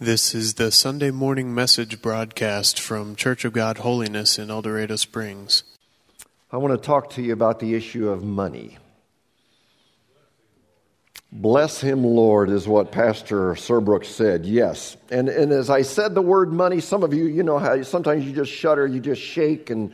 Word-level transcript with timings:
This 0.00 0.32
is 0.32 0.54
the 0.54 0.70
Sunday 0.70 1.10
morning 1.10 1.52
message 1.52 2.00
broadcast 2.00 2.78
from 2.78 3.16
Church 3.16 3.44
of 3.44 3.52
God 3.52 3.78
Holiness 3.78 4.38
in 4.38 4.48
El 4.48 4.62
Dorado 4.62 4.94
Springs. 4.94 5.64
I 6.52 6.58
want 6.58 6.80
to 6.80 6.86
talk 6.86 7.10
to 7.14 7.22
you 7.22 7.32
about 7.32 7.58
the 7.58 7.74
issue 7.74 8.08
of 8.08 8.22
money. 8.22 8.78
Bless 11.32 11.80
him, 11.80 12.04
Lord, 12.04 12.48
is 12.48 12.68
what 12.68 12.92
Pastor 12.92 13.54
Serbrook 13.54 14.04
said. 14.04 14.46
Yes. 14.46 14.96
And, 15.10 15.28
and 15.28 15.50
as 15.50 15.68
I 15.68 15.82
said 15.82 16.14
the 16.14 16.22
word 16.22 16.52
money, 16.52 16.78
some 16.78 17.02
of 17.02 17.12
you, 17.12 17.24
you 17.24 17.42
know 17.42 17.58
how 17.58 17.82
sometimes 17.82 18.24
you 18.24 18.32
just 18.32 18.52
shudder, 18.52 18.86
you 18.86 19.00
just 19.00 19.20
shake, 19.20 19.68
and 19.68 19.92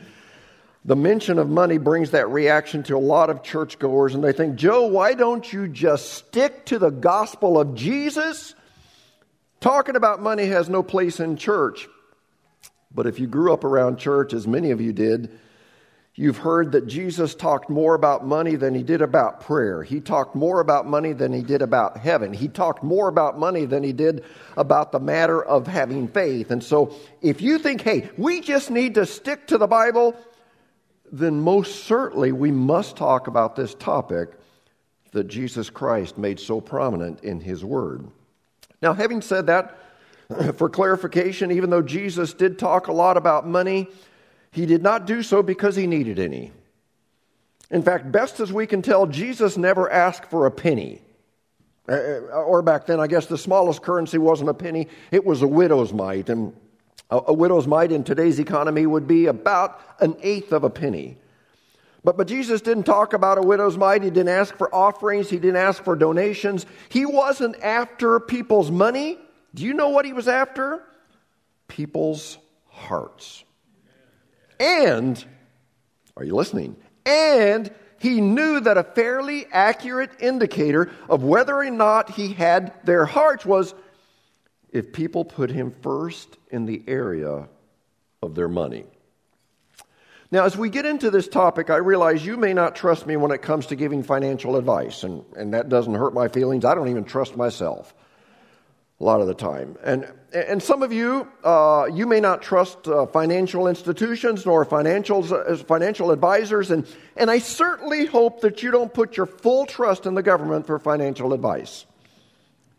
the 0.85 0.95
mention 0.95 1.39
of 1.39 1.49
money 1.49 1.79
brings 1.79 2.11
that 2.11 2.29
reaction 2.29 2.83
to 2.83 2.95
a 2.95 2.99
lot 2.99 3.31
of 3.31 3.41
churchgoers, 3.41 4.13
and 4.13 4.23
they 4.23 4.33
think, 4.33 4.55
Joe, 4.55 4.85
why 4.85 5.15
don't 5.15 5.51
you 5.51 5.67
just 5.67 6.13
stick 6.13 6.63
to 6.65 6.77
the 6.77 6.91
gospel 6.91 7.59
of 7.59 7.73
Jesus? 7.73 8.53
Talking 9.65 9.95
about 9.95 10.21
money 10.21 10.45
has 10.45 10.69
no 10.69 10.83
place 10.83 11.19
in 11.19 11.37
church. 11.37 11.87
But 12.93 13.07
if 13.07 13.19
you 13.19 13.25
grew 13.25 13.51
up 13.51 13.63
around 13.63 13.97
church, 13.97 14.31
as 14.31 14.45
many 14.45 14.69
of 14.69 14.79
you 14.79 14.93
did, 14.93 15.39
you've 16.13 16.37
heard 16.37 16.73
that 16.73 16.85
Jesus 16.85 17.33
talked 17.33 17.67
more 17.67 17.95
about 17.95 18.23
money 18.23 18.57
than 18.57 18.75
he 18.75 18.83
did 18.83 19.01
about 19.01 19.41
prayer. 19.41 19.81
He 19.81 20.01
talked 20.01 20.35
more 20.35 20.59
about 20.59 20.85
money 20.85 21.13
than 21.13 21.33
he 21.33 21.41
did 21.41 21.63
about 21.63 21.97
heaven. 21.97 22.31
He 22.31 22.47
talked 22.47 22.83
more 22.83 23.07
about 23.07 23.39
money 23.39 23.65
than 23.65 23.81
he 23.81 23.91
did 23.91 24.23
about 24.55 24.91
the 24.91 24.99
matter 24.99 25.43
of 25.43 25.65
having 25.65 26.09
faith. 26.09 26.51
And 26.51 26.63
so 26.63 26.95
if 27.23 27.41
you 27.41 27.57
think, 27.57 27.81
hey, 27.81 28.11
we 28.17 28.41
just 28.41 28.69
need 28.69 28.93
to 28.93 29.05
stick 29.07 29.47
to 29.47 29.57
the 29.57 29.65
Bible, 29.65 30.15
then 31.11 31.41
most 31.41 31.85
certainly 31.85 32.31
we 32.31 32.51
must 32.51 32.97
talk 32.97 33.25
about 33.25 33.55
this 33.55 33.73
topic 33.73 34.29
that 35.13 35.23
Jesus 35.23 35.71
Christ 35.71 36.19
made 36.19 36.39
so 36.39 36.61
prominent 36.61 37.23
in 37.23 37.39
his 37.39 37.65
word. 37.65 38.05
Now, 38.81 38.93
having 38.93 39.21
said 39.21 39.47
that, 39.47 39.77
for 40.55 40.69
clarification, 40.69 41.51
even 41.51 41.69
though 41.69 41.81
Jesus 41.81 42.33
did 42.33 42.57
talk 42.59 42.87
a 42.87 42.93
lot 42.93 43.17
about 43.17 43.47
money, 43.47 43.87
he 44.51 44.65
did 44.65 44.81
not 44.81 45.05
do 45.05 45.21
so 45.21 45.43
because 45.43 45.75
he 45.75 45.87
needed 45.87 46.19
any. 46.19 46.51
In 47.71 47.81
fact, 47.81 48.11
best 48.11 48.39
as 48.39 48.53
we 48.53 48.67
can 48.67 48.81
tell, 48.81 49.07
Jesus 49.07 49.57
never 49.57 49.91
asked 49.91 50.29
for 50.29 50.45
a 50.45 50.51
penny. 50.51 51.01
Uh, 51.87 51.93
uh, 51.93 52.43
or 52.43 52.61
back 52.61 52.85
then, 52.85 52.99
I 52.99 53.07
guess 53.07 53.25
the 53.25 53.37
smallest 53.37 53.81
currency 53.81 54.17
wasn't 54.17 54.49
a 54.49 54.53
penny, 54.53 54.87
it 55.11 55.25
was 55.25 55.41
a 55.41 55.47
widow's 55.47 55.93
mite. 55.93 56.29
And 56.29 56.53
a 57.09 57.33
widow's 57.33 57.67
mite 57.67 57.91
in 57.91 58.03
today's 58.03 58.39
economy 58.39 58.87
would 58.87 59.07
be 59.07 59.27
about 59.27 59.79
an 59.99 60.15
eighth 60.21 60.51
of 60.51 60.63
a 60.63 60.69
penny. 60.71 61.17
But, 62.05 62.17
but 62.17 62.27
Jesus 62.27 62.61
didn't 62.61 62.83
talk 62.83 63.13
about 63.13 63.39
a 63.39 63.41
widow's 63.41 63.77
mite. 63.77 64.03
He 64.03 64.11
didn't 64.11 64.29
ask 64.29 64.55
for 64.55 64.73
offerings. 64.73 65.27
He 65.27 65.39
didn't 65.39 65.55
ask 65.55 65.83
for 65.83 65.95
donations. 65.95 66.67
He 66.89 67.03
wasn't 67.03 67.59
after 67.63 68.19
people's 68.19 68.69
money. 68.69 69.17
Do 69.55 69.63
you 69.63 69.73
know 69.73 69.89
what 69.89 70.05
he 70.05 70.13
was 70.13 70.27
after? 70.27 70.83
People's 71.67 72.37
hearts. 72.69 73.43
And, 74.59 75.25
are 76.15 76.23
you 76.23 76.35
listening? 76.35 76.75
And 77.07 77.73
he 77.97 78.21
knew 78.21 78.59
that 78.59 78.77
a 78.77 78.83
fairly 78.83 79.47
accurate 79.51 80.11
indicator 80.19 80.91
of 81.09 81.23
whether 81.23 81.55
or 81.55 81.71
not 81.71 82.11
he 82.11 82.33
had 82.33 82.73
their 82.83 83.05
hearts 83.05 83.47
was 83.47 83.73
if 84.69 84.93
people 84.93 85.25
put 85.25 85.49
him 85.49 85.73
first 85.81 86.37
in 86.51 86.67
the 86.67 86.83
area 86.85 87.49
of 88.21 88.35
their 88.35 88.47
money. 88.47 88.85
Now, 90.35 90.43
as 90.43 90.57
we 90.57 90.69
get 90.69 90.85
into 90.85 91.11
this 91.11 91.29
topic, 91.29 91.69
I 91.69 91.77
realize 91.77 92.25
you 92.25 92.35
may 92.35 92.53
not 92.53 92.75
trust 92.75 93.07
me 93.07 93.15
when 93.15 93.31
it 93.31 93.41
comes 93.41 93.67
to 93.67 93.75
giving 93.77 94.03
financial 94.03 94.57
advice, 94.57 95.03
and, 95.05 95.23
and 95.37 95.53
that 95.53 95.69
doesn't 95.69 95.93
hurt 95.93 96.13
my 96.13 96.27
feelings. 96.27 96.65
I 96.65 96.75
don't 96.75 96.89
even 96.89 97.05
trust 97.05 97.37
myself 97.37 97.95
a 98.99 99.03
lot 99.05 99.21
of 99.21 99.27
the 99.27 99.33
time. 99.33 99.77
And, 99.81 100.11
and 100.33 100.61
some 100.61 100.83
of 100.83 100.91
you, 100.91 101.25
uh, 101.45 101.87
you 101.89 102.05
may 102.05 102.19
not 102.19 102.41
trust 102.41 102.85
uh, 102.85 103.05
financial 103.05 103.69
institutions 103.69 104.45
nor 104.45 104.65
financials, 104.65 105.31
uh, 105.31 105.55
financial 105.63 106.11
advisors, 106.11 106.69
and, 106.69 106.85
and 107.15 107.31
I 107.31 107.39
certainly 107.39 108.05
hope 108.05 108.41
that 108.41 108.61
you 108.61 108.71
don't 108.71 108.93
put 108.93 109.15
your 109.15 109.27
full 109.27 109.65
trust 109.65 110.05
in 110.05 110.15
the 110.15 110.21
government 110.21 110.67
for 110.67 110.77
financial 110.79 111.31
advice, 111.31 111.85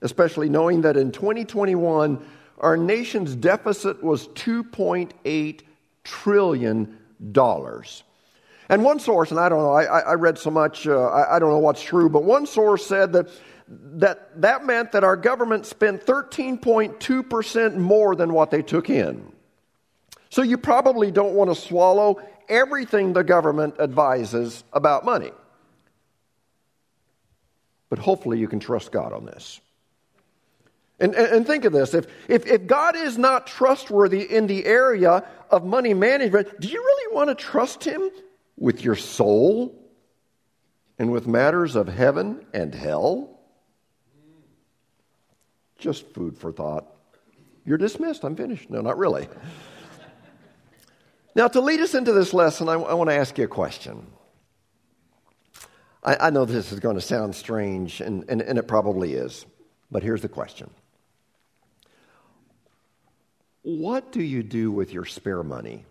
especially 0.03 0.50
knowing 0.50 0.83
that 0.83 0.99
in 0.99 1.11
2021, 1.11 2.22
our 2.59 2.77
nation's 2.77 3.34
deficit 3.34 4.03
was 4.03 4.28
2.8 4.28 5.61
trillion 6.05 6.99
dollars. 7.32 8.03
And 8.69 8.82
one 8.82 8.99
source, 8.99 9.31
and 9.31 9.38
I 9.38 9.49
don't 9.49 9.60
know, 9.60 9.72
I, 9.72 10.00
I 10.00 10.15
read 10.15 10.38
so 10.38 10.50
much, 10.50 10.88
uh, 10.88 11.06
I, 11.06 11.37
I 11.37 11.38
don't 11.38 11.50
know 11.50 11.59
what's 11.59 11.82
true, 11.82 12.09
but 12.09 12.25
one 12.25 12.47
source 12.47 12.84
said 12.84 13.12
that 13.12 13.28
that, 13.69 14.41
that 14.41 14.65
meant 14.65 14.93
that 14.93 15.04
our 15.04 15.16
government 15.16 15.66
spent 15.66 16.04
13.2% 16.06 17.77
more 17.77 18.15
than 18.15 18.32
what 18.32 18.50
they 18.50 18.62
took 18.62 18.91
in. 18.91 19.32
So 20.31 20.43
you 20.43 20.59
probably 20.59 21.10
don't 21.10 21.34
want 21.34 21.50
to 21.50 21.60
swallow 21.60 22.21
everything 22.49 23.12
the 23.12 23.25
government 23.25 23.77
advises 23.81 24.62
about 24.72 25.04
money. 25.04 25.33
But 27.88 27.98
hopefully 27.98 28.38
you 28.38 28.48
can 28.48 28.60
trust 28.60 28.93
God 28.93 29.12
on 29.12 29.25
this. 29.25 29.60
And, 30.99 31.15
and, 31.15 31.47
think 31.47 31.67
of 31.67 31.75
this 31.75 31.93
if, 31.93 32.07
if, 32.27 32.47
if 32.47 32.67
God 32.67 32.97
is 32.97 33.19
not 33.19 33.47
trustworthy 33.47 34.23
in 34.23 34.47
the 34.47 34.65
area 34.65 35.25
of 35.51 35.62
money 35.62 35.93
management, 35.93 36.59
do 36.59 36.69
you 36.69 36.79
really 36.83 37.15
want 37.15 37.29
to 37.29 37.34
trust 37.34 37.84
Him 37.84 38.11
with 38.57 38.83
your 38.83 38.97
soul 38.97 39.79
and 40.99 41.12
with 41.12 41.27
matters 41.27 41.77
of 41.77 41.87
heaven 41.87 42.47
and 42.55 42.75
hell? 42.75 43.41
Just 45.79 46.09
food 46.15 46.39
for 46.39 46.51
thought. 46.51 46.87
You're 47.67 47.77
dismissed. 47.77 48.25
I'm 48.25 48.34
finished. 48.34 48.71
No, 48.71 48.81
not 48.81 48.97
really. 48.97 49.28
now, 51.34 51.49
to 51.49 51.61
lead 51.61 51.81
us 51.81 51.95
into 51.95 52.15
this 52.15 52.33
lesson, 52.33 52.71
I, 52.71 52.75
I 52.75 52.95
want 52.95 53.11
to 53.11 53.17
ask 53.17 53.37
you 53.37 53.45
a 53.45 53.49
question. 53.49 54.07
I, 56.03 56.28
I 56.28 56.31
know 56.31 56.47
this 56.47 56.73
is 56.73 56.81
going 56.81 56.95
to 56.95 57.03
sound 57.03 57.34
strange, 57.34 58.01
and, 58.01 58.25
and, 58.31 58.41
and 58.41 58.59
it 58.59 58.67
probably 58.67 59.13
is, 59.13 59.45
but 59.91 60.03
here's 60.03 60.23
the 60.23 60.28
question 60.28 60.71
what 63.66 64.12
do 64.12 64.22
you 64.22 64.44
do 64.44 64.71
with 64.71 64.93
your 64.93 65.04
spare 65.04 65.43
money? 65.43 65.84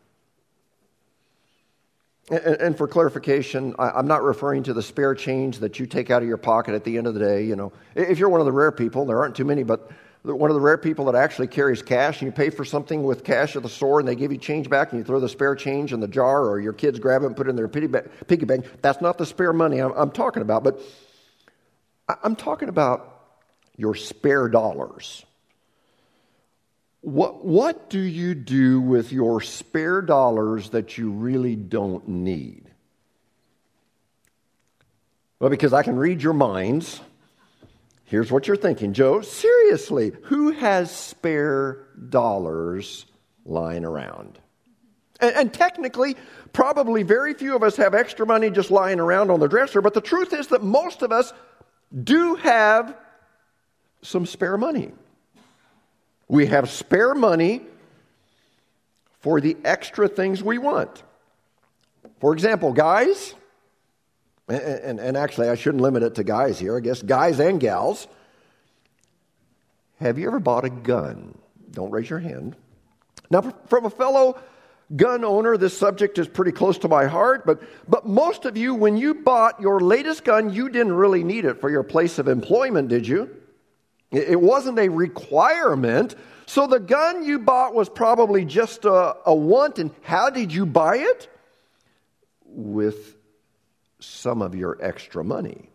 And, 2.32 2.76
for 2.76 2.88
clarification, 2.88 3.76
I, 3.78 4.00
am 4.00 4.08
not 4.08 4.24
referring 4.24 4.64
to 4.64 4.74
the 4.74 4.82
spare 4.82 5.14
change 5.14 5.60
that 5.60 5.78
you 5.78 5.86
take 5.86 6.10
out 6.10 6.22
of 6.22 6.28
your 6.28 6.38
pocket 6.38 6.74
at 6.74 6.86
the 6.86 6.98
end 6.98 7.06
of 7.06 7.14
the 7.14 7.20
day. 7.20 7.44
You 7.44 7.58
know, 7.58 7.74
if 7.94 8.18
you're 8.18 8.30
one 8.30 8.40
of 8.40 8.46
the 8.46 8.54
rare 8.54 8.72
people, 8.72 9.06
there 9.06 9.20
aren't 9.20 9.36
too 9.36 9.44
many, 9.44 9.64
but 9.64 9.92
one 10.24 10.50
of 10.50 10.56
the 10.56 10.62
rare 10.62 10.78
people 10.78 11.06
that 11.06 11.16
actually 11.16 11.48
carries 11.48 11.82
cash, 11.82 12.22
and 12.22 12.28
you 12.28 12.32
pay 12.32 12.50
for 12.50 12.64
something 12.64 13.04
with 13.04 13.26
cash 13.26 13.58
at 13.58 13.62
the 13.62 13.70
store, 13.70 14.00
and 14.00 14.08
they 14.08 14.16
give 14.16 14.32
you 14.32 14.38
change 14.38 14.70
back, 14.70 14.94
and 14.94 15.00
you 15.00 15.04
throw 15.04 15.20
the 15.20 15.28
spare 15.28 15.54
change 15.54 15.92
in 15.92 16.00
the 16.00 16.08
jar, 16.08 16.46
or 16.46 16.62
your 16.62 16.74
kids 16.74 16.98
grab 16.98 17.24
it 17.24 17.26
and 17.26 17.36
put 17.36 17.46
it 17.46 17.50
in 17.50 17.58
their 17.58 17.68
piggy 17.68 18.46
bank. 18.46 18.66
That's 18.82 19.02
not 19.02 19.18
the 19.18 19.26
spare 19.26 19.52
money 19.52 19.80
I'm, 19.80 19.92
I'm 19.92 20.12
talking 20.12 20.42
about, 20.42 20.64
but 20.64 20.80
I'm 22.24 22.38
talking 22.38 22.70
about 22.70 23.22
your 23.76 23.96
spare 23.96 24.48
dollars. 24.48 25.26
What, 27.06 27.46
what 27.46 27.92
do 27.92 28.00
you 28.00 28.34
do 28.34 28.82
with 28.82 29.12
your 29.12 29.40
spare 29.40 30.02
dollars 30.02 30.72
that 30.72 30.98
you 30.98 31.12
really 31.12 31.56
don't 31.56 32.08
need? 32.08 32.72
Well, 35.40 35.52
because 35.52 35.72
I 35.72 35.84
can 35.84 35.98
read 35.98 36.24
your 36.24 36.34
minds. 36.34 37.00
Here's 38.06 38.32
what 38.32 38.48
you're 38.48 38.58
thinking, 38.58 38.94
Joe. 38.94 39.22
Seriously, 39.22 40.14
who 40.24 40.50
has 40.54 40.90
spare 40.90 41.86
dollars 42.10 43.06
lying 43.46 43.86
around? 43.86 44.40
And, 45.20 45.36
and, 45.36 45.54
technically, 45.54 46.16
probably 46.54 47.04
very 47.04 47.36
few 47.36 47.56
of 47.56 47.62
us 47.62 47.76
have 47.76 47.94
extra 47.94 48.26
money 48.26 48.50
just 48.50 48.72
lying 48.72 49.00
around 49.00 49.30
on 49.30 49.40
the 49.40 49.48
dresser, 49.48 49.80
but 49.80 49.94
the 49.94 50.02
truth 50.02 50.34
is 50.34 50.48
that 50.48 50.64
most 50.64 51.04
of 51.04 51.12
us 51.12 51.32
do 52.04 52.34
have 52.34 52.98
some 54.02 54.26
spare 54.26 54.58
money. 54.58 54.92
We 56.28 56.48
have 56.48 56.70
spare 56.70 57.14
money 57.14 57.62
for 59.20 59.42
the 59.42 59.58
extra 59.64 60.08
things 60.08 60.44
we 60.44 60.58
want. 60.58 61.04
For 62.20 62.34
example, 62.34 62.74
guys, 62.74 63.36
and, 64.48 64.62
and, 64.62 65.00
and, 65.00 65.18
actually 65.18 65.50
I 65.50 65.56
shouldn't 65.56 65.82
limit 65.82 66.04
it 66.04 66.16
to 66.16 66.24
guys 66.24 66.60
here, 66.60 66.78
I 66.78 66.80
guess 66.80 67.02
guys 67.02 67.40
and 67.40 67.60
gals. 67.60 68.08
Have 70.00 70.20
you 70.20 70.28
ever 70.28 70.40
bought 70.40 70.66
a 70.66 70.70
gun? 70.70 71.38
Don't 71.72 71.92
raise 71.92 72.10
your 72.10 72.20
hand. 72.20 72.56
Now, 73.30 73.42
from 73.68 73.86
a 73.86 73.90
fellow 73.90 74.38
gun 74.96 75.24
owner, 75.24 75.58
this 75.58 75.78
subject 75.78 76.18
is 76.20 76.28
pretty 76.28 76.52
close 76.52 76.78
to 76.80 76.88
my 76.88 77.06
heart, 77.06 77.46
but, 77.46 77.62
but 77.90 78.06
most 78.06 78.46
of 78.46 78.56
you, 78.56 78.76
when 78.76 78.98
you 78.98 79.16
bought 79.16 79.60
your 79.60 79.80
latest 79.80 80.24
gun, 80.24 80.54
you 80.54 80.70
didn't 80.70 80.94
really 80.94 81.24
need 81.24 81.46
it 81.46 81.60
for 81.60 81.70
your 81.70 81.84
place 81.84 82.20
of 82.20 82.28
employment, 82.28 82.90
did 82.90 83.08
you? 83.08 83.30
It 84.12 84.40
wasn't 84.40 84.80
a 84.80 84.90
requirement. 84.90 86.16
So 86.46 86.68
the 86.68 86.80
gun 86.80 87.26
you 87.26 87.40
bought 87.40 87.74
was 87.74 87.90
probably 87.90 88.46
just 88.46 88.86
a, 88.86 89.16
a 89.26 89.34
want. 89.36 89.80
And 89.80 89.92
how 90.04 90.30
did 90.30 90.54
you 90.54 90.66
buy 90.66 90.98
it? 90.98 91.30
With 92.46 93.16
some 94.00 94.42
of 94.42 94.56
your 94.56 94.78
extra 94.80 95.24
money. 95.24 95.70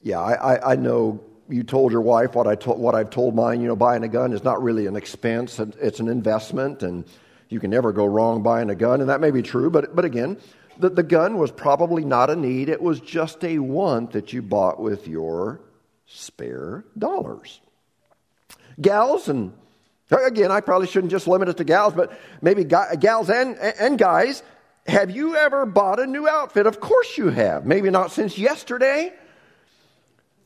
Yeah, 0.00 0.20
I, 0.20 0.54
I, 0.54 0.72
I 0.72 0.76
know 0.76 1.20
you 1.48 1.62
told 1.64 1.92
your 1.92 2.00
wife 2.00 2.34
what, 2.34 2.46
I 2.46 2.54
what 2.70 2.94
I've 2.94 3.10
told 3.10 3.34
mine. 3.34 3.60
You 3.60 3.68
know, 3.68 3.76
buying 3.76 4.04
a 4.04 4.08
gun 4.08 4.32
is 4.32 4.44
not 4.44 4.62
really 4.62 4.86
an 4.86 4.96
expense, 4.96 5.58
it's 5.58 6.00
an 6.00 6.08
investment, 6.08 6.82
and 6.82 7.04
you 7.48 7.60
can 7.60 7.70
never 7.70 7.92
go 7.92 8.06
wrong 8.06 8.42
buying 8.42 8.70
a 8.70 8.74
gun. 8.74 9.00
And 9.00 9.10
that 9.10 9.20
may 9.20 9.30
be 9.30 9.42
true, 9.42 9.70
but, 9.70 9.94
but 9.94 10.04
again, 10.04 10.38
the, 10.78 10.90
the 10.90 11.02
gun 11.02 11.38
was 11.38 11.50
probably 11.50 12.04
not 12.04 12.30
a 12.30 12.36
need, 12.36 12.68
it 12.68 12.80
was 12.80 13.00
just 13.00 13.42
a 13.44 13.58
want 13.58 14.12
that 14.12 14.32
you 14.32 14.42
bought 14.42 14.80
with 14.80 15.08
your 15.08 15.60
spare 16.06 16.84
dollars. 16.96 17.60
Gals, 18.80 19.28
and 19.28 19.52
again, 20.10 20.50
I 20.50 20.60
probably 20.60 20.86
shouldn't 20.86 21.10
just 21.10 21.26
limit 21.26 21.48
it 21.48 21.56
to 21.58 21.64
gals, 21.64 21.94
but 21.94 22.18
maybe 22.40 22.64
gals 22.64 23.30
and, 23.30 23.56
and 23.56 23.98
guys, 23.98 24.42
have 24.86 25.10
you 25.10 25.36
ever 25.36 25.66
bought 25.66 25.98
a 25.98 26.06
new 26.06 26.28
outfit? 26.28 26.66
Of 26.66 26.80
course 26.80 27.18
you 27.18 27.28
have. 27.30 27.66
Maybe 27.66 27.90
not 27.90 28.12
since 28.12 28.38
yesterday 28.38 29.12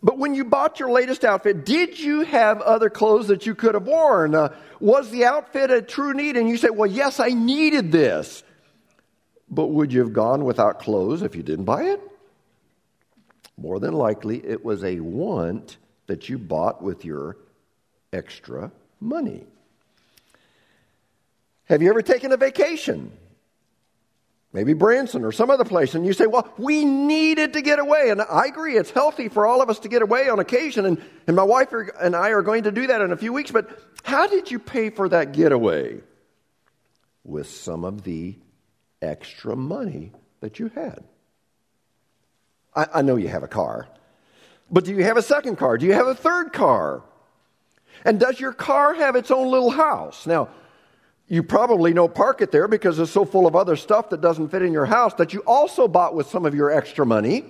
but 0.03 0.19
when 0.19 0.35
you 0.35 0.45
bought 0.45 0.81
your 0.81 0.91
latest 0.91 1.25
outfit, 1.25 1.65
did 1.65 1.99
you 1.99 2.23
have 2.23 2.61
other 2.63 2.89
clothes 2.89 3.29
that 3.29 3.45
you 3.45 3.55
could 3.55 3.75
have 3.75 3.87
worn? 3.87 4.35
Uh, 4.35 4.55
was 4.81 5.11
the 5.11 5.27
outfit 5.27 5.71
a 5.71 5.83
true 5.83 6.15
need? 6.15 6.37
And 6.37 6.49
you 6.49 6.57
say, 6.57 6.71
well, 6.71 6.91
yes, 6.91 7.21
I 7.21 7.29
needed 7.29 7.93
this. 7.93 8.43
But 9.51 9.67
would 9.67 9.93
you 9.93 10.01
have 10.01 10.13
gone 10.13 10.45
without 10.45 10.79
clothes 10.79 11.23
if 11.23 11.37
you 11.37 11.43
didn't 11.43 11.67
buy 11.67 11.85
it? 11.85 12.01
More 13.61 13.79
than 13.79 13.93
likely, 13.93 14.45
it 14.45 14.65
was 14.65 14.83
a 14.83 15.01
want 15.01 15.77
that 16.07 16.29
you 16.29 16.39
bought 16.39 16.83
with 16.83 17.05
your 17.05 17.37
extra 18.13 18.73
money. 19.01 19.45
Have 21.67 21.83
you 21.83 21.91
ever 21.91 22.03
taken 22.03 22.33
a 22.33 22.37
vacation? 22.37 23.13
maybe 24.53 24.73
Branson 24.73 25.25
or 25.25 25.33
some 25.33 25.51
other 25.51 25.65
place, 25.65 25.95
and 25.95 26.05
you 26.05 26.13
say, 26.13 26.27
Well, 26.27 26.53
we 26.59 26.85
needed 26.85 27.53
to 27.55 27.63
get 27.63 27.79
away. 27.79 28.11
And 28.11 28.21
I 28.21 28.47
agree, 28.47 28.77
it's 28.77 28.91
healthy 28.91 29.29
for 29.29 29.47
all 29.47 29.63
of 29.63 29.71
us 29.71 29.81
to 29.81 29.89
get 29.89 30.03
away 30.03 30.29
on 30.29 30.39
occasion, 30.39 30.87
and, 30.87 31.03
and 31.27 31.37
my 31.37 31.43
wife 31.43 31.73
and 32.01 32.17
I 32.17 32.31
are 32.31 32.43
going 32.43 32.65
to 32.65 32.73
do 32.73 32.87
that 32.89 33.01
in 33.01 33.13
a 33.13 33.17
few 33.17 33.33
weeks. 33.33 33.51
But 33.51 33.71
how 34.03 34.27
did 34.27 34.51
you 34.51 34.59
pay 34.59 34.91
for 34.91 35.09
that 35.09 35.33
getaway? 35.33 36.01
With 37.23 37.49
some 37.49 37.85
of 37.85 38.03
the 38.03 38.37
extra 39.03 39.55
money 39.55 40.13
that 40.41 40.59
you 40.59 40.71
had. 40.75 41.05
I, 42.75 42.87
I 42.95 43.03
know 43.03 43.17
you 43.17 43.29
have 43.29 43.43
a 43.43 43.49
car, 43.49 43.89
but 44.71 44.85
do 44.85 44.95
you 44.95 45.05
have 45.05 45.17
a 45.17 45.23
second 45.23 45.57
car? 45.57 45.79
Do 45.79 45.87
you 45.87 45.95
have 45.95 46.07
a 46.07 46.15
third 46.15 46.53
car? 46.53 47.03
And 48.05 48.19
does 48.19 48.41
your 48.41 48.53
car 48.53 48.95
have 48.95 49.17
its 49.17 49.31
own 49.31 49.51
little 49.51 49.71
house? 49.71 50.27
Now, 50.27 50.49
you 51.29 51.43
probably 51.43 51.93
don't 51.93 52.15
park 52.15 52.41
it 52.41 52.51
there 52.51 52.67
because 52.67 52.99
it's 52.99 53.13
so 53.13 53.25
full 53.25 53.47
of 53.47 53.55
other 53.55 53.77
stuff 53.77 54.11
that 54.11 54.21
doesn't 54.21 54.49
fit 54.49 54.63
in 54.63 54.73
your 54.73 54.87
house 54.87 55.15
that 55.15 55.33
you 55.33 55.41
also 55.47 55.87
bought 55.87 56.15
with 56.15 56.27
some 56.27 56.45
of 56.45 56.55
your 56.55 56.71
extra 56.71 57.07
money. 57.07 57.45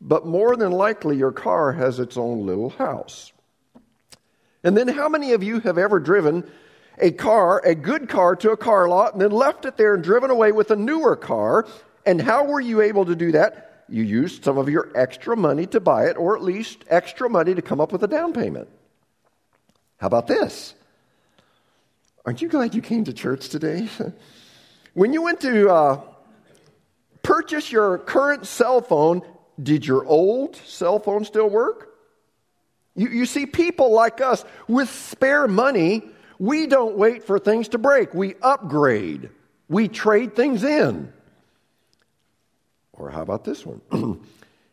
But 0.00 0.26
more 0.26 0.56
than 0.56 0.72
likely, 0.72 1.16
your 1.16 1.32
car 1.32 1.72
has 1.72 1.98
its 1.98 2.16
own 2.16 2.46
little 2.46 2.70
house. 2.70 3.32
And 4.64 4.76
then, 4.76 4.88
how 4.88 5.08
many 5.08 5.32
of 5.32 5.42
you 5.42 5.60
have 5.60 5.78
ever 5.78 6.00
driven 6.00 6.48
a 6.98 7.12
car, 7.12 7.60
a 7.64 7.74
good 7.74 8.08
car, 8.08 8.34
to 8.36 8.50
a 8.50 8.56
car 8.56 8.88
lot 8.88 9.12
and 9.12 9.22
then 9.22 9.30
left 9.30 9.64
it 9.64 9.76
there 9.76 9.94
and 9.94 10.02
driven 10.02 10.30
away 10.30 10.52
with 10.52 10.70
a 10.70 10.76
newer 10.76 11.16
car? 11.16 11.66
And 12.06 12.20
how 12.20 12.44
were 12.44 12.60
you 12.60 12.80
able 12.80 13.04
to 13.06 13.14
do 13.14 13.32
that? 13.32 13.67
You 13.88 14.02
used 14.02 14.44
some 14.44 14.58
of 14.58 14.68
your 14.68 14.90
extra 14.94 15.36
money 15.36 15.66
to 15.66 15.80
buy 15.80 16.06
it, 16.06 16.16
or 16.16 16.36
at 16.36 16.42
least 16.42 16.84
extra 16.88 17.28
money 17.28 17.54
to 17.54 17.62
come 17.62 17.80
up 17.80 17.92
with 17.92 18.02
a 18.02 18.08
down 18.08 18.32
payment. 18.32 18.68
How 19.98 20.06
about 20.06 20.26
this? 20.26 20.74
Aren't 22.24 22.42
you 22.42 22.48
glad 22.48 22.74
you 22.74 22.82
came 22.82 23.04
to 23.04 23.12
church 23.12 23.48
today? 23.48 23.88
when 24.94 25.12
you 25.12 25.22
went 25.22 25.40
to 25.40 25.70
uh, 25.70 26.00
purchase 27.22 27.72
your 27.72 27.98
current 27.98 28.46
cell 28.46 28.80
phone, 28.80 29.22
did 29.62 29.86
your 29.86 30.04
old 30.04 30.56
cell 30.56 30.98
phone 30.98 31.24
still 31.24 31.48
work? 31.48 31.88
You, 32.94 33.08
you 33.08 33.26
see, 33.26 33.46
people 33.46 33.92
like 33.92 34.20
us 34.20 34.44
with 34.66 34.90
spare 34.90 35.48
money, 35.48 36.02
we 36.38 36.66
don't 36.66 36.96
wait 36.96 37.24
for 37.24 37.38
things 37.38 37.68
to 37.68 37.78
break. 37.78 38.12
We 38.12 38.34
upgrade, 38.42 39.30
we 39.68 39.88
trade 39.88 40.36
things 40.36 40.64
in. 40.64 41.12
Or 42.98 43.10
how 43.10 43.22
about 43.22 43.44
this 43.44 43.64
one? 43.64 43.80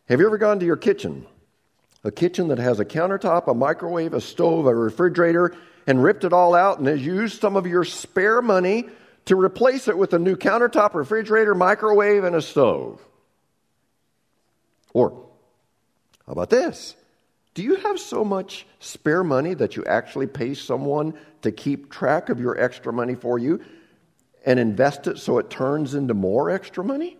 Have 0.09 0.19
you 0.19 0.25
ever 0.25 0.37
gone 0.37 0.59
to 0.59 0.65
your 0.65 0.77
kitchen? 0.77 1.25
A 2.03 2.11
kitchen 2.11 2.49
that 2.49 2.59
has 2.59 2.79
a 2.79 2.85
countertop, 2.85 3.47
a 3.47 3.53
microwave, 3.53 4.13
a 4.13 4.21
stove, 4.21 4.65
a 4.65 4.75
refrigerator, 4.75 5.55
and 5.87 6.03
ripped 6.03 6.23
it 6.23 6.33
all 6.33 6.53
out 6.53 6.79
and 6.79 6.87
has 6.87 7.03
used 7.03 7.41
some 7.41 7.55
of 7.55 7.65
your 7.65 7.83
spare 7.83 8.41
money 8.41 8.89
to 9.25 9.35
replace 9.35 9.87
it 9.87 9.97
with 9.97 10.13
a 10.13 10.19
new 10.19 10.35
countertop, 10.35 10.93
refrigerator, 10.93 11.55
microwave, 11.55 12.23
and 12.23 12.35
a 12.35 12.41
stove. 12.41 13.03
Or, 14.93 15.11
how 16.25 16.33
about 16.33 16.49
this? 16.49 16.95
Do 17.55 17.63
you 17.63 17.75
have 17.75 17.99
so 17.99 18.23
much 18.23 18.67
spare 18.79 19.23
money 19.23 19.53
that 19.53 19.75
you 19.75 19.83
actually 19.85 20.27
pay 20.27 20.53
someone 20.53 21.13
to 21.41 21.51
keep 21.51 21.89
track 21.89 22.29
of 22.29 22.39
your 22.39 22.59
extra 22.59 22.91
money 22.93 23.15
for 23.15 23.39
you 23.39 23.61
and 24.45 24.59
invest 24.59 25.07
it 25.07 25.17
so 25.17 25.39
it 25.39 25.49
turns 25.49 25.95
into 25.95 26.13
more 26.13 26.49
extra 26.51 26.83
money? 26.83 27.17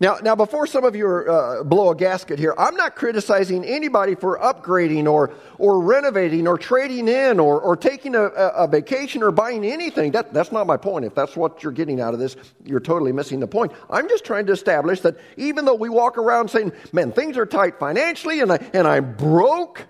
Now, 0.00 0.16
now, 0.22 0.34
before 0.34 0.66
some 0.66 0.84
of 0.84 0.96
you 0.96 1.06
uh, 1.06 1.62
blow 1.62 1.90
a 1.90 1.94
gasket 1.94 2.38
here, 2.38 2.54
I'm 2.56 2.74
not 2.74 2.96
criticizing 2.96 3.66
anybody 3.66 4.14
for 4.14 4.38
upgrading 4.38 5.06
or, 5.06 5.30
or 5.58 5.78
renovating 5.78 6.48
or 6.48 6.56
trading 6.56 7.06
in 7.06 7.38
or, 7.38 7.60
or 7.60 7.76
taking 7.76 8.14
a, 8.14 8.22
a 8.22 8.66
vacation 8.66 9.22
or 9.22 9.30
buying 9.30 9.62
anything. 9.62 10.12
That, 10.12 10.32
that's 10.32 10.52
not 10.52 10.66
my 10.66 10.78
point. 10.78 11.04
If 11.04 11.14
that's 11.14 11.36
what 11.36 11.62
you're 11.62 11.72
getting 11.72 12.00
out 12.00 12.14
of 12.14 12.20
this, 12.20 12.34
you're 12.64 12.80
totally 12.80 13.12
missing 13.12 13.40
the 13.40 13.46
point. 13.46 13.72
I'm 13.90 14.08
just 14.08 14.24
trying 14.24 14.46
to 14.46 14.52
establish 14.52 15.02
that 15.02 15.18
even 15.36 15.66
though 15.66 15.74
we 15.74 15.90
walk 15.90 16.16
around 16.16 16.48
saying, 16.48 16.72
man, 16.94 17.12
things 17.12 17.36
are 17.36 17.44
tight 17.44 17.78
financially 17.78 18.40
and, 18.40 18.52
I, 18.52 18.70
and 18.72 18.88
I'm 18.88 19.14
broke, 19.16 19.86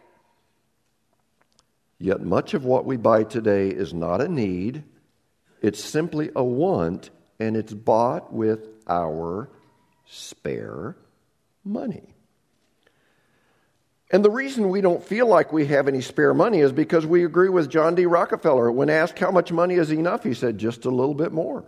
yet 2.00 2.20
much 2.20 2.52
of 2.52 2.64
what 2.64 2.84
we 2.84 2.96
buy 2.96 3.22
today 3.22 3.68
is 3.68 3.94
not 3.94 4.20
a 4.20 4.26
need, 4.26 4.82
it's 5.62 5.84
simply 5.84 6.30
a 6.34 6.42
want, 6.42 7.10
and 7.38 7.56
it's 7.56 7.72
bought 7.72 8.32
with 8.32 8.66
our 8.88 9.48
spare 10.10 10.96
money. 11.64 12.14
And 14.10 14.24
the 14.24 14.30
reason 14.30 14.68
we 14.68 14.80
don't 14.80 15.02
feel 15.02 15.28
like 15.28 15.52
we 15.52 15.66
have 15.66 15.86
any 15.86 16.00
spare 16.00 16.34
money 16.34 16.58
is 16.58 16.72
because 16.72 17.06
we 17.06 17.24
agree 17.24 17.48
with 17.48 17.70
John 17.70 17.94
D. 17.94 18.06
Rockefeller. 18.06 18.72
When 18.72 18.90
asked 18.90 19.20
how 19.20 19.30
much 19.30 19.52
money 19.52 19.74
is 19.74 19.92
enough, 19.92 20.24
he 20.24 20.34
said 20.34 20.58
just 20.58 20.84
a 20.84 20.90
little 20.90 21.14
bit 21.14 21.30
more. 21.30 21.64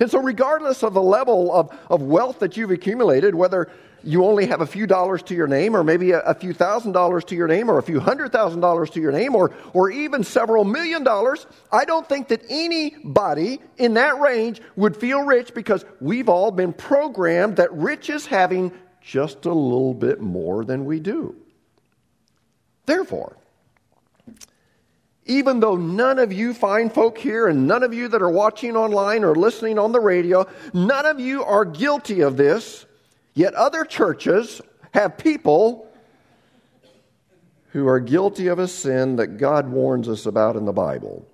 And 0.00 0.10
so, 0.10 0.18
regardless 0.18 0.82
of 0.82 0.94
the 0.94 1.02
level 1.02 1.52
of, 1.52 1.78
of 1.90 2.02
wealth 2.02 2.38
that 2.38 2.56
you've 2.56 2.70
accumulated, 2.70 3.34
whether 3.34 3.70
you 4.02 4.24
only 4.24 4.46
have 4.46 4.62
a 4.62 4.66
few 4.66 4.86
dollars 4.86 5.22
to 5.24 5.34
your 5.34 5.46
name, 5.46 5.76
or 5.76 5.84
maybe 5.84 6.12
a, 6.12 6.20
a 6.20 6.34
few 6.34 6.54
thousand 6.54 6.92
dollars 6.92 7.22
to 7.24 7.36
your 7.36 7.46
name, 7.46 7.70
or 7.70 7.76
a 7.76 7.82
few 7.82 8.00
hundred 8.00 8.32
thousand 8.32 8.60
dollars 8.60 8.88
to 8.90 9.00
your 9.00 9.12
name, 9.12 9.34
or, 9.34 9.52
or 9.74 9.90
even 9.90 10.24
several 10.24 10.64
million 10.64 11.04
dollars, 11.04 11.46
I 11.70 11.84
don't 11.84 12.08
think 12.08 12.28
that 12.28 12.42
anybody 12.48 13.60
in 13.76 13.94
that 13.94 14.18
range 14.20 14.62
would 14.74 14.96
feel 14.96 15.22
rich 15.24 15.52
because 15.52 15.84
we've 16.00 16.30
all 16.30 16.50
been 16.50 16.72
programmed 16.72 17.56
that 17.56 17.70
rich 17.74 18.08
is 18.08 18.24
having 18.24 18.72
just 19.02 19.44
a 19.44 19.52
little 19.52 19.94
bit 19.94 20.20
more 20.20 20.64
than 20.64 20.86
we 20.86 20.98
do. 20.98 21.36
Therefore, 22.86 23.36
even 25.26 25.60
though 25.60 25.76
none 25.76 26.18
of 26.18 26.32
you 26.32 26.54
fine 26.54 26.90
folk 26.90 27.18
here 27.18 27.48
and 27.48 27.66
none 27.66 27.82
of 27.82 27.94
you 27.94 28.08
that 28.08 28.22
are 28.22 28.30
watching 28.30 28.76
online 28.76 29.22
or 29.24 29.34
listening 29.34 29.78
on 29.78 29.92
the 29.92 30.00
radio, 30.00 30.46
none 30.72 31.06
of 31.06 31.20
you 31.20 31.44
are 31.44 31.64
guilty 31.64 32.20
of 32.20 32.36
this, 32.36 32.86
yet 33.34 33.54
other 33.54 33.84
churches 33.84 34.60
have 34.92 35.18
people 35.18 35.86
who 37.68 37.86
are 37.86 38.00
guilty 38.00 38.48
of 38.48 38.58
a 38.58 38.66
sin 38.66 39.16
that 39.16 39.36
God 39.38 39.68
warns 39.68 40.08
us 40.08 40.26
about 40.26 40.56
in 40.56 40.64
the 40.64 40.72
Bible. 40.72 41.26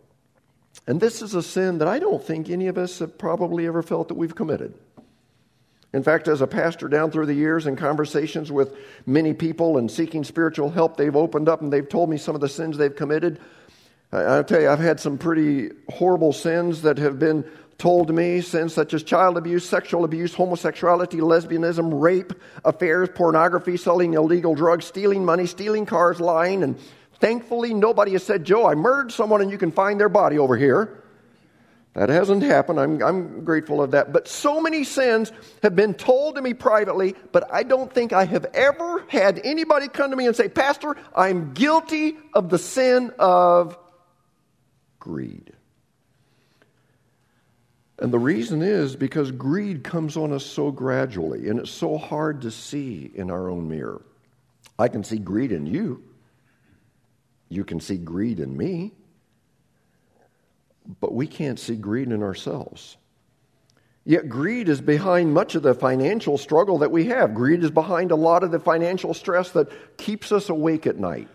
And 0.86 1.00
this 1.00 1.22
is 1.22 1.34
a 1.34 1.42
sin 1.42 1.78
that 1.78 1.88
I 1.88 1.98
don't 1.98 2.22
think 2.22 2.50
any 2.50 2.66
of 2.66 2.76
us 2.76 2.98
have 2.98 3.16
probably 3.16 3.66
ever 3.66 3.82
felt 3.82 4.08
that 4.08 4.14
we've 4.14 4.34
committed. 4.34 4.74
In 5.92 6.02
fact, 6.02 6.28
as 6.28 6.42
a 6.42 6.46
pastor 6.46 6.88
down 6.88 7.10
through 7.10 7.26
the 7.26 7.34
years 7.34 7.66
in 7.66 7.74
conversations 7.74 8.52
with 8.52 8.76
many 9.06 9.32
people 9.32 9.78
and 9.78 9.90
seeking 9.90 10.24
spiritual 10.24 10.70
help, 10.70 10.96
they've 10.96 11.16
opened 11.16 11.48
up 11.48 11.62
and 11.62 11.72
they've 11.72 11.88
told 11.88 12.10
me 12.10 12.18
some 12.18 12.34
of 12.34 12.42
the 12.42 12.48
sins 12.48 12.76
they've 12.76 12.94
committed. 12.94 13.40
I'll 14.12 14.44
tell 14.44 14.60
you, 14.60 14.68
I've 14.68 14.78
had 14.78 15.00
some 15.00 15.18
pretty 15.18 15.70
horrible 15.88 16.32
sins 16.32 16.82
that 16.82 16.98
have 16.98 17.18
been 17.18 17.44
told 17.78 18.06
to 18.06 18.12
me 18.12 18.40
sins 18.40 18.72
such 18.72 18.94
as 18.94 19.02
child 19.02 19.36
abuse, 19.36 19.68
sexual 19.68 20.04
abuse, 20.04 20.34
homosexuality, 20.34 21.18
lesbianism, 21.18 22.00
rape, 22.00 22.32
affairs, 22.64 23.08
pornography, 23.14 23.76
selling 23.76 24.14
illegal 24.14 24.54
drugs, 24.54 24.84
stealing 24.84 25.24
money, 25.24 25.46
stealing 25.46 25.84
cars, 25.86 26.20
lying. 26.20 26.62
And 26.62 26.78
thankfully, 27.20 27.74
nobody 27.74 28.12
has 28.12 28.22
said, 28.22 28.44
Joe, 28.44 28.66
I 28.66 28.74
murdered 28.74 29.12
someone 29.12 29.42
and 29.42 29.50
you 29.50 29.58
can 29.58 29.72
find 29.72 30.00
their 30.00 30.08
body 30.08 30.38
over 30.38 30.56
here. 30.56 31.02
That 31.94 32.10
hasn't 32.10 32.42
happened. 32.42 32.78
I'm, 32.78 33.02
I'm 33.02 33.44
grateful 33.44 33.82
of 33.82 33.92
that. 33.92 34.12
But 34.12 34.28
so 34.28 34.60
many 34.60 34.84
sins 34.84 35.32
have 35.62 35.74
been 35.74 35.94
told 35.94 36.36
to 36.36 36.42
me 36.42 36.52
privately, 36.52 37.14
but 37.32 37.50
I 37.50 37.62
don't 37.62 37.90
think 37.90 38.12
I 38.12 38.26
have 38.26 38.44
ever 38.52 39.02
had 39.08 39.40
anybody 39.44 39.88
come 39.88 40.10
to 40.10 40.16
me 40.16 40.26
and 40.26 40.36
say, 40.36 40.48
Pastor, 40.48 40.94
I'm 41.14 41.54
guilty 41.54 42.18
of 42.34 42.50
the 42.50 42.58
sin 42.58 43.12
of 43.18 43.78
greed. 45.06 45.52
And 48.00 48.12
the 48.12 48.18
reason 48.18 48.60
is 48.60 48.96
because 48.96 49.30
greed 49.30 49.84
comes 49.84 50.16
on 50.16 50.32
us 50.32 50.44
so 50.44 50.72
gradually 50.72 51.48
and 51.48 51.60
it's 51.60 51.70
so 51.70 51.96
hard 51.96 52.42
to 52.42 52.50
see 52.50 53.10
in 53.14 53.30
our 53.30 53.48
own 53.48 53.68
mirror. 53.68 54.02
I 54.78 54.88
can 54.88 55.04
see 55.04 55.18
greed 55.18 55.52
in 55.52 55.64
you. 55.64 56.02
You 57.48 57.64
can 57.64 57.78
see 57.78 57.96
greed 57.96 58.40
in 58.40 58.56
me. 58.56 58.92
But 61.00 61.14
we 61.14 61.28
can't 61.28 61.58
see 61.58 61.76
greed 61.76 62.08
in 62.08 62.22
ourselves. 62.22 62.96
Yet 64.04 64.28
greed 64.28 64.68
is 64.68 64.80
behind 64.80 65.32
much 65.32 65.54
of 65.54 65.62
the 65.62 65.74
financial 65.74 66.36
struggle 66.36 66.78
that 66.78 66.90
we 66.90 67.06
have. 67.06 67.32
Greed 67.32 67.62
is 67.62 67.70
behind 67.70 68.10
a 68.10 68.16
lot 68.16 68.42
of 68.42 68.50
the 68.50 68.60
financial 68.60 69.14
stress 69.14 69.50
that 69.52 69.96
keeps 69.98 70.32
us 70.32 70.48
awake 70.48 70.86
at 70.86 70.98
night. 70.98 71.28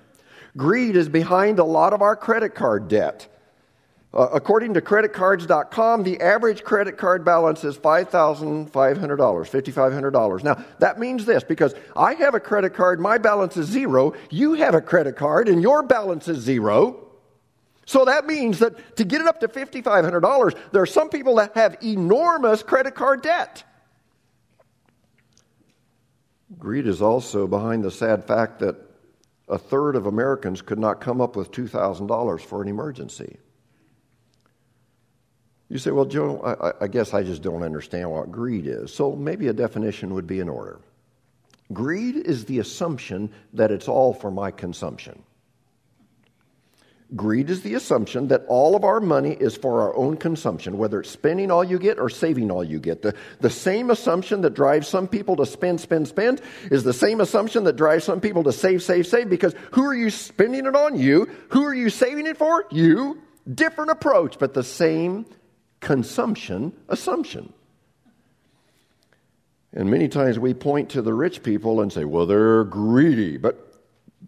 Greed 0.55 0.95
is 0.95 1.09
behind 1.09 1.59
a 1.59 1.63
lot 1.63 1.93
of 1.93 2.01
our 2.01 2.15
credit 2.15 2.55
card 2.55 2.87
debt. 2.87 3.27
Uh, 4.13 4.27
according 4.33 4.73
to 4.73 4.81
creditcards.com, 4.81 6.03
the 6.03 6.19
average 6.19 6.63
credit 6.65 6.97
card 6.97 7.23
balance 7.23 7.63
is 7.63 7.77
$5,500, 7.77 8.69
$5,500. 8.69 10.43
Now, 10.43 10.65
that 10.79 10.99
means 10.99 11.23
this 11.25 11.45
because 11.45 11.73
I 11.95 12.15
have 12.15 12.35
a 12.35 12.39
credit 12.39 12.73
card, 12.73 12.99
my 12.99 13.17
balance 13.17 13.55
is 13.55 13.67
zero. 13.67 14.13
You 14.29 14.53
have 14.55 14.75
a 14.75 14.81
credit 14.81 15.15
card, 15.15 15.47
and 15.47 15.61
your 15.61 15.81
balance 15.81 16.27
is 16.27 16.39
zero. 16.39 17.07
So 17.85 18.03
that 18.03 18.25
means 18.25 18.59
that 18.59 18.97
to 18.97 19.05
get 19.05 19.21
it 19.21 19.27
up 19.27 19.39
to 19.41 19.47
$5,500, 19.47 20.57
there 20.73 20.81
are 20.81 20.85
some 20.85 21.09
people 21.09 21.35
that 21.35 21.55
have 21.55 21.77
enormous 21.81 22.63
credit 22.63 22.95
card 22.95 23.21
debt. 23.21 23.63
Greed 26.59 26.85
is 26.85 27.01
also 27.01 27.47
behind 27.47 27.83
the 27.83 27.91
sad 27.91 28.25
fact 28.25 28.59
that 28.59 28.75
a 29.47 29.57
third 29.57 29.95
of 29.95 30.05
Americans 30.05 30.61
could 30.61 30.79
not 30.79 30.99
come 30.99 31.21
up 31.21 31.37
with 31.37 31.51
$2,000 31.51 32.41
for 32.41 32.61
an 32.61 32.67
emergency. 32.67 33.37
You 35.71 35.77
say, 35.77 35.91
well, 35.91 36.03
Joe, 36.03 36.41
I, 36.41 36.83
I, 36.83 36.87
guess 36.89 37.13
I 37.13 37.23
just 37.23 37.41
don't 37.41 37.63
understand 37.63 38.11
what 38.11 38.29
greed 38.29 38.67
is. 38.67 38.93
So 38.93 39.15
maybe 39.15 39.47
a 39.47 39.53
definition 39.53 40.13
would 40.13 40.27
be 40.27 40.41
in 40.41 40.49
order. 40.49 40.81
Greed 41.71 42.17
is 42.17 42.43
the 42.43 42.59
assumption 42.59 43.31
that 43.53 43.71
it's 43.71 43.87
all 43.87 44.13
for 44.13 44.29
my 44.31 44.51
consumption. 44.51 45.23
Greed 47.15 47.49
is 47.49 47.61
the 47.61 47.75
assumption 47.75 48.27
that 48.27 48.43
all 48.49 48.75
of 48.75 48.83
our 48.83 48.99
money 48.99 49.31
is 49.31 49.55
for 49.55 49.79
our 49.83 49.95
own 49.95 50.17
consumption, 50.17 50.77
whether 50.77 50.99
it's 50.99 51.09
spending 51.09 51.49
all 51.49 51.63
you 51.63 51.79
get 51.79 51.99
or 51.99 52.09
saving 52.09 52.51
all 52.51 52.65
you 52.65 52.77
get. 52.77 53.01
The, 53.01 53.15
the 53.39 53.49
same 53.49 53.89
assumption 53.91 54.41
that 54.41 54.53
drives 54.53 54.89
some 54.89 55.07
people 55.07 55.37
to 55.37 55.45
spend, 55.45 55.79
spend, 55.79 56.05
spend 56.09 56.41
is 56.69 56.83
the 56.83 56.91
same 56.91 57.21
assumption 57.21 57.63
that 57.63 57.77
drives 57.77 58.03
some 58.03 58.19
people 58.19 58.43
to 58.43 58.51
save, 58.51 58.83
save, 58.83 59.07
save, 59.07 59.29
because 59.29 59.55
who 59.71 59.85
are 59.85 59.95
you 59.95 60.09
spending 60.09 60.65
it 60.65 60.75
on? 60.75 60.99
You. 60.99 61.29
Who 61.51 61.63
are 61.63 61.73
you 61.73 61.89
saving 61.89 62.27
it 62.27 62.35
for? 62.35 62.65
You. 62.71 63.21
Different 63.49 63.91
approach, 63.91 64.37
but 64.37 64.53
the 64.53 64.65
same 64.65 65.25
consumption 65.81 66.71
assumption. 66.87 67.51
And 69.73 69.89
many 69.89 70.07
times 70.07 70.39
we 70.39 70.53
point 70.53 70.89
to 70.91 71.01
the 71.01 71.13
rich 71.13 71.43
people 71.43 71.81
and 71.81 71.91
say, 71.91 72.05
well, 72.05 72.25
they're 72.25 72.63
greedy, 72.63 73.37
but 73.37 73.73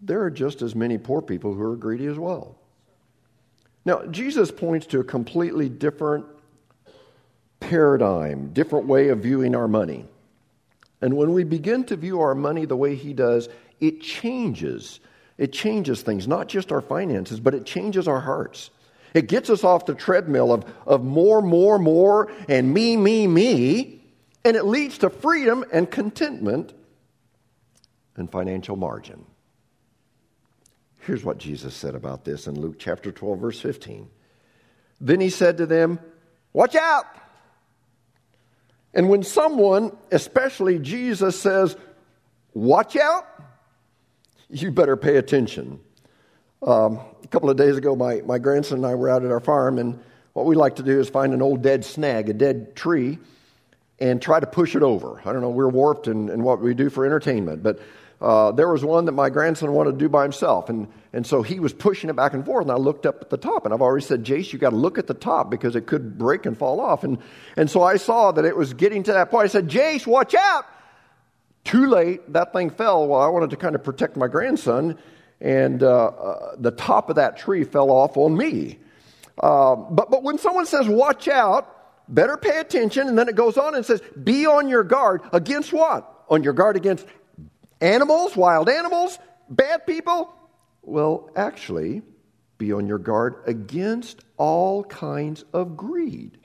there 0.02 0.22
are 0.22 0.30
just 0.30 0.62
as 0.62 0.74
many 0.74 0.98
poor 0.98 1.22
people 1.22 1.54
who 1.54 1.62
are 1.62 1.76
greedy 1.76 2.06
as 2.06 2.18
well. 2.18 2.56
Now, 3.84 4.04
Jesus 4.06 4.50
points 4.50 4.86
to 4.86 5.00
a 5.00 5.04
completely 5.04 5.68
different 5.68 6.26
paradigm, 7.60 8.52
different 8.52 8.86
way 8.86 9.08
of 9.08 9.20
viewing 9.20 9.54
our 9.54 9.68
money. 9.68 10.06
And 11.02 11.16
when 11.16 11.34
we 11.34 11.44
begin 11.44 11.84
to 11.84 11.96
view 11.96 12.20
our 12.20 12.34
money 12.34 12.64
the 12.64 12.76
way 12.76 12.94
he 12.94 13.12
does, 13.12 13.48
it 13.80 14.00
changes. 14.00 15.00
It 15.36 15.52
changes 15.52 16.00
things, 16.00 16.26
not 16.26 16.48
just 16.48 16.72
our 16.72 16.80
finances, 16.80 17.40
but 17.40 17.54
it 17.54 17.66
changes 17.66 18.08
our 18.08 18.20
hearts. 18.20 18.70
It 19.14 19.28
gets 19.28 19.48
us 19.48 19.62
off 19.62 19.86
the 19.86 19.94
treadmill 19.94 20.52
of, 20.52 20.64
of 20.86 21.04
more, 21.04 21.40
more, 21.40 21.78
more, 21.78 22.32
and 22.48 22.74
me, 22.74 22.96
me, 22.96 23.28
me, 23.28 24.02
and 24.44 24.56
it 24.56 24.64
leads 24.64 24.98
to 24.98 25.08
freedom 25.10 25.64
and 25.72 25.88
contentment 25.88 26.74
and 28.16 28.30
financial 28.30 28.76
margin. 28.76 29.24
Here's 31.00 31.24
what 31.24 31.38
Jesus 31.38 31.74
said 31.74 31.94
about 31.94 32.24
this 32.24 32.48
in 32.48 32.60
Luke 32.60 32.76
chapter 32.78 33.12
12, 33.12 33.38
verse 33.38 33.60
15. 33.60 34.08
Then 35.00 35.20
he 35.20 35.30
said 35.30 35.58
to 35.58 35.66
them, 35.66 36.00
Watch 36.52 36.74
out! 36.74 37.06
And 38.94 39.08
when 39.08 39.22
someone, 39.22 39.96
especially 40.10 40.78
Jesus, 40.78 41.40
says, 41.40 41.76
Watch 42.52 42.96
out, 42.96 43.26
you 44.48 44.70
better 44.70 44.96
pay 44.96 45.16
attention. 45.16 45.80
Um, 46.64 46.98
a 47.22 47.26
couple 47.28 47.50
of 47.50 47.56
days 47.56 47.76
ago, 47.76 47.94
my, 47.94 48.22
my 48.22 48.38
grandson 48.38 48.78
and 48.78 48.86
I 48.86 48.94
were 48.94 49.10
out 49.10 49.24
at 49.24 49.30
our 49.30 49.40
farm, 49.40 49.78
and 49.78 50.02
what 50.32 50.46
we 50.46 50.56
like 50.56 50.76
to 50.76 50.82
do 50.82 50.98
is 50.98 51.10
find 51.10 51.34
an 51.34 51.42
old 51.42 51.62
dead 51.62 51.84
snag, 51.84 52.30
a 52.30 52.32
dead 52.32 52.74
tree, 52.74 53.18
and 53.98 54.20
try 54.20 54.40
to 54.40 54.46
push 54.46 54.74
it 54.74 54.82
over. 54.82 55.20
I 55.24 55.32
don't 55.32 55.42
know, 55.42 55.50
we're 55.50 55.68
warped 55.68 56.08
in, 56.08 56.30
in 56.30 56.42
what 56.42 56.60
we 56.60 56.72
do 56.74 56.88
for 56.88 57.04
entertainment, 57.04 57.62
but 57.62 57.80
uh, 58.20 58.50
there 58.52 58.68
was 58.68 58.82
one 58.82 59.04
that 59.04 59.12
my 59.12 59.28
grandson 59.28 59.72
wanted 59.72 59.92
to 59.92 59.98
do 59.98 60.08
by 60.08 60.22
himself. 60.22 60.70
And, 60.70 60.88
and 61.12 61.26
so 61.26 61.42
he 61.42 61.60
was 61.60 61.74
pushing 61.74 62.08
it 62.08 62.16
back 62.16 62.32
and 62.32 62.42
forth. 62.42 62.62
And 62.62 62.72
I 62.72 62.76
looked 62.76 63.04
up 63.04 63.20
at 63.20 63.28
the 63.28 63.36
top. 63.36 63.66
And 63.66 63.74
I've 63.74 63.82
already 63.82 64.04
said, 64.04 64.24
Jace, 64.24 64.50
you 64.50 64.58
got 64.58 64.70
to 64.70 64.76
look 64.76 64.96
at 64.96 65.06
the 65.06 65.14
top 65.14 65.50
because 65.50 65.76
it 65.76 65.86
could 65.86 66.16
break 66.16 66.46
and 66.46 66.56
fall 66.56 66.80
off. 66.80 67.04
And, 67.04 67.18
and 67.56 67.70
so 67.70 67.82
I 67.82 67.96
saw 67.98 68.32
that 68.32 68.46
it 68.46 68.56
was 68.56 68.72
getting 68.72 69.02
to 69.02 69.12
that 69.12 69.30
point. 69.30 69.44
I 69.44 69.48
said, 69.48 69.68
Jace, 69.68 70.06
watch 70.06 70.34
out. 70.34 70.64
Too 71.64 71.86
late. 71.86 72.32
That 72.32 72.54
thing 72.54 72.70
fell. 72.70 73.06
Well, 73.06 73.20
I 73.20 73.28
wanted 73.28 73.50
to 73.50 73.56
kind 73.56 73.74
of 73.74 73.84
protect 73.84 74.16
my 74.16 74.28
grandson. 74.28 74.96
And 75.44 75.84
uh, 75.84 76.06
uh, 76.06 76.56
the 76.58 76.72
top 76.72 77.10
of 77.10 77.16
that 77.16 77.36
tree 77.36 77.62
fell 77.62 77.90
off 77.90 78.16
on 78.16 78.36
me. 78.36 78.80
Uh, 79.38 79.76
but, 79.76 80.10
but 80.10 80.24
when 80.24 80.38
someone 80.38 80.66
says, 80.66 80.88
watch 80.88 81.28
out, 81.28 81.70
better 82.08 82.36
pay 82.36 82.58
attention. 82.58 83.06
And 83.06 83.16
then 83.16 83.28
it 83.28 83.36
goes 83.36 83.56
on 83.56 83.76
and 83.76 83.86
says, 83.86 84.02
be 84.22 84.46
on 84.46 84.68
your 84.68 84.82
guard 84.82 85.20
against 85.32 85.72
what? 85.72 86.10
On 86.28 86.42
your 86.42 86.54
guard 86.54 86.76
against 86.76 87.06
Animals, 87.84 88.34
wild 88.34 88.70
animals, 88.70 89.18
bad 89.50 89.86
people? 89.86 90.34
Well, 90.80 91.28
actually, 91.36 92.00
be 92.56 92.72
on 92.72 92.86
your 92.86 92.98
guard 92.98 93.42
against 93.46 94.24
all 94.38 94.84
kinds 94.84 95.44
of 95.52 95.76
greed. 95.76 96.38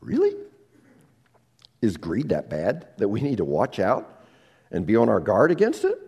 Really? 0.00 0.34
Is 1.80 1.96
greed 1.96 2.28
that 2.28 2.50
bad 2.50 2.88
that 2.98 3.08
we 3.08 3.22
need 3.22 3.38
to 3.38 3.44
watch 3.46 3.78
out 3.78 4.22
and 4.70 4.84
be 4.84 4.96
on 4.96 5.08
our 5.08 5.18
guard 5.18 5.50
against 5.50 5.82
it? 5.84 5.98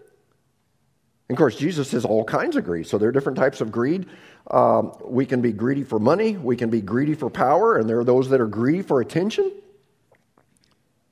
And 1.29 1.37
of 1.37 1.39
course, 1.39 1.57
Jesus 1.57 1.89
says 1.89 2.05
all 2.05 2.25
kinds 2.25 2.57
of 2.57 2.65
greed. 2.65 2.87
So 2.87 2.99
there 2.99 3.09
are 3.09 3.13
different 3.13 3.39
types 3.39 3.61
of 3.61 3.73
greed. 3.73 4.07
Um, 4.51 4.93
we 5.03 5.25
can 5.25 5.41
be 5.41 5.53
greedy 5.53 5.85
for 5.85 5.99
money, 5.99 6.37
we 6.37 6.57
can 6.57 6.69
be 6.69 6.83
greedy 6.83 7.15
for 7.15 7.31
power, 7.31 7.77
and 7.79 7.89
there 7.89 7.99
are 7.99 8.05
those 8.05 8.29
that 8.29 8.41
are 8.43 8.47
greedy 8.47 8.83
for 8.83 9.01
attention. 9.01 9.51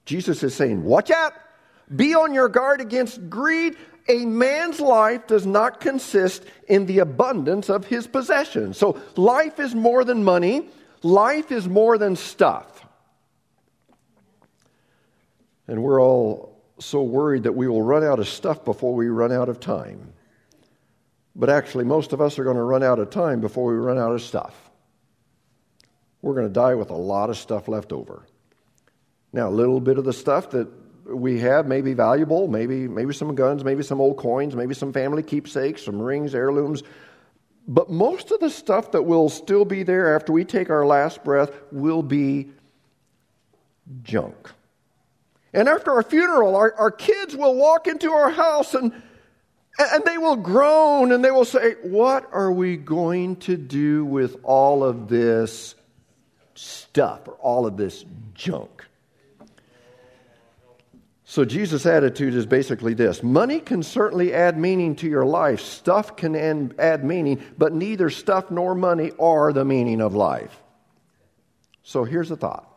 Jesus 0.04 0.42
is 0.42 0.54
saying, 0.54 0.85
watch 0.85 1.11
out. 1.11 1.33
Be 1.95 2.14
on 2.14 2.35
your 2.35 2.49
guard 2.49 2.81
against 2.81 3.31
greed. 3.31 3.76
A 4.09 4.26
man's 4.26 4.81
life 4.81 5.26
does 5.26 5.47
not 5.47 5.81
consist 5.81 6.45
in 6.69 6.87
the 6.87 6.99
abundance 6.99 7.71
of 7.71 7.87
his 7.87 8.07
possessions. 8.07 8.76
So, 8.76 9.00
life 9.16 9.61
is 9.61 9.75
more 9.75 10.04
than 10.04 10.25
money, 10.25 10.69
life 11.02 11.52
is 11.52 11.69
more 11.69 11.99
than 11.99 12.16
stuff. 12.16 12.85
And 15.69 15.83
we're 15.83 16.02
all 16.02 16.51
so 16.79 17.02
worried 17.02 17.45
that 17.45 17.52
we 17.52 17.69
will 17.69 17.83
run 17.83 18.05
out 18.05 18.19
of 18.19 18.29
stuff 18.29 18.64
before 18.64 18.95
we 18.95 19.09
run 19.09 19.33
out 19.33 19.49
of 19.49 19.61
time. 19.61 20.12
But 21.35 21.49
actually, 21.49 21.85
most 21.85 22.12
of 22.12 22.21
us 22.21 22.38
are 22.38 22.45
going 22.45 22.57
to 22.57 22.62
run 22.62 22.83
out 22.83 22.99
of 22.99 23.11
time 23.11 23.41
before 23.41 23.71
we 23.71 23.79
run 23.79 23.99
out 23.99 24.12
of 24.12 24.23
stuff. 24.23 24.71
We're 26.21 26.35
going 26.35 26.47
to 26.47 26.52
die 26.52 26.75
with 26.75 26.91
a 26.91 26.97
lot 26.97 27.31
of 27.31 27.37
stuff 27.37 27.69
left 27.69 27.93
over. 27.93 28.26
Now, 29.33 29.49
a 29.49 29.50
little 29.50 29.81
bit 29.81 29.99
of 29.99 30.05
the 30.05 30.12
stuff 30.12 30.50
that 30.50 30.69
we 31.07 31.38
have 31.41 31.67
may 31.67 31.81
be 31.81 31.95
valuable, 31.95 32.49
maybe, 32.49 32.87
maybe 32.87 33.14
some 33.14 33.35
guns, 33.35 33.64
maybe 33.64 33.83
some 33.83 34.00
old 34.00 34.17
coins, 34.19 34.55
maybe 34.55 34.75
some 34.75 34.93
family 34.93 35.23
keepsakes, 35.23 35.85
some 35.85 36.00
rings, 36.00 36.35
heirlooms. 36.35 36.83
But 37.67 37.91
most 37.91 38.31
of 38.31 38.41
the 38.41 38.50
stuff 38.50 38.93
that 38.93 39.02
will 39.02 39.29
still 39.29 39.64
be 39.64 39.83
there 39.83 40.14
after 40.14 40.33
we 40.33 40.45
take 40.45 40.71
our 40.71 40.85
last 40.85 41.25
breath 41.25 41.50
will 41.71 42.02
be 42.02 42.50
junk. 44.02 44.50
And 45.52 45.68
after 45.68 45.92
our 45.92 46.02
funeral, 46.02 46.56
our, 46.56 46.75
our 46.75 46.90
kids 46.90 47.37
will 47.37 47.54
walk 47.54 47.87
into 47.87 48.11
our 48.11 48.30
house 48.30 48.75
and, 48.75 48.92
and 49.78 50.04
they 50.04 50.18
will 50.18 50.37
groan 50.37 51.12
and 51.12 51.25
they 51.25 51.30
will 51.30 51.44
say, 51.44 51.75
What 51.82 52.28
are 52.32 52.52
we 52.52 52.76
going 52.76 53.37
to 53.37 53.56
do 53.56 54.04
with 54.04 54.37
all 54.44 54.82
of 54.82 55.09
this 55.09 55.75
stuff 56.54 57.28
or 57.28 57.35
all 57.35 57.66
of 57.66 57.76
this 57.76 58.04
junk? 58.35 58.87
So, 61.25 61.47
Jesus' 61.47 61.87
attitude 61.87 62.35
is 62.35 62.44
basically 62.44 62.92
this 62.92 63.23
money 63.23 63.61
can 63.61 63.82
certainly 63.82 64.35
add 64.35 64.59
meaning 64.59 64.97
to 64.97 65.09
your 65.09 65.25
life, 65.25 65.61
stuff 65.61 66.14
can 66.16 66.37
add 66.78 67.04
meaning, 67.04 67.42
but 67.56 67.73
neither 67.73 68.11
stuff 68.11 68.50
nor 68.50 68.75
money 68.75 69.12
are 69.18 69.52
the 69.52 69.64
meaning 69.64 70.02
of 70.02 70.14
life. 70.14 70.54
So, 71.82 72.04
here's 72.04 72.30
a 72.30 72.37
thought. 72.37 72.72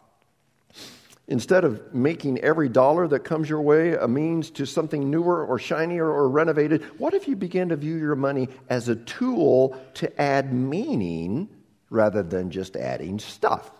Instead 1.28 1.64
of 1.64 1.94
making 1.94 2.38
every 2.40 2.70
dollar 2.70 3.08
that 3.08 3.22
comes 3.22 3.50
your 3.50 3.62
way 3.62 3.96
a 3.96 4.08
means 4.08 4.52
to 4.52 4.66
something 4.66 5.10
newer 5.10 5.44
or 5.44 5.58
shinier 5.58 6.08
or 6.08 6.30
renovated, 6.30 6.84
what 7.00 7.16
if 7.16 7.28
you 7.28 7.36
begin 7.36 7.70
to 7.70 7.76
view 7.76 7.96
your 7.96 8.16
money 8.16 8.48
as 8.70 8.90
a 8.90 8.96
tool 8.96 9.76
to 9.96 10.22
add 10.22 10.54
meaning 10.54 11.50
rather 11.90 12.22
than 12.22 12.52
just 12.52 12.76
adding 12.76 13.18
stuff? 13.18 13.72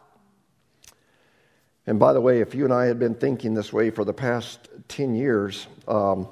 And 1.88 2.00
by 2.00 2.14
the 2.14 2.22
way, 2.22 2.42
if 2.42 2.56
you 2.56 2.64
and 2.66 2.74
I 2.74 2.86
had 2.86 2.98
been 2.98 3.14
thinking 3.14 3.54
this 3.54 3.72
way 3.72 3.92
for 3.92 4.04
the 4.04 4.14
past 4.14 4.68
10 4.88 5.14
years, 5.14 5.68
um, 5.88 6.28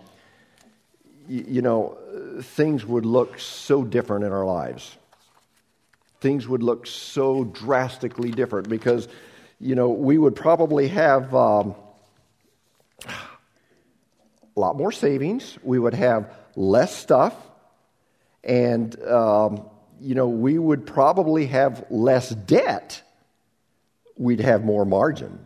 you 1.28 1.62
know, 1.62 1.98
things 2.42 2.86
would 2.86 3.06
look 3.06 3.40
so 3.40 3.84
different 3.84 4.26
in 4.26 4.32
our 4.32 4.46
lives. 4.46 4.98
Things 6.22 6.48
would 6.48 6.64
look 6.64 6.88
so 6.88 7.44
drastically 7.44 8.32
different 8.32 8.68
because, 8.68 9.08
you 9.60 9.76
know, 9.76 9.90
we 9.90 10.18
would 10.18 10.36
probably 10.36 10.88
have 10.90 11.34
um, 11.34 11.76
a 14.56 14.60
lot 14.60 14.76
more 14.76 14.92
savings. 14.92 15.58
We 15.64 15.80
would 15.80 15.94
have 15.94 16.32
less 16.56 16.96
stuff. 16.96 17.36
And, 18.44 19.02
um, 19.04 19.70
you 20.02 20.16
know, 20.16 20.28
we 20.28 20.58
would 20.58 20.86
probably 20.86 21.48
have 21.48 21.86
less 21.90 22.30
debt. 22.30 23.02
We'd 24.18 24.42
have 24.42 24.64
more 24.64 24.86
margin. 24.86 25.46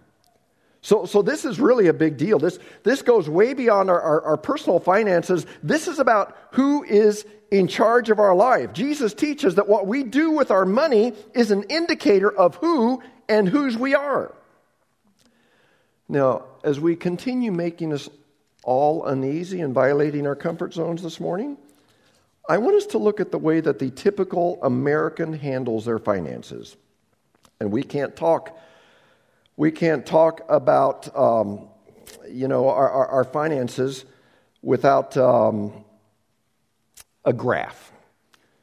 So, 0.81 1.05
so 1.05 1.21
this 1.21 1.43
is 1.45 1.59
really 1.59 1.87
a 1.87 1.93
big 1.93 2.17
deal. 2.17 2.39
This, 2.39 2.59
this 2.83 3.01
goes 3.01 3.29
way 3.29 3.53
beyond 3.53 3.89
our, 3.89 3.99
our, 3.99 4.21
our, 4.21 4.37
personal 4.37 4.79
finances. 4.79 5.45
This 5.61 5.87
is 5.87 5.99
about 5.99 6.37
who 6.51 6.83
is 6.83 7.25
in 7.51 7.67
charge 7.67 8.09
of 8.09 8.19
our 8.19 8.35
life. 8.35 8.73
Jesus 8.73 9.13
teaches 9.13 9.55
that 9.55 9.67
what 9.67 9.87
we 9.87 10.03
do 10.03 10.31
with 10.31 10.49
our 10.49 10.65
money 10.65 11.13
is 11.33 11.51
an 11.51 11.63
indicator 11.63 12.31
of 12.31 12.55
who 12.55 13.01
and 13.29 13.48
whose 13.48 13.77
we 13.77 13.96
are. 13.96 14.34
Now, 16.10 16.46
as 16.63 16.79
we 16.79 16.96
continue 16.96 17.51
making 17.51 17.93
us 17.93 18.10
all 18.63 19.05
uneasy 19.05 19.62
and 19.62 19.74
violating 19.74 20.25
our 20.25 20.36
comfort 20.36 20.74
zones 20.74 21.03
this 21.03 21.19
morning, 21.19 21.57
I 22.50 22.57
want 22.60 22.77
us 22.77 22.86
to 22.88 22.98
look 22.98 23.19
at 23.19 23.31
the 23.31 23.38
way 23.38 23.60
that 23.60 23.79
the 23.79 23.89
typical 23.89 24.60
American 24.63 25.34
handles 25.34 25.86
their 25.86 26.00
finances. 26.00 26.77
And 27.60 27.72
we 27.72 27.84
can't 27.84 28.15
talk 28.15 28.57
we 29.57 29.72
can't 29.72 30.05
talk 30.05 30.41
about, 30.50 31.13
um, 31.17 31.67
you 32.29 32.48
know, 32.48 32.69
our, 32.69 32.89
our, 32.89 33.07
our 33.07 33.24
finances 33.24 34.05
without 34.62 35.17
um, 35.17 35.84
a 37.25 37.34
graph. 37.34 37.91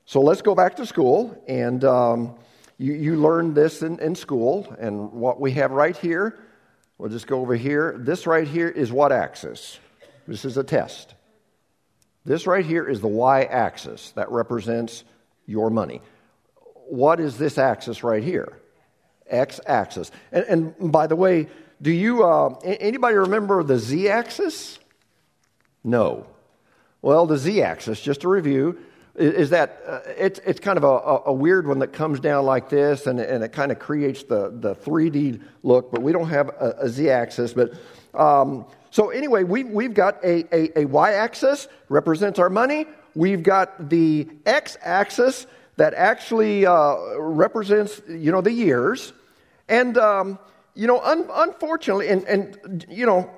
So 0.07 0.21
let's 0.21 0.41
go 0.41 0.55
back 0.55 0.77
to 0.77 0.87
school, 0.87 1.43
and 1.49 1.83
um, 1.83 2.37
you, 2.79 2.95
you 2.95 3.17
learned 3.17 3.55
this 3.55 3.83
in, 3.83 3.99
in 4.01 4.15
school, 4.15 4.75
and 4.79 5.13
what 5.13 5.41
we 5.41 5.53
have 5.53 5.71
right 5.71 5.97
here, 5.97 6.39
we'll 6.99 7.11
just 7.11 7.27
go 7.27 7.41
over 7.41 7.55
here. 7.55 7.95
This 7.99 8.27
right 8.27 8.47
here 8.47 8.69
is 8.69 8.93
what 8.93 9.13
axis? 9.13 9.79
This 10.27 10.45
is 10.45 10.57
a 10.57 10.65
test. 10.65 11.15
This 12.25 12.47
right 12.47 12.65
here 12.65 12.89
is 12.89 13.01
the 13.01 13.09
y 13.09 13.43
axis 13.43 14.13
that 14.13 14.31
represents 14.31 15.05
your 15.47 15.71
money. 15.71 16.01
What 16.89 17.21
is 17.21 17.37
this 17.39 17.59
axis 17.59 18.03
right 18.03 18.23
here? 18.23 18.59
x 19.27 19.61
axis. 19.67 20.11
And, 20.33 20.75
and, 20.79 20.93
by 20.93 21.07
the 21.07 21.17
way, 21.17 21.49
do 21.81 21.91
you, 21.91 22.25
uh, 22.25 22.59
anybody 22.63 23.17
remember 23.17 23.63
the 23.63 23.79
z 23.79 24.09
axis? 24.09 24.79
No. 25.83 26.27
Well, 27.03 27.27
the 27.27 27.39
z 27.39 27.63
axis, 27.63 28.01
just 28.01 28.23
to 28.23 28.29
review, 28.29 28.79
is 29.17 29.51
that 29.51 29.83
uh, 29.87 30.01
it's, 30.19 30.41
it's 30.45 30.61
kind 30.61 30.77
of 30.77 30.85
a, 30.85 31.31
a, 31.31 31.33
weird 31.33 31.69
one 31.69 31.79
that 31.79 31.93
comes 31.93 32.19
down 32.19 32.45
like 32.45 32.69
this 32.69 33.07
and, 33.07 33.21
and 33.21 33.45
it 33.45 33.53
kind 33.53 33.71
of 33.71 33.79
creates 33.79 34.25
the, 34.25 34.51
the 34.53 34.75
3D 34.75 35.41
look, 35.63 35.93
but 35.93 36.03
we 36.03 36.11
don't 36.11 36.29
have 36.29 36.49
a, 36.49 36.75
a 36.81 36.89
z 36.89 37.11
axis. 37.11 37.53
But 37.53 37.75
um, 38.13 38.67
so, 38.91 39.11
anyway, 39.11 39.45
we, 39.45 39.63
we've 39.63 39.95
got 39.95 40.25
a, 40.25 40.45
a, 40.53 40.81
a 40.81 40.85
y 40.87 41.13
axis, 41.13 41.69
represents 41.89 42.39
our 42.39 42.51
money. 42.51 42.87
We've 43.15 43.43
got 43.43 43.89
the 43.89 44.29
x 44.47 44.77
axis, 44.83 45.47
that 45.77 45.95
actually 45.95 46.67
uh, 46.67 46.97
represents, 47.19 48.01
you 48.09 48.33
know, 48.33 48.41
the 48.41 48.53
years. 48.53 49.13
And, 49.69 49.97
um, 49.99 50.39
you 50.75 50.87
know, 50.87 51.01
un- 51.01 51.29
unfortunately, 51.33 52.09
and, 52.09 52.25
and, 52.25 52.87
you 52.89 53.07
know, 53.07 53.31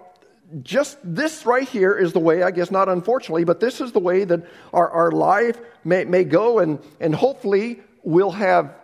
just 0.62 0.98
this 1.02 1.44
right 1.44 1.68
here 1.68 1.96
is 1.96 2.12
the 2.12 2.20
way, 2.20 2.42
I 2.42 2.50
guess 2.50 2.70
not 2.70 2.88
unfortunately, 2.88 3.44
but 3.44 3.60
this 3.60 3.80
is 3.80 3.92
the 3.92 3.98
way 3.98 4.24
that 4.24 4.44
our, 4.72 4.88
our 4.90 5.10
life 5.10 5.58
may, 5.84 6.04
may 6.04 6.24
go, 6.24 6.60
and, 6.60 6.78
and 7.00 7.14
hopefully 7.14 7.80
we'll 8.02 8.30
have 8.30 8.74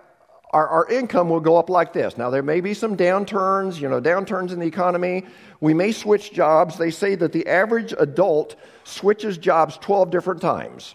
our, 0.52 0.68
our 0.68 0.88
income 0.88 1.30
will 1.30 1.40
go 1.40 1.56
up 1.56 1.70
like 1.70 1.92
this. 1.92 2.18
Now, 2.18 2.28
there 2.28 2.42
may 2.42 2.60
be 2.60 2.74
some 2.74 2.96
downturns, 2.96 3.80
you 3.80 3.88
know, 3.88 4.00
downturns 4.00 4.52
in 4.52 4.58
the 4.58 4.66
economy. 4.66 5.24
We 5.60 5.72
may 5.72 5.92
switch 5.92 6.32
jobs. 6.32 6.76
They 6.76 6.90
say 6.90 7.14
that 7.14 7.32
the 7.32 7.46
average 7.46 7.94
adult 7.98 8.56
switches 8.84 9.38
jobs 9.38 9.78
12 9.78 10.10
different 10.10 10.42
times. 10.42 10.94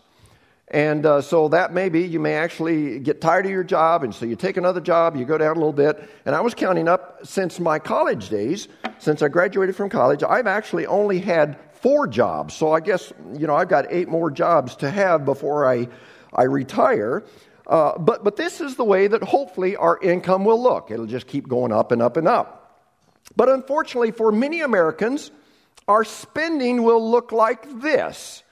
And 0.67 1.05
uh, 1.05 1.21
so 1.21 1.47
that 1.49 1.73
may 1.73 1.89
be, 1.89 2.05
you 2.05 2.19
may 2.19 2.33
actually 2.33 2.99
get 2.99 3.21
tired 3.21 3.45
of 3.45 3.51
your 3.51 3.63
job, 3.63 4.03
and 4.03 4.13
so 4.13 4.25
you 4.25 4.35
take 4.35 4.57
another 4.57 4.81
job, 4.81 5.15
you 5.15 5.23
go 5.23 5.37
down 5.37 5.55
a 5.55 5.59
little 5.59 5.71
bit. 5.71 6.07
And 6.25 6.35
I 6.35 6.41
was 6.41 6.53
counting 6.53 6.89
up 6.89 7.25
since 7.25 7.57
my 7.57 7.79
college 7.79 8.29
days, 8.29 8.67
since 8.99 9.21
I 9.21 9.27
graduated 9.27 9.75
from 9.75 9.89
college, 9.89 10.23
I've 10.23 10.47
actually 10.47 10.85
only 10.85 11.19
had 11.19 11.57
four 11.73 12.07
jobs. 12.07 12.53
So 12.53 12.71
I 12.71 12.79
guess, 12.79 13.13
you 13.33 13.47
know, 13.47 13.55
I've 13.55 13.69
got 13.69 13.85
eight 13.89 14.07
more 14.07 14.31
jobs 14.31 14.75
to 14.77 14.89
have 14.89 15.25
before 15.25 15.67
I, 15.67 15.87
I 16.33 16.43
retire. 16.43 17.23
Uh, 17.65 17.97
but, 17.97 18.23
but 18.23 18.35
this 18.35 18.61
is 18.61 18.75
the 18.75 18.83
way 18.83 19.07
that 19.07 19.23
hopefully 19.23 19.75
our 19.75 19.99
income 20.01 20.45
will 20.45 20.61
look. 20.61 20.91
It'll 20.91 21.05
just 21.05 21.27
keep 21.27 21.47
going 21.47 21.71
up 21.71 21.91
and 21.91 22.01
up 22.01 22.17
and 22.17 22.27
up. 22.27 22.81
But 23.35 23.49
unfortunately, 23.49 24.11
for 24.11 24.31
many 24.31 24.61
Americans, 24.61 25.31
our 25.87 26.03
spending 26.03 26.83
will 26.83 27.11
look 27.11 27.31
like 27.31 27.81
this 27.81 28.43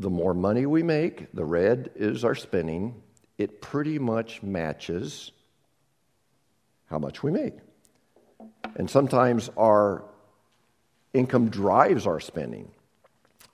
the 0.00 0.10
more 0.10 0.32
money 0.32 0.64
we 0.64 0.82
make, 0.82 1.30
the 1.34 1.44
red 1.44 1.90
is 1.94 2.24
our 2.24 2.34
spending, 2.34 3.02
it 3.36 3.60
pretty 3.60 3.98
much 3.98 4.42
matches 4.42 5.30
how 6.88 6.98
much 6.98 7.22
we 7.22 7.30
make. 7.30 7.54
And 8.76 8.88
sometimes 8.88 9.50
our 9.56 10.04
income 11.12 11.48
drives 11.48 12.06
our 12.06 12.20
spending. 12.20 12.70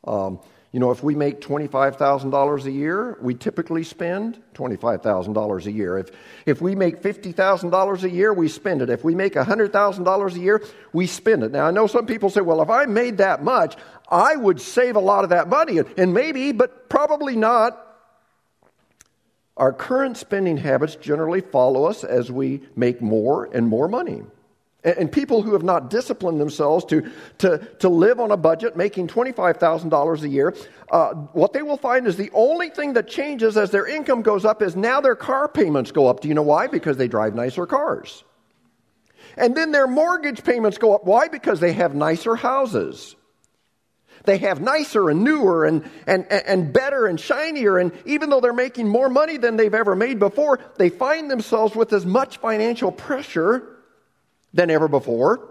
Um, 0.05 0.40
you 0.72 0.81
know, 0.81 0.90
if 0.90 1.03
we 1.03 1.14
make 1.14 1.40
$25,000 1.40 2.64
a 2.66 2.70
year, 2.70 3.16
we 3.22 3.35
typically 3.35 3.83
spend 3.83 4.42
$25,000 4.55 5.66
a 5.66 5.72
year. 5.72 5.96
If, 5.96 6.11
if 6.44 6.61
we 6.61 6.75
make 6.75 7.01
$50,000 7.01 8.03
a 8.03 8.11
year, 8.11 8.33
we 8.35 8.49
spend 8.49 8.83
it. 8.83 8.90
If 8.90 9.03
we 9.03 9.14
make 9.14 9.35
$100,000 9.35 10.35
a 10.35 10.38
year, 10.38 10.62
we 10.92 11.07
spend 11.07 11.44
it. 11.44 11.53
Now, 11.53 11.66
I 11.66 11.70
know 11.70 11.87
some 11.87 12.05
people 12.05 12.29
say, 12.29 12.42
well, 12.42 12.61
if 12.61 12.68
I 12.68 12.85
made 12.85 13.18
that 13.18 13.42
much, 13.42 13.77
I 14.11 14.37
would 14.37 14.61
save 14.61 14.96
a 14.96 15.01
lot 15.01 15.25
of 15.25 15.31
that 15.31 15.49
money. 15.49 15.81
And 15.96 16.12
maybe, 16.12 16.53
but 16.53 16.90
probably 16.90 17.37
not. 17.37 17.83
Our 19.57 19.72
current 19.72 20.18
spending 20.18 20.59
habits 20.59 20.96
generally 20.96 21.40
follow 21.40 21.87
us 21.87 22.05
as 22.05 22.31
we 22.31 22.61
make 22.77 23.01
more 23.01 23.46
and 23.46 23.66
more 23.66 23.88
money. 23.88 24.25
And 24.87 25.11
people 25.11 25.42
who 25.42 25.53
have 25.55 25.64
not 25.64 25.90
disciplined 25.90 26.40
themselves 26.40 26.85
to, 26.87 27.11
to, 27.38 27.59
to 27.81 27.88
live 27.88 28.20
on 28.20 28.31
a 28.31 28.37
budget 28.37 28.77
making 28.77 29.09
$25,000 29.09 30.22
a 30.22 30.29
year, 30.29 30.55
uh, 30.92 31.12
what 31.33 31.53
they 31.53 31.62
will 31.62 31.77
find 31.77 32.07
is 32.07 32.16
the 32.16 32.31
only 32.33 32.70
thing 32.70 32.92
that 32.92 33.09
changes 33.09 33.57
as 33.57 33.72
their 33.72 33.85
income 33.85 34.22
goes 34.22 34.44
up 34.44 34.62
is 34.62 34.77
now 34.77 35.01
their 35.01 35.16
car 35.16 35.49
payments 35.49 35.90
go 35.90 36.07
up. 36.07 36.20
Do 36.20 36.29
you 36.29 36.35
know 36.35 36.42
why? 36.42 36.68
Because 36.68 36.96
they 36.99 37.09
drive 37.09 37.35
nicer 37.35 37.66
cars. 37.66 38.22
And 39.37 39.57
then 39.57 39.72
their 39.72 39.88
mortgage 39.88 40.44
payments 40.44 40.79
go 40.79 40.94
up. 40.94 41.05
Why? 41.05 41.27
Because 41.27 41.59
they 41.59 41.72
have 41.72 41.96
nicer 41.96 42.37
houses. 42.37 43.16
They 44.25 44.38
have 44.38 44.61
nicer 44.61 45.11
and 45.11 45.25
newer 45.25 45.64
and, 45.64 45.88
and, 46.07 46.31
and 46.31 46.72
better 46.72 47.07
and 47.07 47.18
shinier. 47.18 47.79
And 47.79 47.90
even 48.05 48.31
though 48.31 48.40
they're 48.40 48.53
making 48.53 48.87
more 48.87 49.09
money 49.09 49.37
than 49.37 49.57
they've 49.57 49.75
ever 49.75 49.96
made 49.96 50.20
before, 50.20 50.61
they 50.79 50.90
find 50.90 51.29
themselves 51.29 51.75
with 51.75 51.92
as 51.92 52.07
much 52.07 52.37
financial 52.37 52.92
pressure 52.92 53.76
than 54.57 54.71
ever 54.71 54.88
before. 54.88 55.49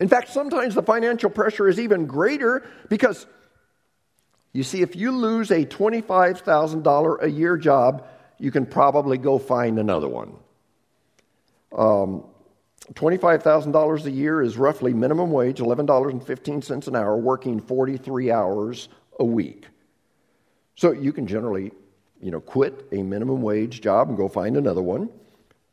In 0.00 0.08
fact, 0.08 0.30
sometimes 0.30 0.74
the 0.74 0.82
financial 0.82 1.30
pressure 1.30 1.68
is 1.68 1.78
even 1.78 2.06
greater 2.06 2.66
because, 2.88 3.26
you 4.52 4.62
see, 4.62 4.82
if 4.82 4.96
you 4.96 5.12
lose 5.12 5.50
a 5.50 5.64
$25,000 5.64 7.22
a 7.22 7.30
year 7.30 7.56
job, 7.56 8.06
you 8.38 8.50
can 8.50 8.64
probably 8.66 9.18
go 9.18 9.38
find 9.38 9.78
another 9.78 10.08
one. 10.08 10.34
Um, 11.76 12.24
$25,000 12.94 14.04
a 14.04 14.10
year 14.10 14.40
is 14.40 14.56
roughly 14.56 14.94
minimum 14.94 15.30
wage, 15.30 15.58
$11.15 15.58 16.88
an 16.88 16.96
hour, 16.96 17.16
working 17.16 17.60
43 17.60 18.30
hours 18.30 18.88
a 19.18 19.24
week. 19.24 19.66
So 20.76 20.92
you 20.92 21.12
can 21.12 21.26
generally, 21.26 21.72
you 22.22 22.30
know, 22.30 22.40
quit 22.40 22.86
a 22.92 23.02
minimum 23.02 23.42
wage 23.42 23.80
job 23.82 24.08
and 24.08 24.16
go 24.16 24.28
find 24.28 24.56
another 24.56 24.80
one. 24.80 25.10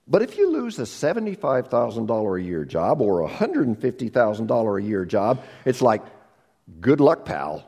But 0.08 0.22
if 0.22 0.38
you 0.38 0.52
lose 0.52 0.78
a 0.78 0.84
$75,000 0.84 2.40
a 2.40 2.44
year 2.44 2.64
job 2.64 3.02
or 3.02 3.22
a 3.22 3.30
$150,000 3.30 4.80
a 4.80 4.84
year 4.84 5.06
job, 5.06 5.44
it's 5.66 5.82
like, 5.82 6.04
good 6.80 7.00
luck, 7.00 7.26
pal. 7.26 7.68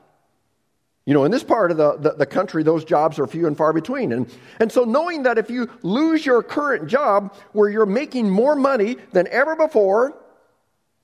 You 1.05 1.13
know, 1.13 1.23
in 1.23 1.31
this 1.31 1.43
part 1.43 1.71
of 1.71 1.77
the, 1.77 1.97
the, 1.97 2.11
the, 2.11 2.25
country, 2.25 2.63
those 2.63 2.83
jobs 2.83 3.17
are 3.17 3.25
few 3.25 3.47
and 3.47 3.55
far 3.55 3.71
between. 3.71 4.11
And, 4.11 4.29
and 4.59 4.69
so, 4.69 4.83
knowing 4.83 5.23
that 5.23 5.37
if 5.37 5.49
you 5.49 5.69
lose 5.81 6.25
your 6.25 6.43
current 6.43 6.87
job 6.87 7.33
where 7.53 7.69
you're 7.69 7.85
making 7.85 8.29
more 8.29 8.57
money 8.57 8.97
than 9.13 9.25
ever 9.29 9.55
before 9.55 10.17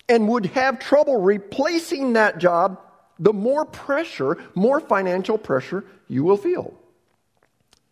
and 0.09 0.27
would 0.27 0.47
have 0.47 0.79
trouble 0.79 1.21
replacing 1.21 2.13
that 2.13 2.37
job, 2.37 2.81
the 3.17 3.31
more 3.31 3.63
pressure, 3.63 4.37
more 4.55 4.81
financial 4.81 5.37
pressure 5.37 5.85
you 6.09 6.25
will 6.25 6.37
feel. 6.37 6.73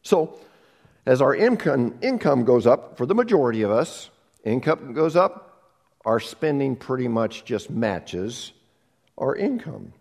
So, 0.04 0.38
as 1.12 1.22
our 1.22 1.36
income, 1.36 1.94
income 2.02 2.46
goes 2.46 2.66
up, 2.66 2.96
for 2.96 3.06
the 3.06 3.14
majority 3.14 3.64
of 3.64 3.70
us, 3.70 4.10
income 4.46 4.94
goes 4.94 5.18
up, 5.18 5.62
our 6.06 6.22
spending 6.22 6.74
pretty 6.74 7.10
much 7.10 7.44
just 7.44 7.70
matches 7.70 8.54
our 9.18 9.36
income. 9.36 9.92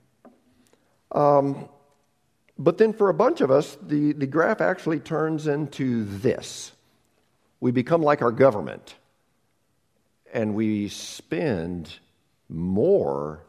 Um, 1.10 1.68
but 2.56 2.78
then 2.78 2.92
for 2.92 3.08
a 3.08 3.14
bunch 3.14 3.40
of 3.40 3.50
us, 3.50 3.76
the, 3.82 4.12
the 4.12 4.28
graph 4.28 4.60
actually 4.60 5.00
turns 5.00 5.48
into 5.48 6.04
this. 6.04 6.70
We 7.58 7.72
become 7.72 8.02
like 8.02 8.22
our 8.22 8.30
government, 8.30 8.94
and 10.32 10.54
we 10.54 10.86
spend 10.90 11.92
more 12.48 13.44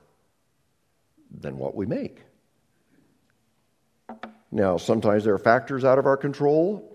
than 1.30 1.60
what 1.60 1.76
we 1.76 1.86
make. 1.86 2.24
Now, 4.52 4.78
sometimes 4.78 5.26
there 5.26 5.36
are 5.36 5.38
factors 5.38 5.86
out 5.86 6.00
of 6.00 6.08
our 6.08 6.17
control, 6.17 6.88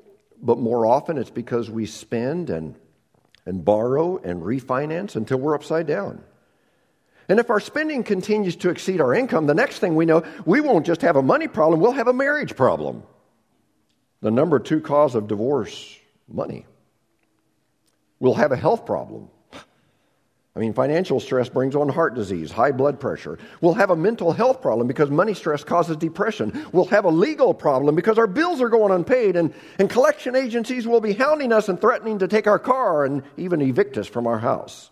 but 0.42 0.58
more 0.58 0.86
often 0.86 1.18
it's 1.18 1.30
because 1.30 1.70
we 1.70 1.86
spend 1.86 2.50
and, 2.50 2.74
and 3.44 3.64
borrow 3.64 4.18
and 4.18 4.42
refinance 4.42 5.16
until 5.16 5.38
we're 5.38 5.54
upside 5.54 5.86
down. 5.86 6.22
And 7.28 7.40
if 7.40 7.50
our 7.50 7.60
spending 7.60 8.04
continues 8.04 8.56
to 8.56 8.70
exceed 8.70 9.00
our 9.00 9.12
income, 9.14 9.46
the 9.46 9.54
next 9.54 9.78
thing 9.78 9.96
we 9.96 10.06
know, 10.06 10.22
we 10.44 10.60
won't 10.60 10.86
just 10.86 11.02
have 11.02 11.16
a 11.16 11.22
money 11.22 11.48
problem, 11.48 11.80
we'll 11.80 11.92
have 11.92 12.08
a 12.08 12.12
marriage 12.12 12.54
problem. 12.56 13.02
The 14.20 14.30
number 14.30 14.58
two 14.58 14.80
cause 14.80 15.14
of 15.14 15.26
divorce 15.26 15.98
money. 16.28 16.66
We'll 18.18 18.34
have 18.34 18.52
a 18.52 18.56
health 18.56 18.86
problem. 18.86 19.28
I 20.56 20.58
mean, 20.58 20.72
financial 20.72 21.20
stress 21.20 21.50
brings 21.50 21.76
on 21.76 21.90
heart 21.90 22.14
disease, 22.14 22.50
high 22.50 22.72
blood 22.72 22.98
pressure. 22.98 23.38
We'll 23.60 23.74
have 23.74 23.90
a 23.90 23.96
mental 23.96 24.32
health 24.32 24.62
problem 24.62 24.88
because 24.88 25.10
money 25.10 25.34
stress 25.34 25.62
causes 25.62 25.98
depression. 25.98 26.66
We'll 26.72 26.86
have 26.86 27.04
a 27.04 27.10
legal 27.10 27.52
problem 27.52 27.94
because 27.94 28.16
our 28.16 28.26
bills 28.26 28.62
are 28.62 28.70
going 28.70 28.90
unpaid, 28.90 29.36
and, 29.36 29.52
and 29.78 29.90
collection 29.90 30.34
agencies 30.34 30.86
will 30.86 31.02
be 31.02 31.12
hounding 31.12 31.52
us 31.52 31.68
and 31.68 31.78
threatening 31.78 32.20
to 32.20 32.28
take 32.28 32.46
our 32.46 32.58
car 32.58 33.04
and 33.04 33.22
even 33.36 33.60
evict 33.60 33.98
us 33.98 34.06
from 34.06 34.26
our 34.26 34.38
house. 34.38 34.90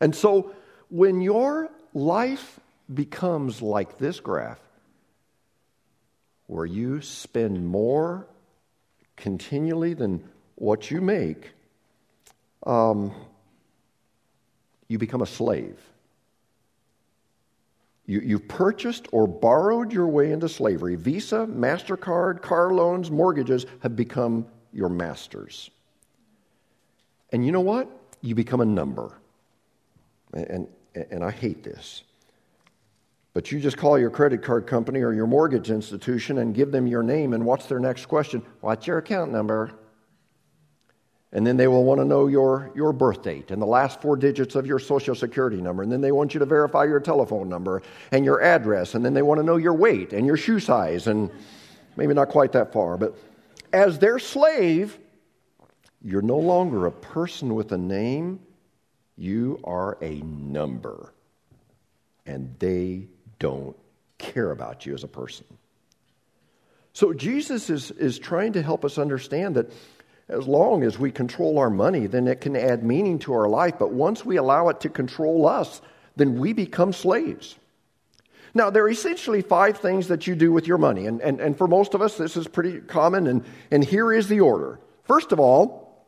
And 0.00 0.16
so, 0.16 0.54
when 0.88 1.20
your 1.20 1.68
life 1.92 2.58
becomes 2.92 3.60
like 3.60 3.98
this 3.98 4.20
graph, 4.20 4.58
where 6.46 6.64
you 6.64 7.02
spend 7.02 7.66
more 7.66 8.26
continually 9.16 9.92
than 9.92 10.24
what 10.54 10.90
you 10.90 11.02
make, 11.02 11.50
um, 12.66 13.12
you 14.90 14.98
become 14.98 15.22
a 15.22 15.26
slave. 15.26 15.78
You, 18.06 18.20
you've 18.20 18.48
purchased 18.48 19.06
or 19.12 19.28
borrowed 19.28 19.92
your 19.92 20.08
way 20.08 20.32
into 20.32 20.48
slavery. 20.48 20.96
Visa, 20.96 21.46
MasterCard, 21.48 22.42
car 22.42 22.72
loans, 22.74 23.08
mortgages 23.08 23.66
have 23.84 23.94
become 23.94 24.48
your 24.72 24.88
masters. 24.88 25.70
And 27.30 27.46
you 27.46 27.52
know 27.52 27.60
what? 27.60 27.88
You 28.20 28.34
become 28.34 28.60
a 28.60 28.64
number. 28.64 29.16
And, 30.34 30.66
and, 30.96 31.06
and 31.12 31.24
I 31.24 31.30
hate 31.30 31.62
this. 31.62 32.02
But 33.32 33.52
you 33.52 33.60
just 33.60 33.76
call 33.76 33.96
your 33.96 34.10
credit 34.10 34.42
card 34.42 34.66
company 34.66 35.02
or 35.02 35.12
your 35.12 35.28
mortgage 35.28 35.70
institution 35.70 36.38
and 36.38 36.52
give 36.52 36.72
them 36.72 36.88
your 36.88 37.04
name, 37.04 37.32
and 37.32 37.44
what's 37.44 37.66
their 37.66 37.78
next 37.78 38.06
question? 38.06 38.42
What's 38.60 38.88
your 38.88 38.98
account 38.98 39.30
number? 39.30 39.70
And 41.32 41.46
then 41.46 41.56
they 41.56 41.68
will 41.68 41.84
want 41.84 42.00
to 42.00 42.04
know 42.04 42.26
your, 42.26 42.72
your 42.74 42.92
birth 42.92 43.22
date 43.22 43.52
and 43.52 43.62
the 43.62 43.66
last 43.66 44.02
four 44.02 44.16
digits 44.16 44.56
of 44.56 44.66
your 44.66 44.80
social 44.80 45.14
security 45.14 45.60
number. 45.60 45.82
And 45.82 45.92
then 45.92 46.00
they 46.00 46.10
want 46.10 46.34
you 46.34 46.40
to 46.40 46.46
verify 46.46 46.84
your 46.84 46.98
telephone 46.98 47.48
number 47.48 47.82
and 48.10 48.24
your 48.24 48.42
address. 48.42 48.94
And 48.94 49.04
then 49.04 49.14
they 49.14 49.22
want 49.22 49.38
to 49.38 49.44
know 49.44 49.56
your 49.56 49.74
weight 49.74 50.12
and 50.12 50.26
your 50.26 50.36
shoe 50.36 50.58
size. 50.58 51.06
And 51.06 51.30
maybe 51.96 52.14
not 52.14 52.30
quite 52.30 52.52
that 52.52 52.72
far. 52.72 52.96
But 52.96 53.16
as 53.72 54.00
their 54.00 54.18
slave, 54.18 54.98
you're 56.02 56.22
no 56.22 56.38
longer 56.38 56.86
a 56.86 56.92
person 56.92 57.54
with 57.54 57.70
a 57.70 57.78
name, 57.78 58.40
you 59.16 59.60
are 59.62 59.98
a 60.02 60.16
number. 60.22 61.12
And 62.26 62.56
they 62.58 63.06
don't 63.38 63.76
care 64.18 64.50
about 64.50 64.84
you 64.84 64.94
as 64.94 65.04
a 65.04 65.08
person. 65.08 65.46
So 66.92 67.12
Jesus 67.12 67.70
is, 67.70 67.92
is 67.92 68.18
trying 68.18 68.54
to 68.54 68.62
help 68.62 68.84
us 68.84 68.98
understand 68.98 69.54
that 69.54 69.72
as 70.30 70.46
long 70.46 70.82
as 70.82 70.98
we 70.98 71.10
control 71.10 71.58
our 71.58 71.70
money, 71.70 72.06
then 72.06 72.28
it 72.28 72.40
can 72.40 72.56
add 72.56 72.84
meaning 72.84 73.18
to 73.20 73.32
our 73.32 73.48
life. 73.48 73.74
But 73.78 73.92
once 73.92 74.24
we 74.24 74.36
allow 74.36 74.68
it 74.68 74.80
to 74.80 74.88
control 74.88 75.46
us, 75.46 75.80
then 76.16 76.38
we 76.38 76.52
become 76.52 76.92
slaves. 76.92 77.56
Now, 78.54 78.70
there 78.70 78.84
are 78.84 78.90
essentially 78.90 79.42
five 79.42 79.78
things 79.78 80.08
that 80.08 80.26
you 80.26 80.34
do 80.34 80.52
with 80.52 80.66
your 80.66 80.78
money. 80.78 81.06
And, 81.06 81.20
and, 81.20 81.40
and 81.40 81.56
for 81.56 81.68
most 81.68 81.94
of 81.94 82.02
us, 82.02 82.16
this 82.16 82.36
is 82.36 82.48
pretty 82.48 82.80
common. 82.80 83.26
And, 83.26 83.44
and 83.70 83.84
here 83.84 84.12
is 84.12 84.28
the 84.28 84.40
order. 84.40 84.80
First 85.04 85.32
of 85.32 85.40
all, 85.40 86.06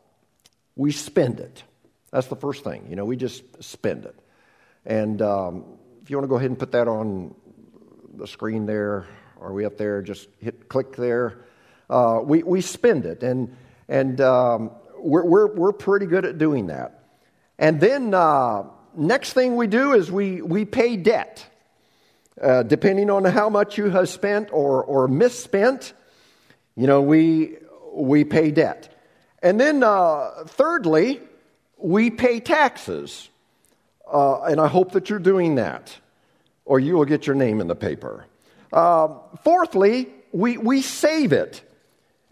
we 0.76 0.92
spend 0.92 1.40
it. 1.40 1.62
That's 2.10 2.26
the 2.26 2.36
first 2.36 2.64
thing. 2.64 2.86
You 2.88 2.96
know, 2.96 3.04
we 3.04 3.16
just 3.16 3.62
spend 3.62 4.04
it. 4.04 4.18
And 4.84 5.22
um, 5.22 5.64
if 6.02 6.10
you 6.10 6.16
want 6.16 6.24
to 6.24 6.28
go 6.28 6.36
ahead 6.36 6.50
and 6.50 6.58
put 6.58 6.72
that 6.72 6.88
on 6.88 7.34
the 8.14 8.26
screen 8.26 8.66
there, 8.66 9.06
are 9.40 9.52
we 9.52 9.64
up 9.64 9.76
there? 9.76 10.02
Just 10.02 10.28
hit 10.40 10.68
click 10.68 10.96
there. 10.96 11.44
Uh, 11.88 12.20
we, 12.22 12.42
we 12.42 12.60
spend 12.60 13.06
it. 13.06 13.22
And 13.22 13.56
and 13.92 14.22
um, 14.22 14.70
we're, 14.98 15.22
we're, 15.22 15.54
we're 15.54 15.72
pretty 15.72 16.06
good 16.06 16.24
at 16.24 16.38
doing 16.38 16.68
that. 16.68 17.04
And 17.58 17.78
then 17.78 18.14
uh, 18.14 18.64
next 18.96 19.34
thing 19.34 19.54
we 19.54 19.66
do 19.66 19.92
is 19.92 20.10
we, 20.10 20.40
we 20.40 20.64
pay 20.64 20.96
debt. 20.96 21.46
Uh, 22.40 22.62
depending 22.62 23.10
on 23.10 23.26
how 23.26 23.50
much 23.50 23.76
you 23.76 23.90
have 23.90 24.08
spent 24.08 24.48
or, 24.50 24.82
or 24.82 25.08
misspent, 25.08 25.92
you 26.74 26.86
know, 26.86 27.02
we, 27.02 27.58
we 27.92 28.24
pay 28.24 28.50
debt. 28.50 28.98
And 29.42 29.60
then 29.60 29.82
uh, 29.82 30.44
thirdly, 30.46 31.20
we 31.76 32.08
pay 32.08 32.40
taxes. 32.40 33.28
Uh, 34.10 34.44
and 34.44 34.58
I 34.58 34.68
hope 34.68 34.92
that 34.92 35.10
you're 35.10 35.18
doing 35.18 35.56
that, 35.56 35.94
or 36.64 36.80
you 36.80 36.94
will 36.94 37.04
get 37.04 37.26
your 37.26 37.36
name 37.36 37.60
in 37.60 37.66
the 37.66 37.76
paper. 37.76 38.24
Uh, 38.72 39.08
fourthly, 39.44 40.08
we, 40.32 40.56
we 40.56 40.80
save 40.80 41.34
it. 41.34 41.60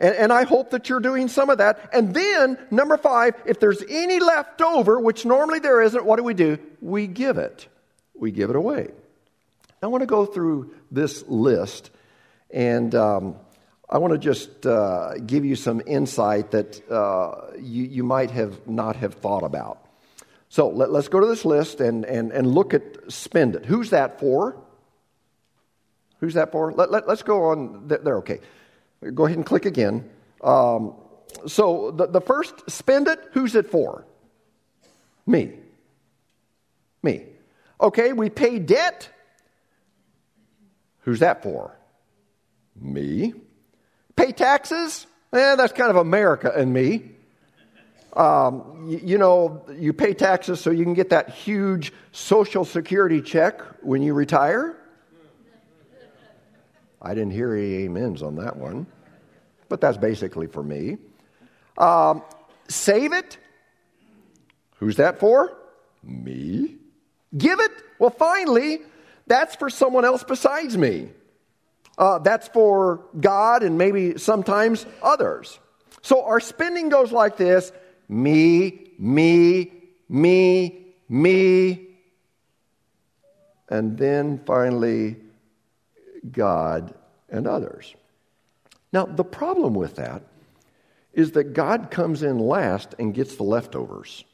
And, 0.01 0.17
and, 0.17 0.33
I 0.33 0.45
hope 0.45 0.71
that 0.71 0.89
you're 0.89 1.01
doing 1.01 1.29
some 1.29 1.51
of 1.51 1.59
that. 1.59 1.91
And 1.93 2.15
then, 2.15 2.59
number 2.71 2.97
five, 2.97 3.35
if 3.45 3.61
there's 3.61 3.83
any 3.87 4.19
left 4.19 4.63
over, 4.63 4.99
which 4.99 5.27
normally 5.27 5.59
there 5.59 5.83
isn't, 5.83 6.05
what 6.05 6.17
do 6.17 6.25
we 6.25 6.33
do? 6.33 6.59
We 6.81 7.07
give 7.07 7.37
it. 7.37 7.69
We 8.15 8.31
give 8.33 8.49
it 8.49 8.57
away. 8.57 8.89
I 9.83 9.87
want 9.89 10.01
to 10.01 10.07
go 10.07 10.25
through 10.25 10.75
this 10.91 11.23
list, 11.29 11.91
and 12.51 12.95
um, 12.95 13.37
I 13.89 13.99
want 13.99 14.13
to 14.13 14.19
just 14.19 14.67
uh, 14.67 15.15
give 15.19 15.45
you 15.45 15.57
some 15.57 15.83
insight 15.87 16.53
that 16.53 16.91
uh, 16.91 17.57
you, 17.59 17.85
you 17.85 18.03
might 18.03 18.31
have 18.31 18.67
not 18.67 18.97
have 18.97 19.15
thought 19.15 19.43
about. 19.43 19.85
So 20.49 20.69
let, 20.69 20.91
us 20.91 21.09
go 21.09 21.21
to 21.21 21.27
this 21.27 21.45
list 21.45 21.81
and, 21.81 22.05
and, 22.05 22.33
and 22.33 22.47
look 22.47 22.75
at 22.75 22.83
spend 23.13 23.55
it. 23.55 23.67
Who's 23.67 23.91
that 23.91 24.19
for? 24.19 24.57
Who's 26.19 26.35
that 26.35 26.53
for? 26.53 26.73
Let, 26.73 26.91
let, 26.91 27.09
us 27.09 27.23
go 27.23 27.47
on. 27.47 27.89
They're 27.89 28.19
okay. 28.19 28.41
Go 29.15 29.25
ahead 29.25 29.37
and 29.37 29.47
click 29.47 29.65
again. 29.65 30.09
Um, 30.43 30.95
so 31.47 31.91
the, 31.91 32.07
the 32.07 32.21
first, 32.21 32.71
spend 32.71 33.09
it, 33.09 33.21
who's 33.33 33.55
it 33.55 33.71
for? 33.71 34.05
Me. 35.27 35.53
Me. 37.03 37.25
Okay, 37.81 38.13
we 38.13 38.29
pay 38.29 38.59
debt. 38.59 39.09
Who's 41.01 41.21
that 41.21 41.43
for? 41.43 41.79
Me. 42.79 43.33
Pay 44.17 44.33
taxes? 44.33 45.07
Eh, 45.33 45.55
that's 45.55 45.73
kind 45.73 45.91
of 45.91 45.97
America 45.97 46.53
and 46.55 46.73
me. 46.73 47.13
Um, 48.15 48.87
you, 48.89 49.01
you, 49.05 49.19
know, 49.19 49.65
you 49.79 49.93
pay 49.93 50.15
taxes 50.15 50.61
so 50.61 50.71
you 50.71 50.85
can 50.85 50.95
get 50.95 51.11
that 51.11 51.31
huge 51.31 51.93
Social 52.13 52.65
Security 52.65 53.23
check 53.23 53.63
when 53.83 54.03
you 54.03 54.13
retire. 54.15 54.77
I 57.03 57.15
didn't 57.15 57.33
hear 57.33 57.55
any 57.55 57.87
amens 57.87 58.23
on 58.23 58.37
that 58.37 58.57
one, 58.57 58.87
but 59.69 59.81
that's 59.81 59.97
basically 59.97 60.47
for 60.47 60.63
me. 60.63 60.99
Um, 61.79 62.23
save 62.69 63.13
it. 63.13 63.39
Who's 64.77 64.97
that 64.97 65.19
for? 65.19 65.57
Me. 66.03 66.77
Give 67.37 67.61
it. 67.61 67.71
Well, 67.99 68.11
finally, 68.11 68.81
that's 69.27 69.57
for 69.57 69.71
someone 69.71 70.05
else 70.05 70.25
besides 70.25 70.77
me. 70.77 71.11
Uh, 71.97 72.19
that's 72.19 72.49
for 72.49 73.05
God 73.19 73.63
and 73.63 73.77
maybe 73.77 74.19
sometimes 74.19 74.87
others. 75.03 75.59
So 76.03 76.25
our 76.25 76.41
spending 76.41 76.89
goes 76.89 77.13
like 77.13 77.37
this 77.37 77.73
me, 78.09 78.93
me, 78.99 79.73
me, 80.09 80.87
me. 81.09 81.87
And 83.69 83.97
then 83.97 84.41
finally, 84.47 85.17
God, 86.30 86.94
and 87.28 87.46
others. 87.46 87.94
Now, 88.92 89.06
the 89.06 89.24
problem 89.24 89.74
with 89.74 89.96
that 89.96 90.22
is 91.12 91.33
that 91.33 91.54
God 91.54 91.90
comes 91.90 92.22
in 92.22 92.38
last 92.38 92.94
and 92.98 93.14
gets 93.14 93.37
the 93.37 93.42
leftovers. 93.42 94.24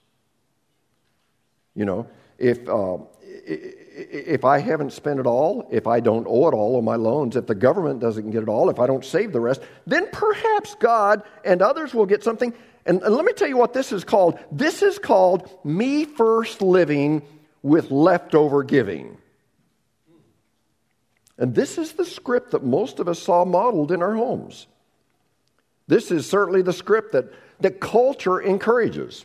You 1.75 1.85
know, 1.85 2.07
if, 2.39 2.69
uh, 2.69 2.99
if 3.23 4.45
I 4.45 4.59
haven't 4.59 4.93
spent 4.93 5.21
it 5.21 5.27
all, 5.27 5.69
if 5.71 5.87
I 5.87 6.01
don't 6.01 6.27
owe 6.27 6.49
it 6.49 6.55
all 6.55 6.77
on 6.77 6.85
my 6.85 6.97
loans, 6.97 7.37
if 7.37 7.47
the 7.47 7.55
government 7.55 8.01
doesn't 8.01 8.31
get 8.31 8.43
it 8.43 8.49
all, 8.49 8.71
if 8.71 8.79
I 8.79 8.87
don't 8.87 9.05
save 9.05 9.33
the 9.33 9.41
rest, 9.41 9.63
then 9.87 10.09
perhaps 10.11 10.75
God 10.77 11.23
and 11.45 11.63
others 11.63 11.95
will 11.95 12.07
get 12.07 12.23
something. 12.23 12.53
And, 12.85 13.03
and 13.03 13.15
let 13.15 13.25
me 13.25 13.33
tell 13.33 13.49
you 13.49 13.57
what 13.57 13.73
this 13.73 13.93
is 13.93 14.05
called. 14.05 14.39
This 14.51 14.83
is 14.83 14.99
called 14.99 15.51
me 15.65 16.05
first 16.05 16.63
living 16.63 17.23
with 17.63 17.91
leftover 17.91 18.63
giving. 18.63 19.19
And 21.39 21.55
this 21.55 21.79
is 21.79 21.93
the 21.93 22.05
script 22.05 22.53
that 22.53 22.65
most 22.65 22.99
of 22.99 23.09
us 23.09 23.19
saw 23.19 23.45
modeled 23.45 23.93
in 23.93 24.03
our 24.03 24.15
homes. 24.15 24.67
This 25.87 26.11
is 26.11 26.29
certainly 26.29 26.63
the 26.63 26.73
script 26.73 27.13
that, 27.13 27.33
that 27.61 27.81
culture 27.81 28.41
encourages. 28.41 29.25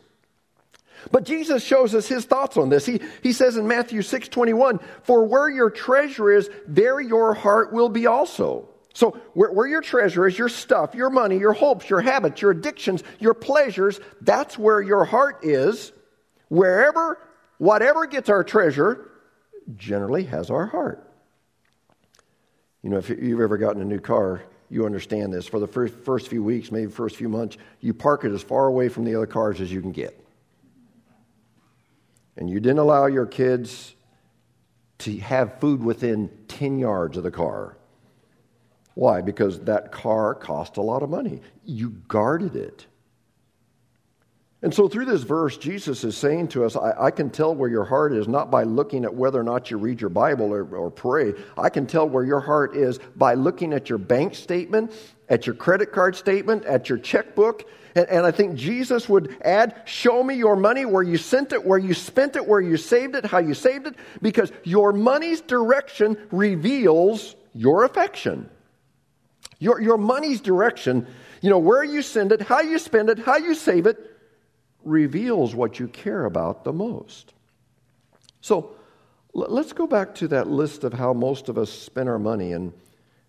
But 1.10 1.24
Jesus 1.24 1.63
shows 1.63 1.95
us 1.95 2.08
his 2.08 2.26
thoughts 2.26 2.58
on 2.58 2.69
this. 2.69 2.86
He, 2.86 3.02
he 3.24 3.34
says 3.34 3.58
in 3.58 3.67
Matthew 3.67 4.02
6 4.02 4.28
21, 4.28 4.80
For 5.04 5.26
where 5.26 5.50
your 5.50 5.71
treasure 5.71 6.32
is, 6.32 6.50
there 6.67 7.00
your 7.00 7.34
heart 7.34 7.74
will 7.74 7.89
be 7.89 8.06
also. 8.06 8.67
So, 8.93 9.12
where, 9.34 9.52
where, 9.52 9.67
your 9.67 9.82
treasure 9.82 10.28
is, 10.28 10.38
your 10.38 10.50
stuff, 10.50 10.93
your 10.93 11.10
money, 11.10 11.38
your 11.38 11.54
hopes, 11.54 11.89
your 11.89 12.02
habits, 12.02 12.41
your 12.41 12.52
addictions, 12.52 13.04
your 13.19 13.34
pleasures, 13.34 14.02
that's 14.19 14.58
where 14.58 14.82
your 14.82 15.06
heart 15.06 15.45
is. 15.45 15.93
Wherever, 16.50 17.17
whatever 17.58 18.06
gets 18.06 18.30
our 18.30 18.43
treasure, 18.43 19.10
generally 19.78 20.26
has 20.26 20.50
our 20.50 20.65
heart. 20.65 21.11
You 22.84 22.89
know, 22.89 22.98
if 22.98 23.10
you've 23.10 23.41
ever 23.41 23.58
gotten 23.58 23.82
a 23.82 23.86
new 23.86 24.00
car, 24.00 24.44
you 24.70 24.86
understand 24.86 25.34
this. 25.34 25.48
For 25.48 25.60
the 25.60 25.67
first, 25.67 25.94
first 25.94 26.28
few 26.28 26.44
weeks, 26.44 26.72
maybe 26.72 26.91
first 26.91 27.15
few 27.15 27.30
months, 27.30 27.58
you 27.80 27.94
park 27.94 28.24
it 28.26 28.32
as 28.32 28.41
far 28.41 28.67
away 28.67 28.89
from 28.89 29.04
the 29.04 29.15
other 29.15 29.28
cars 29.28 29.62
as 29.62 29.72
you 29.72 29.82
can 29.82 29.91
get 29.91 30.22
and 32.38 32.50
you 32.50 32.60
didn't 32.60 32.80
allow 32.80 33.06
your 33.06 33.26
kids 33.26 33.96
to 35.00 35.17
have 35.20 35.60
food 35.60 35.84
within 35.84 36.30
10 36.48 36.80
yards 36.80 37.17
of 37.17 37.24
the 37.24 37.32
car. 37.32 37.78
Why? 38.94 39.22
Because 39.22 39.62
that 39.62 39.91
car 39.91 40.36
cost 40.36 40.78
a 40.78 40.82
lot 40.82 41.04
of 41.04 41.10
money. 41.10 41.41
You 41.65 41.91
guarded 42.08 42.56
it. 42.56 42.86
And 44.63 44.71
so, 44.71 44.88
through 44.88 45.06
this 45.06 45.24
verse, 45.24 45.58
Jesus 45.58 46.04
is 46.04 46.15
saying 46.15 46.50
to 46.50 46.65
us, 46.65 46.76
I, 46.76 46.93
I, 47.06 47.12
can 47.12 47.32
tell 47.32 47.56
where 47.56 47.69
your 47.69 47.84
heart 47.84 48.13
is 48.13 48.28
not 48.28 48.52
by 48.52 48.62
looking 48.62 49.06
at 49.06 49.13
whether 49.13 49.39
or 49.39 49.43
not 49.43 49.71
you 49.71 49.78
read 49.78 50.00
your 50.00 50.12
Bible 50.12 50.54
or, 50.54 50.63
or 50.76 50.91
pray. 50.91 51.34
I 51.58 51.69
can 51.69 51.88
tell 51.88 52.08
where 52.08 52.24
your 52.24 52.39
heart 52.39 52.76
is 52.76 53.00
by 53.15 53.34
looking 53.34 53.74
at 53.74 53.89
your 53.89 53.97
bank 53.97 54.36
statement, 54.36 54.91
at 55.30 55.47
your 55.47 55.56
credit 55.56 55.91
card 55.91 56.15
statement, 56.15 56.65
at 56.65 56.89
your 56.89 57.00
checkbook, 57.00 57.67
and, 57.95 58.08
and, 58.08 58.26
I 58.26 58.32
think 58.32 58.56
Jesus 58.56 59.10
would 59.10 59.36
add, 59.43 59.82
Show 59.86 60.24
me 60.24 60.36
your 60.36 60.56
money, 60.56 60.86
where 60.86 61.04
you 61.04 61.17
sent 61.17 61.54
it, 61.54 61.65
where 61.65 61.80
you 61.80 61.93
spent 61.93 62.36
it, 62.36 62.47
where 62.47 62.62
you 62.62 62.78
saved 62.78 63.15
it, 63.15 63.26
how 63.26 63.39
you 63.39 63.54
saved 63.54 63.88
it, 63.88 63.95
because 64.21 64.52
your 64.63 64.93
money's 64.93 65.41
direction 65.41 66.17
reveals 66.32 67.36
your 67.54 67.84
affection. 67.84 68.50
Your, 69.60 69.82
your 69.82 69.97
money's 69.97 70.39
direction, 70.39 71.06
you 71.41 71.50
know, 71.50 71.60
where 71.60 71.84
you 71.84 72.02
send 72.02 72.32
it, 72.32 72.41
how 72.41 72.62
you 72.62 72.80
spend 72.80 73.10
it, 73.10 73.19
how 73.19 73.38
you 73.38 73.56
save 73.56 73.88
it, 73.88 74.11
reveals 74.84 75.56
what 75.56 75.80
you 75.80 75.88
care 75.88 76.26
about 76.26 76.63
the 76.63 76.74
most. 76.74 77.34
So 78.41 78.76
let's 79.34 79.74
go 79.74 79.88
back 79.88 80.15
to 80.15 80.28
that 80.30 80.48
list 80.48 80.84
of 80.84 80.94
how 80.94 81.13
most 81.13 81.50
of 81.50 81.58
us 81.58 81.72
spend 81.72 82.10
our 82.10 82.20
money 82.20 82.54
and, 82.54 82.74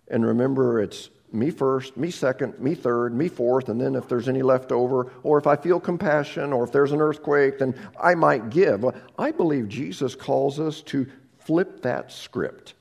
and 0.09 0.27
remember 0.27 0.81
it's 0.81 1.11
me 1.33 1.51
first, 1.51 1.97
me 1.97 2.11
second, 2.11 2.59
me 2.59 2.75
third, 2.75 3.15
me 3.15 3.29
fourth, 3.29 3.69
and 3.69 3.81
then 3.81 3.95
if 3.95 4.09
there's 4.09 4.29
any 4.29 4.43
left 4.43 4.71
over, 4.71 5.11
or 5.23 5.39
if 5.39 5.47
I 5.47 5.57
feel 5.57 5.81
compassion, 5.81 6.53
or 6.53 6.65
if 6.65 6.73
there's 6.73 6.93
an 6.93 7.01
earthquake, 7.01 7.59
then 7.59 7.75
I 8.01 8.15
might 8.15 8.51
give. 8.51 8.85
I 9.19 9.31
believe 9.31 9.69
Jesus 9.69 10.15
calls 10.15 10.61
us 10.61 10.83
to 10.83 11.07
flip 11.39 11.83
that 11.83 12.13
script. 12.13 12.75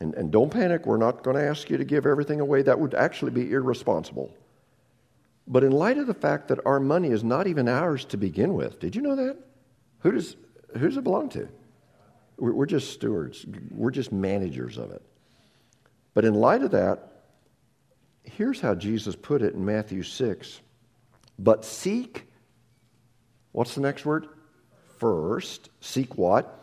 And, 0.00 0.14
and 0.14 0.30
don't 0.30 0.50
panic, 0.50 0.86
we're 0.86 0.96
not 0.96 1.22
going 1.22 1.36
to 1.36 1.42
ask 1.42 1.70
you 1.70 1.76
to 1.76 1.84
give 1.84 2.06
everything 2.06 2.40
away. 2.40 2.62
That 2.62 2.78
would 2.78 2.94
actually 2.94 3.32
be 3.32 3.50
irresponsible. 3.50 4.32
But 5.48 5.64
in 5.64 5.72
light 5.72 5.96
of 5.96 6.06
the 6.06 6.14
fact 6.14 6.48
that 6.48 6.60
our 6.66 6.78
money 6.78 7.08
is 7.08 7.24
not 7.24 7.46
even 7.46 7.68
ours 7.68 8.04
to 8.06 8.18
begin 8.18 8.52
with, 8.52 8.78
did 8.78 8.94
you 8.94 9.00
know 9.00 9.16
that? 9.16 9.38
Who 10.00 10.12
does, 10.12 10.36
who 10.74 10.86
does 10.86 10.98
it 10.98 11.04
belong 11.04 11.30
to? 11.30 11.48
We're 12.36 12.66
just 12.66 12.92
stewards, 12.92 13.44
we're 13.70 13.90
just 13.90 14.12
managers 14.12 14.78
of 14.78 14.92
it. 14.92 15.02
But 16.14 16.24
in 16.24 16.34
light 16.34 16.62
of 16.62 16.72
that, 16.72 17.22
here's 18.22 18.60
how 18.60 18.74
Jesus 18.74 19.16
put 19.16 19.42
it 19.42 19.54
in 19.54 19.64
Matthew 19.64 20.02
6. 20.02 20.60
But 21.38 21.64
seek, 21.64 22.26
what's 23.52 23.74
the 23.74 23.80
next 23.80 24.04
word? 24.04 24.28
First, 24.98 25.70
seek 25.80 26.16
what? 26.16 26.54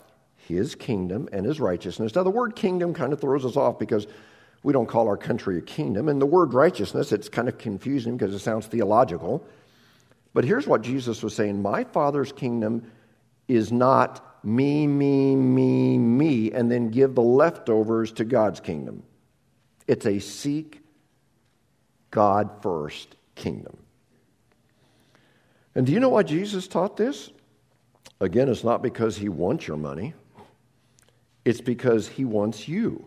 His 0.47 0.75
kingdom 0.75 1.27
and 1.33 1.45
his 1.45 1.59
righteousness. 1.59 2.13
Now, 2.15 2.23
the 2.23 2.29
word 2.29 2.55
kingdom 2.55 2.93
kind 2.93 3.11
of 3.11 3.19
throws 3.19 3.45
us 3.45 3.57
off 3.57 3.79
because 3.79 4.05
we 4.65 4.73
don't 4.73 4.87
call 4.87 5.07
our 5.07 5.15
country 5.15 5.59
a 5.59 5.61
kingdom. 5.61 6.09
And 6.09 6.19
the 6.19 6.25
word 6.25 6.55
righteousness, 6.55 7.11
it's 7.11 7.29
kind 7.29 7.47
of 7.47 7.59
confusing 7.59 8.17
because 8.17 8.33
it 8.33 8.39
sounds 8.39 8.65
theological. 8.65 9.45
But 10.33 10.43
here's 10.43 10.65
what 10.65 10.81
Jesus 10.81 11.21
was 11.21 11.35
saying 11.35 11.61
My 11.61 11.83
Father's 11.83 12.31
kingdom 12.31 12.91
is 13.47 13.71
not 13.71 14.43
me, 14.43 14.87
me, 14.87 15.35
me, 15.35 15.99
me, 15.99 16.51
and 16.51 16.71
then 16.71 16.89
give 16.89 17.13
the 17.13 17.21
leftovers 17.21 18.11
to 18.13 18.25
God's 18.25 18.59
kingdom. 18.59 19.03
It's 19.85 20.07
a 20.07 20.17
seek 20.17 20.81
God 22.09 22.49
first 22.63 23.15
kingdom. 23.35 23.77
And 25.75 25.85
do 25.85 25.91
you 25.91 25.99
know 25.99 26.09
why 26.09 26.23
Jesus 26.23 26.67
taught 26.67 26.97
this? 26.97 27.29
Again, 28.19 28.49
it's 28.49 28.63
not 28.63 28.81
because 28.81 29.15
he 29.15 29.29
wants 29.29 29.67
your 29.67 29.77
money, 29.77 30.15
it's 31.45 31.61
because 31.61 32.07
he 32.07 32.25
wants 32.25 32.67
you. 32.67 33.05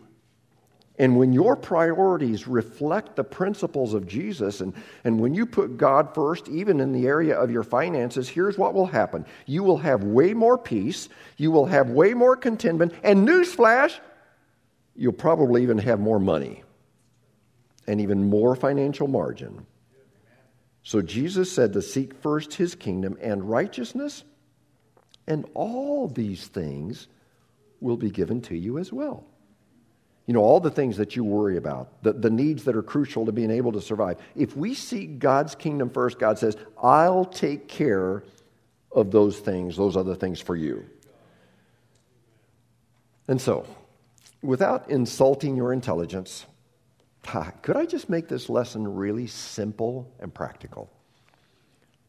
And 0.98 1.16
when 1.16 1.32
your 1.32 1.54
priorities 1.54 2.48
reflect 2.48 3.14
the 3.14 3.22
principles 3.22 3.94
of 3.94 4.08
Jesus, 4.08 4.60
and, 4.60 4.74
and 5.04 5.20
when 5.20 5.32
you 5.32 5.46
put 5.46 5.76
God 5.76 6.12
first, 6.12 6.48
even 6.48 6.80
in 6.80 6.92
the 6.92 7.06
area 7.06 7.38
of 7.38 7.52
your 7.52 7.62
finances, 7.62 8.28
here's 8.28 8.58
what 8.58 8.74
will 8.74 8.86
happen. 8.86 9.24
You 9.46 9.62
will 9.62 9.78
have 9.78 10.02
way 10.02 10.34
more 10.34 10.58
peace, 10.58 11.08
you 11.36 11.52
will 11.52 11.66
have 11.66 11.90
way 11.90 12.14
more 12.14 12.36
contentment, 12.36 12.94
and 13.04 13.26
newsflash, 13.26 13.96
you'll 14.96 15.12
probably 15.12 15.62
even 15.62 15.78
have 15.78 16.00
more 16.00 16.18
money 16.18 16.64
and 17.86 18.00
even 18.00 18.28
more 18.28 18.56
financial 18.56 19.06
margin. 19.06 19.64
So 20.82 21.00
Jesus 21.00 21.52
said 21.52 21.74
to 21.74 21.82
seek 21.82 22.14
first 22.14 22.54
his 22.54 22.74
kingdom 22.74 23.16
and 23.20 23.48
righteousness, 23.48 24.24
and 25.28 25.46
all 25.54 26.08
these 26.08 26.48
things 26.48 27.06
will 27.80 27.96
be 27.96 28.10
given 28.10 28.40
to 28.42 28.56
you 28.56 28.78
as 28.78 28.92
well. 28.92 29.24
You 30.28 30.34
know, 30.34 30.40
all 30.40 30.60
the 30.60 30.70
things 30.70 30.98
that 30.98 31.16
you 31.16 31.24
worry 31.24 31.56
about, 31.56 32.02
the, 32.02 32.12
the 32.12 32.28
needs 32.28 32.64
that 32.64 32.76
are 32.76 32.82
crucial 32.82 33.24
to 33.24 33.32
being 33.32 33.50
able 33.50 33.72
to 33.72 33.80
survive. 33.80 34.18
If 34.36 34.54
we 34.54 34.74
seek 34.74 35.18
God's 35.18 35.54
kingdom 35.54 35.88
first, 35.88 36.18
God 36.18 36.38
says, 36.38 36.54
I'll 36.82 37.24
take 37.24 37.66
care 37.66 38.24
of 38.92 39.10
those 39.10 39.38
things, 39.38 39.74
those 39.74 39.96
other 39.96 40.14
things 40.14 40.38
for 40.38 40.54
you. 40.54 40.84
And 43.26 43.40
so, 43.40 43.64
without 44.42 44.90
insulting 44.90 45.56
your 45.56 45.72
intelligence, 45.72 46.44
could 47.62 47.78
I 47.78 47.86
just 47.86 48.10
make 48.10 48.28
this 48.28 48.50
lesson 48.50 48.96
really 48.96 49.28
simple 49.28 50.12
and 50.20 50.32
practical? 50.32 50.90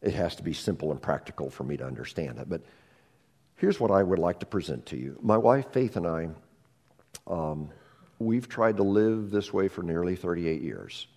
It 0.02 0.12
has 0.12 0.36
to 0.36 0.42
be 0.42 0.52
simple 0.52 0.90
and 0.90 1.00
practical 1.00 1.48
for 1.48 1.64
me 1.64 1.78
to 1.78 1.86
understand 1.86 2.38
it. 2.38 2.50
But 2.50 2.60
here's 3.56 3.80
what 3.80 3.90
I 3.90 4.02
would 4.02 4.18
like 4.18 4.40
to 4.40 4.46
present 4.46 4.84
to 4.86 4.98
you. 4.98 5.18
My 5.22 5.38
wife, 5.38 5.72
Faith, 5.72 5.96
and 5.96 6.06
I, 6.06 6.28
um, 7.26 7.70
we've 8.20 8.48
tried 8.48 8.76
to 8.76 8.82
live 8.84 9.30
this 9.30 9.52
way 9.52 9.66
for 9.66 9.82
nearly 9.82 10.14
38 10.14 10.62
years. 10.62 11.08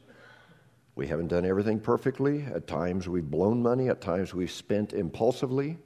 We 0.96 1.06
haven't 1.08 1.28
done 1.28 1.46
everything 1.46 1.80
perfectly. 1.80 2.44
At 2.44 2.66
times 2.66 3.08
we've 3.08 3.30
blown 3.30 3.62
money, 3.62 3.89
at 3.89 4.02
times 4.02 4.34
we've 4.34 4.50
spent 4.50 4.94
impulsively. 4.94 5.78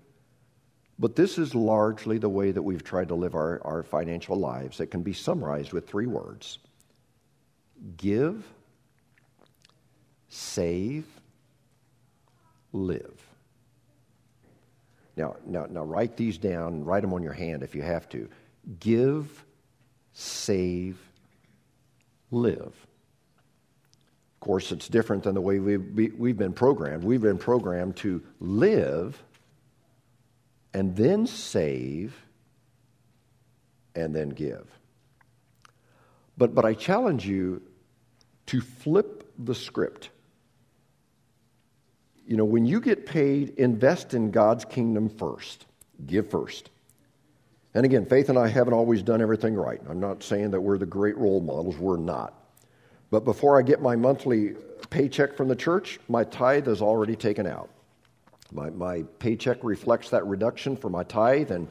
But 1.00 1.16
this 1.16 1.38
is 1.38 1.54
largely 1.54 2.18
the 2.18 2.30
way 2.30 2.52
that 2.52 2.62
we've 2.62 2.84
tried 2.84 3.08
to 3.10 3.16
live 3.16 3.36
our, 3.36 3.62
our 3.66 3.84
financial 3.84 4.38
lives. 4.38 4.80
It 4.80 4.88
can 4.88 5.04
be 5.04 5.14
summarized 5.14 5.74
with 5.74 5.88
three 5.88 6.08
words 6.08 6.60
give, 7.98 8.44
save, 10.30 11.06
live. 12.74 13.22
Now, 15.16 15.36
now, 15.46 15.68
now 15.70 15.84
write 15.84 16.18
these 16.18 16.38
down, 16.38 16.84
write 16.84 17.02
them 17.02 17.14
on 17.14 17.24
your 17.24 17.34
hand 17.34 17.64
if 17.64 17.76
you 17.76 17.82
have 17.82 18.10
to. 18.10 18.28
Give, 18.80 19.46
save, 20.14 20.98
live. 22.32 22.76
Of 24.36 24.40
course, 24.40 24.72
it's 24.72 24.88
different 24.88 25.24
than 25.24 25.36
the 25.36 25.42
way 25.42 25.60
we've, 25.60 26.14
we've 26.18 26.38
been 26.38 26.54
programmed. 26.54 27.04
We've 27.04 27.22
been 27.22 27.38
programmed 27.38 27.98
to 27.98 28.22
live 28.40 29.22
and 30.74 30.96
then 30.96 31.26
save 31.26 32.16
and 33.96 34.16
then 34.16 34.30
give. 34.30 34.68
But, 36.38 36.54
but 36.54 36.66
I 36.66 36.74
challenge 36.74 37.26
you 37.26 37.64
to 38.48 38.62
flip 38.62 39.30
the 39.40 39.56
script. 39.56 40.10
You 42.28 42.38
know, 42.38 42.46
when 42.46 42.66
you 42.66 42.80
get 42.80 43.06
paid, 43.06 43.50
invest 43.58 44.14
in 44.14 44.32
God's 44.32 44.66
kingdom 44.66 45.10
first. 45.10 45.66
Give 46.06 46.30
first. 46.30 46.70
And 47.74 47.86
again, 47.86 48.06
Faith 48.06 48.30
and 48.30 48.38
I 48.38 48.48
haven't 48.48 48.74
always 48.74 49.04
done 49.04 49.22
everything 49.22 49.54
right. 49.54 49.82
I'm 49.90 50.00
not 50.00 50.24
saying 50.24 50.52
that 50.52 50.62
we're 50.62 50.78
the 50.78 50.86
great 50.86 51.18
role 51.18 51.42
models, 51.42 51.78
we're 51.78 51.98
not. 51.98 52.34
But 53.12 53.26
before 53.26 53.60
I 53.60 53.62
get 53.62 53.82
my 53.82 53.96
monthly 53.96 54.56
paycheck 54.90 55.36
from 55.36 55.48
the 55.48 55.56
church, 55.56 56.00
my 56.10 56.24
tithe 56.24 56.68
is 56.68 56.82
already 56.82 57.16
taken 57.16 57.46
out. 57.46 57.70
My, 58.52 58.70
my 58.70 59.04
paycheck 59.20 59.64
reflects 59.64 60.10
that 60.10 60.26
reduction 60.26 60.76
for 60.78 60.90
my 60.90 61.04
tithe, 61.04 61.52
and 61.52 61.68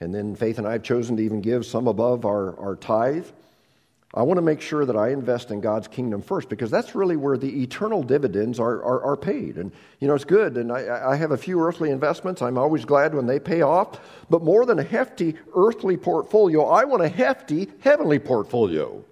And 0.00 0.14
then 0.14 0.36
Faith 0.36 0.58
and 0.58 0.66
I 0.66 0.72
have 0.72 0.82
chosen 0.82 1.16
to 1.16 1.22
even 1.22 1.40
give 1.40 1.64
some 1.64 1.86
above 1.86 2.24
our, 2.26 2.58
our 2.58 2.76
tithe. 2.76 3.26
I 4.16 4.22
want 4.22 4.38
to 4.38 4.42
make 4.42 4.60
sure 4.60 4.86
that 4.86 4.96
I 4.96 5.08
invest 5.08 5.50
in 5.50 5.60
God's 5.60 5.88
kingdom 5.88 6.22
first 6.22 6.48
because 6.48 6.70
that's 6.70 6.94
really 6.94 7.16
where 7.16 7.36
the 7.36 7.64
eternal 7.64 8.04
dividends 8.04 8.60
are, 8.60 8.80
are, 8.84 9.02
are 9.02 9.16
paid. 9.16 9.56
And, 9.56 9.72
you 9.98 10.06
know, 10.06 10.14
it's 10.14 10.24
good. 10.24 10.56
And 10.56 10.70
I, 10.70 11.10
I 11.10 11.16
have 11.16 11.32
a 11.32 11.36
few 11.36 11.60
earthly 11.60 11.90
investments. 11.90 12.40
I'm 12.40 12.56
always 12.56 12.84
glad 12.84 13.12
when 13.12 13.26
they 13.26 13.40
pay 13.40 13.62
off. 13.62 13.98
But 14.30 14.44
more 14.44 14.66
than 14.66 14.78
a 14.78 14.84
hefty 14.84 15.34
earthly 15.56 15.96
portfolio, 15.96 16.64
I 16.64 16.84
want 16.84 17.02
a 17.02 17.08
hefty 17.08 17.68
heavenly 17.80 18.20
portfolio. 18.20 19.04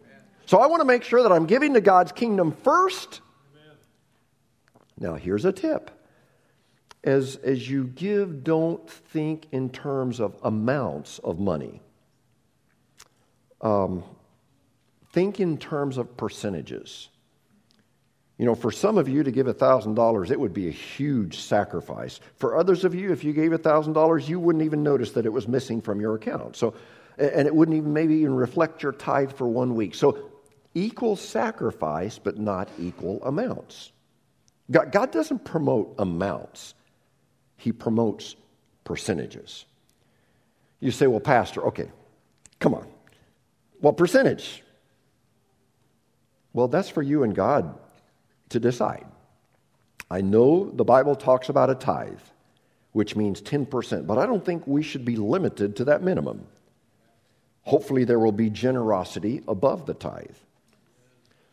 So 0.47 0.61
I 0.61 0.67
want 0.67 0.81
to 0.81 0.85
make 0.85 1.03
sure 1.03 1.25
that 1.25 1.33
I'm 1.33 1.47
giving 1.47 1.75
to 1.75 1.81
God's 1.81 2.13
kingdom 2.13 2.53
first. 2.63 3.23
Now, 5.01 5.15
here's 5.15 5.45
a 5.45 5.53
tip. 5.53 5.91
As, 7.03 7.35
as 7.37 7.69
you 7.69 7.85
give, 7.85 8.45
don't 8.45 8.89
think 8.89 9.49
in 9.51 9.71
terms 9.71 10.21
of 10.21 10.37
amounts 10.45 11.19
of 11.19 11.41
money. 11.41 11.83
Um, 13.61 14.05
think 15.13 15.41
in 15.41 15.59
terms 15.59 15.99
of 15.99 16.17
percentages. 16.17 17.09
You 18.39 18.47
know, 18.47 18.55
for 18.55 18.73
some 18.73 18.99
of 18.99 19.09
you 19.09 19.23
to 19.23 19.31
give 19.31 19.47
$1,000, 19.47 20.31
it 20.31 20.41
would 20.41 20.55
be 20.55 20.67
a 20.67 20.73
huge 20.73 21.39
sacrifice. 21.39 22.19
For 22.37 22.57
others 22.57 22.85
of 22.85 22.95
you, 22.95 23.13
if 23.13 23.23
you 23.23 23.33
gave 23.33 23.53
$1,000, 23.53 24.29
you 24.29 24.41
wouldn't 24.41 24.65
even 24.65 24.83
notice 24.83 25.13
that 25.13 25.27
it 25.27 25.33
was 25.33 25.47
missing 25.47 25.81
from 25.81 26.01
your 26.01 26.15
account. 26.15 26.57
So, 26.57 26.75
and 27.19 27.47
it 27.47 27.55
wouldn't 27.55 27.77
even 27.77 27.93
maybe 27.93 28.15
even 28.17 28.35
reflect 28.35 28.83
your 28.83 28.93
tithe 28.93 29.33
for 29.33 29.47
one 29.47 29.75
week. 29.75 29.95
So, 29.95 30.31
equal 30.75 31.17
sacrifice, 31.17 32.19
but 32.19 32.39
not 32.39 32.69
equal 32.79 33.23
amounts. 33.23 33.93
God, 34.71 34.91
God 34.91 35.13
doesn't 35.13 35.45
promote 35.45 35.95
amounts, 35.99 36.75
He 37.57 37.71
promotes 37.71 38.35
percentages. 38.85 39.67
You 40.81 40.91
say, 40.91 41.07
well, 41.07 41.21
Pastor, 41.21 41.63
okay, 41.67 41.91
come 42.59 42.75
on. 42.75 42.87
What 43.81 43.97
percentage? 43.97 44.62
Well, 46.53 46.69
that's 46.69 46.89
for 46.89 47.03
you 47.03 47.23
and 47.23 47.35
God 47.35 47.79
to 48.51 48.61
decide. 48.61 49.07
I 50.11 50.21
know 50.21 50.71
the 50.71 50.85
Bible 50.85 51.17
talks 51.17 51.49
about 51.49 51.71
a 51.71 51.75
tithe, 51.75 52.21
which 52.93 53.17
means 53.17 53.41
10%, 53.41 54.07
but 54.07 54.19
I 54.19 54.27
don't 54.27 54.45
think 54.45 54.67
we 54.67 54.83
should 54.83 55.05
be 55.05 55.17
limited 55.17 55.77
to 55.77 55.85
that 55.87 56.03
minimum. 56.03 56.47
Hopefully, 57.63 58.05
there 58.05 58.19
will 58.19 58.33
be 58.33 58.51
generosity 58.51 59.43
above 59.49 59.87
the 59.87 59.95
tithe. 59.95 60.37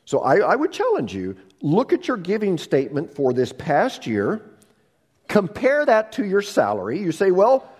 So 0.05 0.21
I, 0.21 0.37
I, 0.37 0.55
would 0.55 0.71
challenge 0.71 1.13
you 1.13 1.37
look 1.61 1.93
at 1.93 2.07
your 2.07 2.17
giving 2.17 2.57
statement 2.57 3.13
for 3.13 3.31
this 3.31 3.53
past 3.53 4.07
year, 4.07 4.41
compare 5.27 5.85
that 5.85 6.13
to 6.13 6.25
your 6.25 6.41
salary. 6.41 6.99
You 6.99 7.11
say, 7.11 7.29
well, 7.29 7.71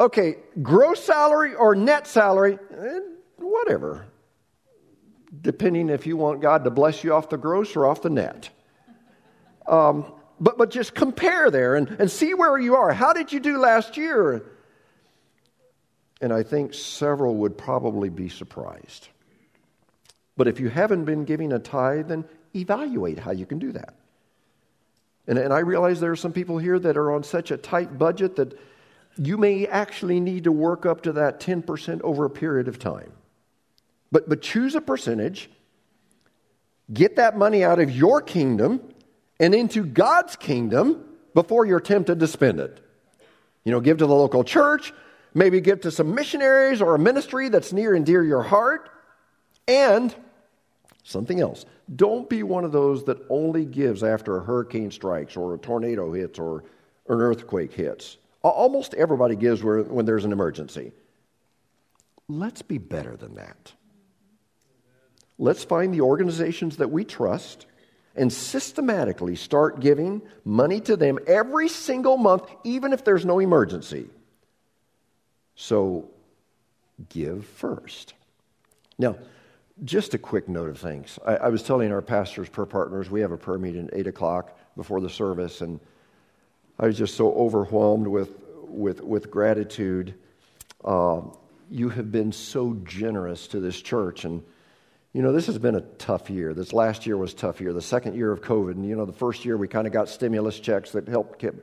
okay, 0.00 0.38
gross 0.62 1.02
salary 1.02 1.54
or 1.54 1.76
net 1.76 2.08
salary, 2.08 2.58
eh, 2.76 2.98
whatever 3.36 4.04
depending 5.42 5.88
if 5.88 6.06
you 6.06 6.16
want 6.16 6.40
God 6.40 6.64
to 6.64 6.70
bless 6.70 7.04
you 7.04 7.14
off 7.14 7.28
the 7.28 7.36
gross 7.36 7.76
or 7.76 7.86
off 7.86 8.02
the 8.02 8.10
net. 8.10 8.50
Um, 9.66 10.12
but, 10.40 10.58
but 10.58 10.70
just 10.70 10.94
compare 10.94 11.50
there 11.50 11.76
and, 11.76 11.88
and 11.88 12.10
see 12.10 12.34
where 12.34 12.58
you 12.58 12.76
are. 12.76 12.92
How 12.92 13.12
did 13.12 13.32
you 13.32 13.40
do 13.40 13.58
last 13.58 13.96
year? 13.96 14.44
And 16.20 16.32
I 16.32 16.42
think 16.42 16.74
several 16.74 17.36
would 17.36 17.58
probably 17.58 18.08
be 18.08 18.28
surprised. 18.28 19.08
But 20.36 20.48
if 20.48 20.60
you 20.60 20.68
haven't 20.68 21.04
been 21.04 21.24
giving 21.24 21.52
a 21.52 21.58
tithe, 21.58 22.08
then 22.08 22.24
evaluate 22.54 23.18
how 23.18 23.32
you 23.32 23.46
can 23.46 23.58
do 23.58 23.72
that. 23.72 23.94
And, 25.26 25.38
and 25.38 25.52
I 25.52 25.60
realize 25.60 26.00
there 26.00 26.12
are 26.12 26.16
some 26.16 26.32
people 26.32 26.58
here 26.58 26.78
that 26.78 26.96
are 26.96 27.12
on 27.12 27.22
such 27.22 27.50
a 27.50 27.56
tight 27.56 27.98
budget 27.98 28.36
that 28.36 28.58
you 29.18 29.36
may 29.38 29.66
actually 29.66 30.20
need 30.20 30.44
to 30.44 30.52
work 30.52 30.86
up 30.86 31.02
to 31.02 31.12
that 31.12 31.40
10% 31.40 32.02
over 32.02 32.26
a 32.26 32.30
period 32.30 32.68
of 32.68 32.78
time. 32.78 33.12
But, 34.12 34.28
but 34.28 34.42
choose 34.42 34.74
a 34.74 34.80
percentage, 34.80 35.50
get 36.92 37.16
that 37.16 37.36
money 37.36 37.64
out 37.64 37.80
of 37.80 37.90
your 37.90 38.22
kingdom 38.22 38.80
and 39.40 39.54
into 39.54 39.84
God's 39.84 40.36
kingdom 40.36 41.04
before 41.34 41.66
you're 41.66 41.80
tempted 41.80 42.20
to 42.20 42.26
spend 42.26 42.60
it. 42.60 42.80
You 43.64 43.72
know, 43.72 43.80
give 43.80 43.98
to 43.98 44.06
the 44.06 44.14
local 44.14 44.44
church, 44.44 44.92
maybe 45.34 45.60
give 45.60 45.80
to 45.82 45.90
some 45.90 46.14
missionaries 46.14 46.80
or 46.80 46.94
a 46.94 46.98
ministry 46.98 47.48
that's 47.48 47.72
near 47.72 47.94
and 47.94 48.06
dear 48.06 48.22
your 48.22 48.42
heart, 48.42 48.90
and 49.66 50.14
something 51.02 51.40
else. 51.40 51.66
Don't 51.94 52.30
be 52.30 52.42
one 52.42 52.64
of 52.64 52.72
those 52.72 53.04
that 53.04 53.18
only 53.28 53.64
gives 53.64 54.02
after 54.02 54.38
a 54.38 54.42
hurricane 54.42 54.90
strikes 54.90 55.36
or 55.36 55.54
a 55.54 55.58
tornado 55.58 56.12
hits 56.12 56.38
or 56.38 56.64
an 57.08 57.20
earthquake 57.20 57.72
hits. 57.72 58.18
Almost 58.42 58.94
everybody 58.94 59.34
gives 59.34 59.62
when 59.62 60.06
there's 60.06 60.24
an 60.24 60.32
emergency. 60.32 60.92
Let's 62.28 62.62
be 62.62 62.78
better 62.78 63.16
than 63.16 63.34
that. 63.34 63.72
Let's 65.38 65.64
find 65.64 65.92
the 65.92 66.00
organizations 66.00 66.78
that 66.78 66.90
we 66.90 67.04
trust 67.04 67.66
and 68.14 68.32
systematically 68.32 69.36
start 69.36 69.80
giving 69.80 70.22
money 70.44 70.80
to 70.80 70.96
them 70.96 71.18
every 71.26 71.68
single 71.68 72.16
month, 72.16 72.50
even 72.64 72.92
if 72.92 73.04
there's 73.04 73.26
no 73.26 73.38
emergency. 73.38 74.08
So, 75.54 76.08
give 77.10 77.44
first. 77.44 78.14
Now, 78.98 79.16
just 79.84 80.14
a 80.14 80.18
quick 80.18 80.48
note 80.48 80.70
of 80.70 80.78
thanks. 80.78 81.18
I, 81.26 81.36
I 81.36 81.48
was 81.48 81.62
telling 81.62 81.92
our 81.92 82.00
pastors, 82.00 82.48
per 82.48 82.64
partners, 82.64 83.10
we 83.10 83.20
have 83.20 83.32
a 83.32 83.36
prayer 83.36 83.58
meeting 83.58 83.88
at 83.88 83.94
8 83.94 84.06
o'clock 84.06 84.58
before 84.76 85.00
the 85.00 85.10
service, 85.10 85.60
and 85.60 85.78
I 86.78 86.86
was 86.86 86.96
just 86.96 87.14
so 87.14 87.32
overwhelmed 87.34 88.06
with, 88.06 88.30
with, 88.62 89.02
with 89.02 89.30
gratitude. 89.30 90.14
Uh, 90.82 91.22
you 91.70 91.90
have 91.90 92.10
been 92.10 92.32
so 92.32 92.74
generous 92.84 93.48
to 93.48 93.60
this 93.60 93.80
church, 93.80 94.24
and 94.24 94.42
you 95.16 95.22
know, 95.22 95.32
this 95.32 95.46
has 95.46 95.56
been 95.56 95.76
a 95.76 95.80
tough 95.80 96.28
year. 96.28 96.52
This 96.52 96.74
last 96.74 97.06
year 97.06 97.16
was 97.16 97.32
tough 97.32 97.58
year. 97.58 97.72
The 97.72 97.80
second 97.80 98.16
year 98.16 98.30
of 98.30 98.42
COVID, 98.42 98.72
and 98.72 98.86
you 98.86 98.94
know, 98.94 99.06
the 99.06 99.14
first 99.14 99.46
year 99.46 99.56
we 99.56 99.66
kind 99.66 99.86
of 99.86 99.92
got 99.94 100.10
stimulus 100.10 100.60
checks 100.60 100.90
that 100.90 101.08
helped 101.08 101.38
keep, 101.38 101.54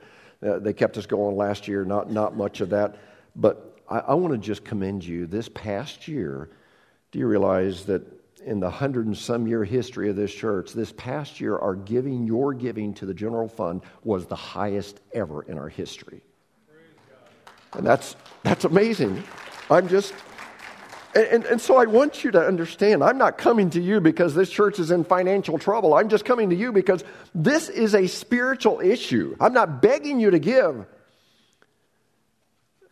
uh, 0.41 0.57
they 0.57 0.73
kept 0.73 0.97
us 0.97 1.05
going 1.05 1.37
last 1.37 1.67
year. 1.67 1.85
Not 1.85 2.11
not 2.11 2.35
much 2.35 2.61
of 2.61 2.71
that, 2.71 2.95
but 3.35 3.77
I, 3.87 3.99
I 3.99 4.13
want 4.15 4.33
to 4.33 4.39
just 4.39 4.65
commend 4.65 5.05
you. 5.05 5.27
This 5.27 5.49
past 5.49 6.07
year, 6.07 6.49
do 7.11 7.19
you 7.19 7.27
realize 7.27 7.85
that 7.85 8.01
in 8.43 8.59
the 8.59 8.71
hundred 8.71 9.05
and 9.05 9.15
some 9.15 9.45
year 9.45 9.63
history 9.63 10.09
of 10.09 10.15
this 10.15 10.33
church, 10.33 10.73
this 10.73 10.91
past 10.91 11.39
year, 11.39 11.55
our 11.55 11.75
giving, 11.75 12.25
your 12.25 12.55
giving 12.55 12.91
to 12.95 13.05
the 13.05 13.13
general 13.13 13.47
fund 13.47 13.83
was 14.03 14.25
the 14.25 14.35
highest 14.35 14.99
ever 15.13 15.43
in 15.43 15.59
our 15.59 15.69
history. 15.69 16.23
And 17.73 17.85
that's 17.85 18.15
that's 18.41 18.65
amazing. 18.65 19.23
I'm 19.69 19.87
just 19.87 20.15
and, 21.15 21.25
and, 21.25 21.45
and, 21.45 21.61
so 21.61 21.77
I 21.77 21.85
want 21.85 22.23
you 22.23 22.31
to 22.31 22.45
understand 22.45 23.03
I'm 23.03 23.17
not 23.17 23.37
coming 23.37 23.69
to 23.71 23.81
you 23.81 24.01
because 24.01 24.33
this 24.35 24.49
church 24.49 24.79
is 24.79 24.91
in 24.91 25.03
financial 25.03 25.57
trouble. 25.57 25.93
I'm 25.93 26.09
just 26.09 26.25
coming 26.25 26.49
to 26.49 26.55
you 26.55 26.71
because 26.71 27.03
this 27.35 27.69
is 27.69 27.95
a 27.95 28.07
spiritual 28.07 28.79
issue. 28.79 29.35
I'm 29.39 29.53
not 29.53 29.81
begging 29.81 30.19
you 30.19 30.31
to 30.31 30.39
give. 30.39 30.85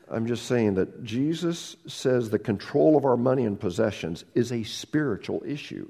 I'm 0.10 0.28
just 0.28 0.46
saying 0.46 0.76
that 0.76 1.04
Jesus 1.04 1.78
says 1.88 2.30
the 2.30 2.40
control 2.40 2.98
of 2.98 3.06
our 3.06 3.16
money 3.16 3.46
and 3.46 3.60
possessions 3.60 4.26
is 4.36 4.52
a 4.52 4.64
spiritual 4.64 5.42
issue. 5.46 5.90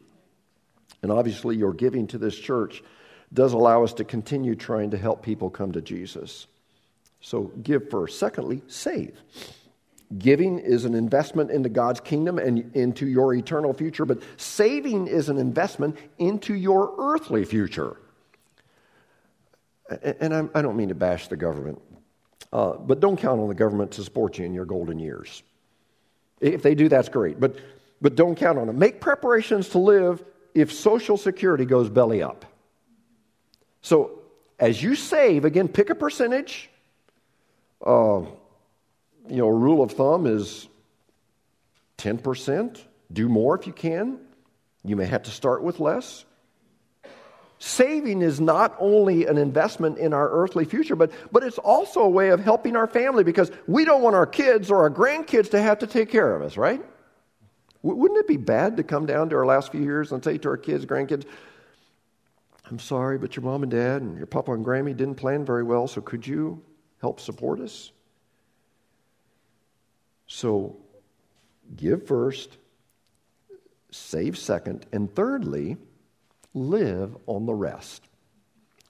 And 1.02 1.12
obviously, 1.12 1.58
your 1.58 1.74
giving 1.74 2.08
to 2.08 2.20
this 2.20 2.38
church 2.38 2.84
does 3.34 3.54
allow 3.54 3.84
us 3.84 3.94
to 3.94 4.04
continue 4.04 4.56
trying 4.56 4.92
to 4.92 4.98
help 4.98 5.24
people 5.24 5.50
come 5.50 5.72
to 5.72 5.82
Jesus. 5.82 6.46
So 7.22 7.52
give 7.64 7.90
first. 7.90 8.20
Secondly, 8.20 8.62
save. 8.68 9.18
Giving 10.18 10.60
is 10.60 10.86
an 10.86 10.94
investment 10.94 11.52
into 11.52 11.70
God's 11.70 12.00
kingdom 12.00 12.38
and 12.38 12.76
into 12.76 13.08
your 13.08 13.34
eternal 13.34 13.74
future, 13.74 14.06
but 14.06 14.22
saving 14.38 15.08
is 15.08 15.30
an 15.30 15.38
investment 15.38 15.98
into 16.18 16.54
your 16.54 16.94
earthly 16.98 17.46
future. 17.46 17.98
And 20.04 20.34
I 20.34 20.42
do 20.62 20.68
not 20.68 20.76
mean 20.76 20.90
to 20.90 20.96
bash 20.96 21.28
the 21.28 21.38
government, 21.38 21.82
uh, 22.52 22.74
but 22.74 23.00
don't 23.00 23.18
count 23.18 23.40
on 23.40 23.48
the 23.48 23.56
government 23.56 23.92
to 23.92 24.04
support 24.04 24.38
you 24.38 24.46
in 24.46 24.54
your 24.54 24.66
golden 24.66 25.00
years. 25.00 25.44
If 26.40 26.62
they 26.62 26.76
do, 26.76 26.90
that's 26.90 27.10
great, 27.10 27.40
but, 27.40 27.58
but 28.02 28.16
don't 28.16 28.36
count 28.36 28.58
on 28.58 28.68
them. 28.68 28.80
Make 28.80 29.00
preparations 29.00 29.70
to 29.70 29.78
live 29.80 30.24
if 30.54 30.74
Social 30.74 31.18
Security 31.18 31.66
goes 31.66 31.90
belly 31.90 32.22
up. 32.22 32.46
So 33.82 34.20
as 34.60 34.82
you 34.82 34.96
save, 34.96 35.46
again, 35.46 35.68
pick 35.68 35.90
a 35.90 35.96
percentage. 35.96 36.70
Uh, 37.86 38.24
you 39.28 39.38
know, 39.38 39.48
rule 39.48 39.82
of 39.84 39.92
thumb 39.92 40.26
is 40.26 40.68
10%. 41.98 42.82
Do 43.12 43.30
more 43.30 43.58
if 43.58 43.68
you 43.68 43.74
can. 43.74 44.20
You 44.84 44.96
may 44.96 45.06
have 45.06 45.24
to 45.24 45.32
start 45.32 45.64
with 45.64 45.80
less. 45.80 46.26
Saving 47.60 48.24
is 48.24 48.42
not 48.42 48.76
only 48.80 49.28
an 49.28 49.38
investment 49.38 50.00
in 50.00 50.14
our 50.14 50.28
earthly 50.32 50.66
future, 50.66 50.96
but, 50.96 51.12
but 51.32 51.44
it's 51.44 51.60
also 51.60 52.02
a 52.02 52.10
way 52.10 52.30
of 52.30 52.40
helping 52.40 52.76
our 52.76 52.88
family 52.88 53.24
because 53.24 53.52
we 53.68 53.86
don't 53.86 54.02
want 54.02 54.16
our 54.16 54.26
kids 54.26 54.72
or 54.72 54.78
our 54.78 54.90
grandkids 54.90 55.52
to 55.52 55.62
have 55.62 55.78
to 55.80 55.88
take 55.88 56.10
care 56.10 56.36
of 56.36 56.42
us, 56.42 56.58
right? 56.58 56.84
Wouldn't 57.84 58.20
it 58.20 58.28
be 58.28 58.38
bad 58.38 58.78
to 58.78 58.84
come 58.84 59.06
down 59.06 59.30
to 59.30 59.36
our 59.36 59.46
last 59.46 59.72
few 59.72 59.82
years 59.82 60.12
and 60.12 60.24
say 60.24 60.40
to 60.40 60.50
our 60.50 60.58
kids, 60.58 60.86
grandkids, 60.88 61.26
I'm 62.66 62.80
sorry, 62.80 63.18
but 63.18 63.36
your 63.36 63.44
mom 63.44 63.64
and 63.64 63.72
dad 63.72 64.02
and 64.02 64.18
your 64.18 64.28
papa 64.28 64.54
and 64.54 64.66
Grammy 64.66 64.96
didn't 64.96 65.16
plan 65.16 65.46
very 65.46 65.64
well, 65.64 65.88
so 65.88 66.02
could 66.02 66.26
you 66.26 66.64
help 67.00 67.20
support 67.20 67.60
us? 67.60 67.92
So 70.34 70.78
give 71.76 72.08
first, 72.08 72.56
save 73.92 74.38
second, 74.38 74.86
and 74.94 75.14
thirdly, 75.14 75.76
live 76.54 77.18
on 77.28 77.46
the 77.46 77.54
rest. 77.54 78.08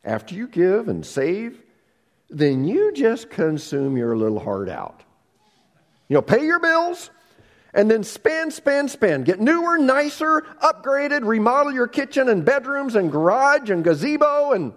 After 0.06 0.36
you 0.36 0.48
give 0.48 0.88
and 0.88 1.04
save, 1.04 1.60
then 2.30 2.64
you 2.64 2.94
just 2.94 3.32
consume 3.32 3.98
your 3.98 4.16
little 4.16 4.40
heart 4.40 4.70
out. 4.70 5.02
You 6.10 6.14
know, 6.14 6.22
pay 6.22 6.46
your 6.46 6.60
bills 6.60 7.10
and 7.74 7.90
then 7.90 8.04
spend, 8.04 8.54
spend, 8.54 8.92
spend. 8.92 9.26
Get 9.26 9.40
newer, 9.40 9.80
nicer, 9.80 10.42
upgraded, 10.62 11.26
remodel 11.26 11.74
your 11.74 11.88
kitchen 11.88 12.30
and 12.30 12.46
bedrooms 12.46 12.96
and 12.96 13.12
garage 13.12 13.72
and 13.72 13.84
gazebo 13.84 14.52
and 14.52 14.74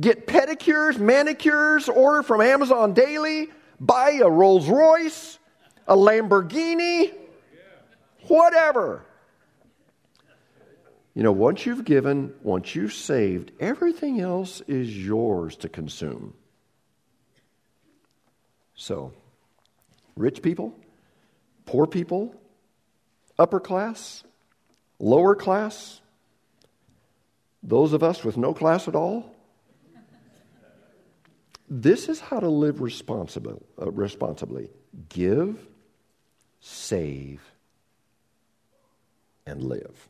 get 0.00 0.26
pedicures, 0.26 0.98
manicures, 0.98 1.90
order 1.90 2.22
from 2.22 2.40
Amazon 2.40 2.94
daily, 2.94 3.50
buy 3.80 4.20
a 4.22 4.28
Rolls 4.28 4.68
Royce, 4.68 5.38
a 5.86 5.96
Lamborghini, 5.96 7.12
whatever. 8.28 9.04
You 11.14 11.22
know, 11.22 11.32
once 11.32 11.64
you've 11.64 11.84
given, 11.84 12.34
once 12.42 12.74
you've 12.74 12.92
saved, 12.92 13.52
everything 13.60 14.20
else 14.20 14.60
is 14.62 14.96
yours 14.96 15.56
to 15.58 15.68
consume. 15.68 16.34
So, 18.74 19.12
rich 20.16 20.42
people, 20.42 20.74
poor 21.66 21.86
people, 21.86 22.34
upper 23.38 23.60
class, 23.60 24.24
lower 24.98 25.36
class, 25.36 26.00
those 27.62 27.92
of 27.92 28.02
us 28.02 28.24
with 28.24 28.36
no 28.36 28.52
class 28.52 28.88
at 28.88 28.94
all. 28.94 29.33
This 31.68 32.08
is 32.08 32.20
how 32.20 32.40
to 32.40 32.48
live 32.48 32.80
responsible, 32.80 33.62
uh, 33.80 33.90
responsibly. 33.90 34.70
Give, 35.08 35.66
save, 36.60 37.40
and 39.46 39.62
live. 39.62 40.08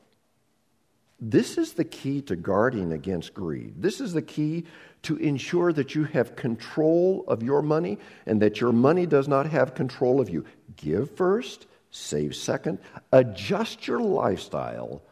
This 1.21 1.57
is 1.57 1.73
the 1.73 1.85
key 1.85 2.21
to 2.23 2.37
guarding 2.37 2.93
against 2.93 3.35
greed. 3.35 3.81
This 3.81 4.01
is 4.01 4.13
the 4.13 4.23
key 4.23 4.65
to 5.03 5.17
ensure 5.17 5.73
that 5.73 5.95
you 5.95 6.05
have 6.05 6.37
control 6.37 7.25
of 7.29 7.43
your 7.43 7.63
money 7.63 7.99
and 8.27 8.43
that 8.43 8.61
your 8.61 8.73
money 8.73 9.07
does 9.07 9.29
not 9.29 9.47
have 9.47 9.75
control 9.75 10.21
of 10.21 10.29
you. 10.29 10.45
Give 10.77 11.11
first, 11.11 11.67
save 11.91 12.35
second, 12.35 12.79
adjust 13.13 13.87
your 13.87 14.01
lifestyle 14.01 15.03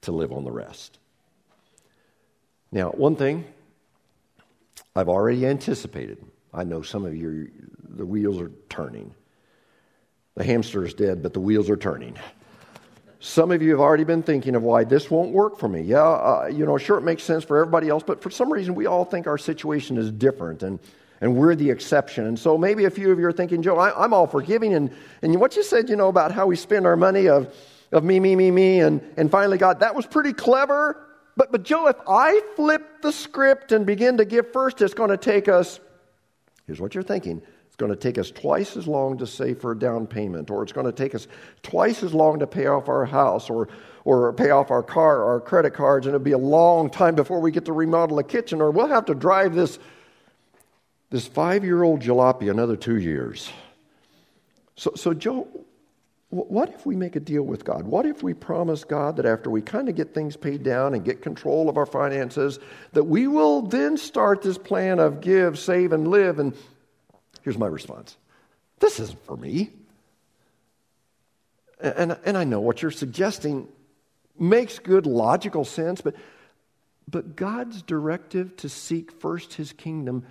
to 0.00 0.12
live 0.12 0.32
on 0.32 0.44
the 0.44 0.50
rest. 0.50 0.98
Now, 2.72 2.88
one 2.90 3.16
thing 3.16 3.44
I've 4.94 5.08
already 5.08 5.46
anticipated. 5.46 6.24
I 6.52 6.64
know 6.64 6.82
some 6.82 7.04
of 7.04 7.16
you, 7.16 7.50
the 7.88 8.04
wheels 8.04 8.40
are 8.40 8.50
turning. 8.68 9.14
The 10.34 10.44
hamster 10.44 10.84
is 10.84 10.94
dead, 10.94 11.22
but 11.22 11.32
the 11.32 11.40
wheels 11.40 11.70
are 11.70 11.76
turning. 11.76 12.16
Some 13.20 13.52
of 13.52 13.62
you 13.62 13.70
have 13.70 13.80
already 13.80 14.04
been 14.04 14.22
thinking 14.22 14.56
of 14.56 14.62
why 14.62 14.84
this 14.84 15.10
won't 15.10 15.30
work 15.30 15.58
for 15.58 15.68
me. 15.68 15.82
Yeah, 15.82 16.02
uh, 16.02 16.50
you 16.52 16.66
know, 16.66 16.76
sure, 16.76 16.98
it 16.98 17.02
makes 17.02 17.22
sense 17.22 17.44
for 17.44 17.58
everybody 17.58 17.88
else, 17.88 18.02
but 18.04 18.20
for 18.20 18.30
some 18.30 18.52
reason, 18.52 18.74
we 18.74 18.86
all 18.86 19.04
think 19.04 19.26
our 19.26 19.38
situation 19.38 19.96
is 19.96 20.10
different 20.10 20.62
and, 20.62 20.80
and 21.20 21.36
we're 21.36 21.54
the 21.54 21.70
exception. 21.70 22.26
And 22.26 22.38
so 22.38 22.58
maybe 22.58 22.84
a 22.84 22.90
few 22.90 23.12
of 23.12 23.20
you 23.20 23.26
are 23.26 23.32
thinking, 23.32 23.62
Joe, 23.62 23.78
I, 23.78 24.04
am 24.04 24.12
all 24.12 24.26
forgiving. 24.26 24.74
And, 24.74 24.90
and 25.22 25.38
what 25.38 25.54
you 25.54 25.62
said, 25.62 25.88
you 25.88 25.96
know, 25.96 26.08
about 26.08 26.32
how 26.32 26.46
we 26.46 26.56
spend 26.56 26.84
our 26.84 26.96
money 26.96 27.28
of, 27.28 27.54
of 27.92 28.02
me, 28.02 28.18
me, 28.18 28.34
me, 28.34 28.50
me, 28.50 28.80
and, 28.80 29.00
and 29.16 29.30
finally 29.30 29.56
God, 29.56 29.80
that 29.80 29.94
was 29.94 30.04
pretty 30.04 30.32
clever. 30.32 31.11
But, 31.36 31.50
but 31.50 31.62
Joe, 31.62 31.88
if 31.88 31.96
I 32.06 32.40
flip 32.56 33.02
the 33.02 33.12
script 33.12 33.72
and 33.72 33.86
begin 33.86 34.18
to 34.18 34.24
give 34.24 34.52
first, 34.52 34.82
it's 34.82 34.94
going 34.94 35.10
to 35.10 35.16
take 35.16 35.48
us, 35.48 35.80
here's 36.66 36.80
what 36.80 36.94
you're 36.94 37.02
thinking 37.02 37.42
it's 37.72 37.76
going 37.76 37.90
to 37.90 37.96
take 37.96 38.18
us 38.18 38.30
twice 38.30 38.76
as 38.76 38.86
long 38.86 39.16
to 39.16 39.26
save 39.26 39.58
for 39.58 39.72
a 39.72 39.78
down 39.78 40.06
payment, 40.06 40.50
or 40.50 40.62
it's 40.62 40.72
going 40.72 40.84
to 40.84 40.92
take 40.92 41.14
us 41.14 41.26
twice 41.62 42.02
as 42.02 42.12
long 42.12 42.38
to 42.40 42.46
pay 42.46 42.66
off 42.66 42.86
our 42.90 43.06
house, 43.06 43.48
or, 43.48 43.68
or 44.04 44.30
pay 44.34 44.50
off 44.50 44.70
our 44.70 44.82
car, 44.82 45.24
our 45.24 45.40
credit 45.40 45.72
cards, 45.72 46.04
and 46.04 46.14
it'll 46.14 46.22
be 46.22 46.32
a 46.32 46.38
long 46.38 46.90
time 46.90 47.14
before 47.14 47.40
we 47.40 47.50
get 47.50 47.64
to 47.64 47.72
remodel 47.72 48.18
a 48.18 48.24
kitchen, 48.24 48.60
or 48.60 48.70
we'll 48.70 48.88
have 48.88 49.06
to 49.06 49.14
drive 49.14 49.54
this, 49.54 49.78
this 51.08 51.26
five 51.26 51.64
year 51.64 51.82
old 51.82 52.00
jalopy 52.00 52.50
another 52.50 52.76
two 52.76 52.98
years. 52.98 53.50
So, 54.76 54.92
so, 54.94 55.14
Joe, 55.14 55.48
what 56.34 56.70
if 56.70 56.86
we 56.86 56.96
make 56.96 57.14
a 57.14 57.20
deal 57.20 57.42
with 57.42 57.64
God? 57.64 57.84
What 57.86 58.06
if 58.06 58.22
we 58.22 58.32
promise 58.32 58.84
God 58.84 59.16
that 59.16 59.26
after 59.26 59.50
we 59.50 59.60
kind 59.60 59.88
of 59.88 59.94
get 59.94 60.14
things 60.14 60.36
paid 60.36 60.62
down 60.62 60.94
and 60.94 61.04
get 61.04 61.20
control 61.20 61.68
of 61.68 61.76
our 61.76 61.86
finances, 61.86 62.58
that 62.92 63.04
we 63.04 63.26
will 63.26 63.62
then 63.62 63.98
start 63.98 64.40
this 64.40 64.56
plan 64.56 64.98
of 64.98 65.20
give, 65.20 65.58
save, 65.58 65.92
and 65.92 66.08
live, 66.08 66.38
and 66.38 66.54
Here's 67.42 67.58
my 67.58 67.66
response 67.66 68.16
This 68.78 68.98
isn't 68.98 69.24
for 69.24 69.36
me. 69.36 69.70
And, 71.80 72.16
and 72.24 72.38
I 72.38 72.44
know 72.44 72.60
what 72.60 72.80
you're 72.80 72.92
suggesting 72.92 73.66
makes 74.38 74.78
good 74.78 75.04
logical 75.04 75.64
sense, 75.64 76.00
but, 76.00 76.14
but 77.08 77.34
God's 77.34 77.82
directive 77.82 78.56
to 78.58 78.68
seek 78.68 79.10
first 79.10 79.54
his 79.54 79.72
kingdom 79.72 80.24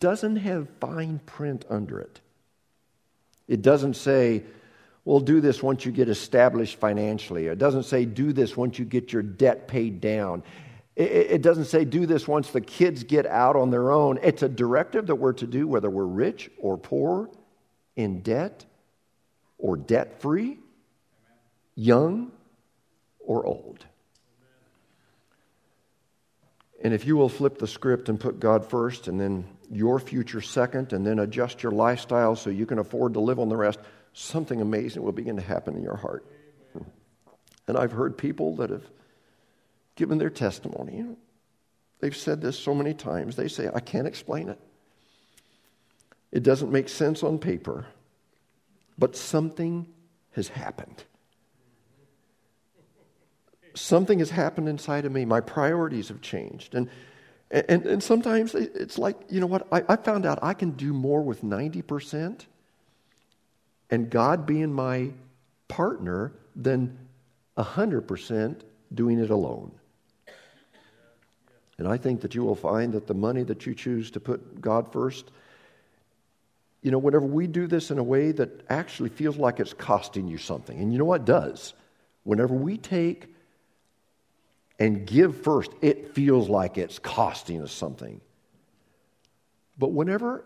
doesn't 0.00 0.36
have 0.36 0.70
fine 0.80 1.18
print 1.26 1.66
under 1.68 2.00
it. 2.00 2.20
It 3.46 3.60
doesn't 3.60 3.94
say, 3.94 4.44
well, 5.06 5.20
do 5.20 5.40
this 5.40 5.62
once 5.62 5.86
you 5.86 5.92
get 5.92 6.08
established 6.08 6.80
financially. 6.80 7.46
It 7.46 7.58
doesn't 7.58 7.84
say, 7.84 8.04
do 8.04 8.32
this 8.32 8.56
once 8.56 8.76
you 8.76 8.84
get 8.84 9.12
your 9.12 9.22
debt 9.22 9.68
paid 9.68 10.00
down. 10.00 10.42
It 10.96 11.42
doesn't 11.42 11.66
say 11.66 11.84
do 11.84 12.06
this 12.06 12.26
once 12.26 12.50
the 12.50 12.60
kids 12.60 13.04
get 13.04 13.24
out 13.24 13.54
on 13.54 13.70
their 13.70 13.92
own. 13.92 14.18
It's 14.20 14.42
a 14.42 14.48
directive 14.48 15.06
that 15.06 15.14
we're 15.14 15.34
to 15.34 15.46
do 15.46 15.68
whether 15.68 15.88
we're 15.88 16.04
rich 16.04 16.50
or 16.58 16.76
poor, 16.76 17.30
in 17.94 18.22
debt 18.22 18.66
or 19.58 19.76
debt 19.76 20.20
free, 20.20 20.58
young 21.76 22.32
or 23.20 23.46
old. 23.46 23.86
And 26.82 26.92
if 26.92 27.06
you 27.06 27.16
will 27.16 27.28
flip 27.28 27.58
the 27.58 27.68
script 27.68 28.08
and 28.08 28.18
put 28.18 28.40
God 28.40 28.68
first 28.68 29.06
and 29.06 29.20
then 29.20 29.44
your 29.70 30.00
future 30.00 30.40
second 30.40 30.92
and 30.92 31.06
then 31.06 31.20
adjust 31.20 31.62
your 31.62 31.72
lifestyle 31.72 32.34
so 32.34 32.50
you 32.50 32.66
can 32.66 32.80
afford 32.80 33.14
to 33.14 33.20
live 33.20 33.38
on 33.38 33.48
the 33.48 33.56
rest, 33.56 33.78
something 34.16 34.62
amazing 34.62 35.02
will 35.02 35.12
begin 35.12 35.36
to 35.36 35.42
happen 35.42 35.76
in 35.76 35.82
your 35.82 35.96
heart. 35.96 36.24
And 37.68 37.76
I've 37.76 37.92
heard 37.92 38.16
people 38.16 38.56
that 38.56 38.70
have 38.70 38.84
given 39.94 40.16
their 40.16 40.30
testimony. 40.30 41.04
They've 42.00 42.16
said 42.16 42.40
this 42.40 42.58
so 42.58 42.74
many 42.74 42.94
times. 42.94 43.36
They 43.36 43.48
say, 43.48 43.68
I 43.74 43.80
can't 43.80 44.06
explain 44.06 44.48
it. 44.48 44.58
It 46.32 46.42
doesn't 46.42 46.72
make 46.72 46.88
sense 46.88 47.22
on 47.22 47.38
paper, 47.38 47.86
but 48.98 49.16
something 49.16 49.86
has 50.32 50.48
happened. 50.48 51.04
Something 53.74 54.20
has 54.20 54.30
happened 54.30 54.68
inside 54.68 55.04
of 55.04 55.12
me. 55.12 55.26
My 55.26 55.40
priorities 55.40 56.08
have 56.08 56.22
changed. 56.22 56.74
And, 56.74 56.88
and, 57.50 57.84
and 57.84 58.02
sometimes 58.02 58.54
it's 58.54 58.96
like, 58.96 59.16
you 59.28 59.40
know 59.40 59.46
what? 59.46 59.66
I, 59.70 59.82
I 59.90 59.96
found 59.96 60.24
out 60.24 60.38
I 60.42 60.54
can 60.54 60.70
do 60.70 60.94
more 60.94 61.22
with 61.22 61.42
90% 61.42 62.46
and 63.90 64.10
God 64.10 64.46
being 64.46 64.72
my 64.72 65.10
partner 65.68 66.32
than 66.54 66.96
100% 67.56 68.60
doing 68.94 69.18
it 69.18 69.30
alone. 69.30 69.72
And 71.78 71.86
I 71.86 71.96
think 71.96 72.22
that 72.22 72.34
you 72.34 72.42
will 72.42 72.54
find 72.54 72.92
that 72.94 73.06
the 73.06 73.14
money 73.14 73.42
that 73.42 73.66
you 73.66 73.74
choose 73.74 74.10
to 74.12 74.20
put 74.20 74.60
God 74.60 74.90
first, 74.92 75.30
you 76.82 76.90
know, 76.90 76.98
whenever 76.98 77.26
we 77.26 77.46
do 77.46 77.66
this 77.66 77.90
in 77.90 77.98
a 77.98 78.02
way 78.02 78.32
that 78.32 78.64
actually 78.70 79.10
feels 79.10 79.36
like 79.36 79.60
it's 79.60 79.74
costing 79.74 80.26
you 80.28 80.38
something, 80.38 80.80
and 80.80 80.92
you 80.92 80.98
know 80.98 81.04
what 81.04 81.24
does? 81.24 81.74
Whenever 82.24 82.54
we 82.54 82.78
take 82.78 83.26
and 84.78 85.06
give 85.06 85.36
first, 85.42 85.70
it 85.82 86.14
feels 86.14 86.48
like 86.48 86.78
it's 86.78 86.98
costing 86.98 87.60
us 87.62 87.72
something. 87.72 88.20
But 89.78 89.92
whenever 89.92 90.44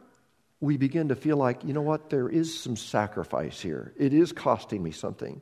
we 0.61 0.77
begin 0.77 1.09
to 1.09 1.17
feel 1.17 1.37
like, 1.37 1.65
you 1.65 1.73
know 1.73 1.81
what, 1.81 2.11
there 2.11 2.29
is 2.29 2.59
some 2.59 2.77
sacrifice 2.77 3.61
here, 3.61 3.93
it 3.97 4.13
is 4.13 4.33
costing 4.33 4.83
me 4.83 4.91
something 4.91 5.41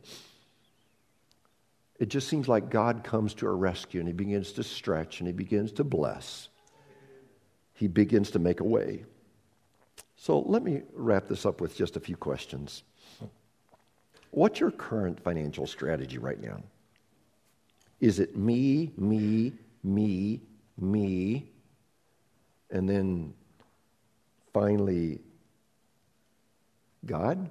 it 1.99 2.09
just 2.09 2.29
seems 2.29 2.49
like 2.49 2.71
God 2.71 3.03
comes 3.03 3.35
to 3.35 3.47
our 3.47 3.57
rescue 3.57 4.01
and 4.01 4.09
He 4.09 4.13
begins 4.13 4.53
to 4.53 4.63
stretch 4.63 5.21
and 5.21 5.27
He 5.27 5.33
begins 5.33 5.73
to 5.73 5.85
bless. 5.85 6.49
He 7.75 7.89
begins 7.89 8.31
to 8.33 8.39
make 8.39 8.61
a 8.61 8.65
way. 8.65 9.05
So 10.17 10.41
let 10.41 10.63
me 10.63 10.83
wrap 10.95 11.29
this 11.29 11.45
up 11.45 11.61
with 11.61 11.77
just 11.77 11.97
a 11.97 12.01
few 12.01 12.17
questions. 12.17 12.83
What's 14.31 14.61
your 14.61 14.71
current 14.71 15.21
financial 15.21 15.67
strategy 15.67 16.19
right 16.19 16.41
now? 16.41 16.63
Is 18.01 18.21
it 18.21 18.37
me, 18.37 18.93
me, 18.97 19.53
me, 19.83 20.41
me, 20.77 21.51
and 22.71 22.89
then 22.89 23.35
finally 24.59 25.21
God? 27.07 27.49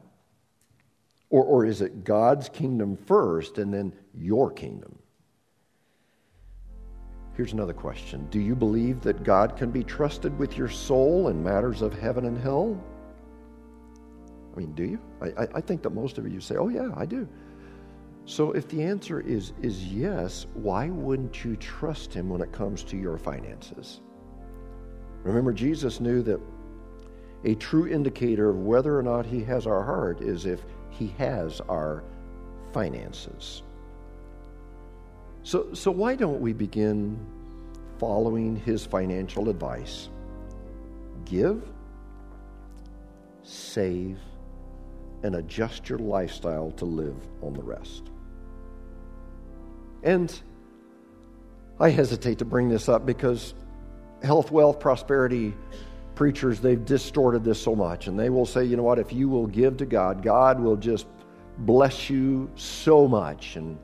Or, 1.29 1.43
or 1.43 1.65
is 1.65 1.81
it 1.81 2.03
God's 2.03 2.49
kingdom 2.49 2.97
first 2.97 3.57
and 3.57 3.73
then 3.73 3.93
your 4.13 4.51
kingdom? 4.51 4.97
Here's 7.35 7.53
another 7.53 7.73
question 7.73 8.27
Do 8.29 8.39
you 8.39 8.55
believe 8.55 9.01
that 9.01 9.23
God 9.23 9.55
can 9.55 9.71
be 9.71 9.83
trusted 9.83 10.37
with 10.37 10.57
your 10.57 10.69
soul 10.69 11.29
in 11.29 11.43
matters 11.43 11.81
of 11.81 11.97
heaven 11.97 12.25
and 12.25 12.37
hell? 12.37 12.81
I 14.53 14.59
mean, 14.59 14.73
do 14.73 14.83
you? 14.83 14.99
I, 15.21 15.47
I, 15.55 15.61
think 15.61 15.83
that 15.83 15.91
most 15.91 16.17
of 16.17 16.27
you 16.27 16.41
say, 16.41 16.55
oh, 16.55 16.69
yeah, 16.69 16.89
I 16.95 17.05
do. 17.05 17.27
So 18.25 18.53
if 18.53 18.67
the 18.67 18.81
answer 18.81 19.21
is, 19.21 19.53
is 19.61 19.85
yes, 19.85 20.47
why 20.55 20.89
wouldn't 20.89 21.45
you 21.45 21.55
trust 21.57 22.11
him 22.11 22.27
when 22.27 22.41
it 22.41 22.51
comes 22.51 22.83
to 22.85 22.97
your 22.97 23.19
finances? 23.19 24.01
Remember, 25.23 25.53
Jesus 25.53 25.99
knew 25.99 26.23
that 26.23 26.39
a 27.43 27.55
true 27.55 27.87
indicator 27.87 28.49
of 28.49 28.57
whether 28.57 28.97
or 28.97 29.03
not 29.03 29.25
he 29.25 29.43
has 29.43 29.67
our 29.67 29.83
heart 29.83 30.21
is 30.21 30.45
if 30.45 30.61
he 30.89 31.07
has 31.17 31.61
our 31.69 32.03
finances. 32.73 33.63
So, 35.43 35.73
so 35.73 35.91
why 35.91 36.15
don't 36.15 36.41
we 36.41 36.53
begin 36.53 37.17
following 37.99 38.55
his 38.55 38.85
financial 38.85 39.49
advice? 39.49 40.09
Give, 41.25 41.63
save, 43.43 44.17
and 45.23 45.35
adjust 45.35 45.89
your 45.89 45.99
lifestyle 45.99 46.71
to 46.71 46.85
live 46.85 47.15
on 47.41 47.53
the 47.53 47.63
rest. 47.63 48.03
And 50.03 50.37
I 51.79 51.89
hesitate 51.89 52.39
to 52.39 52.45
bring 52.45 52.69
this 52.69 52.89
up 52.89 53.05
because 53.05 53.53
health, 54.23 54.51
wealth, 54.51 54.79
prosperity 54.79 55.53
preachers, 56.17 56.59
they've 56.59 56.83
distorted 56.83 57.43
this 57.43 57.61
so 57.61 57.75
much. 57.75 58.07
And 58.07 58.19
they 58.19 58.29
will 58.29 58.45
say, 58.45 58.65
you 58.65 58.75
know 58.75 58.83
what, 58.83 58.97
if 58.97 59.13
you 59.13 59.29
will 59.29 59.45
give 59.45 59.77
to 59.77 59.85
God, 59.85 60.23
God 60.23 60.59
will 60.59 60.75
just 60.75 61.05
bless 61.59 62.09
you 62.09 62.49
so 62.55 63.07
much. 63.07 63.55
And, 63.55 63.77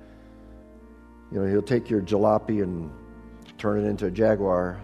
you 1.31 1.39
know, 1.39 1.47
he'll 1.47 1.61
take 1.61 1.91
your 1.91 2.01
jalopy 2.01 2.63
and 2.63 2.91
turn 3.59 3.85
it 3.85 3.87
into 3.87 4.07
a 4.07 4.11
jaguar. 4.11 4.81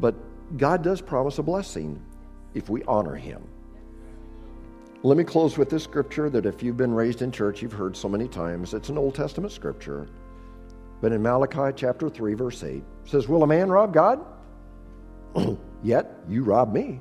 But 0.00 0.14
God 0.58 0.82
does 0.82 1.00
promise 1.00 1.38
a 1.38 1.42
blessing 1.42 2.00
if 2.52 2.68
we 2.68 2.82
honor 2.84 3.16
him. 3.16 3.42
Let 5.02 5.16
me 5.16 5.24
close 5.24 5.56
with 5.56 5.70
this 5.70 5.82
scripture 5.82 6.28
that 6.28 6.44
if 6.44 6.62
you've 6.62 6.76
been 6.76 6.92
raised 6.92 7.22
in 7.22 7.32
church, 7.32 7.62
you've 7.62 7.72
heard 7.72 7.96
so 7.96 8.08
many 8.08 8.28
times. 8.28 8.74
It's 8.74 8.90
an 8.90 8.98
Old 8.98 9.14
Testament 9.14 9.52
scripture. 9.52 10.08
But 11.00 11.12
in 11.12 11.22
Malachi 11.22 11.72
chapter 11.74 12.10
3, 12.10 12.34
verse 12.34 12.62
8, 12.62 12.84
says, 13.06 13.28
Will 13.28 13.42
a 13.42 13.46
man 13.46 13.70
rob 13.70 13.94
God? 13.94 14.24
Yet 15.82 16.12
you 16.28 16.44
rob 16.44 16.72
me. 16.72 17.00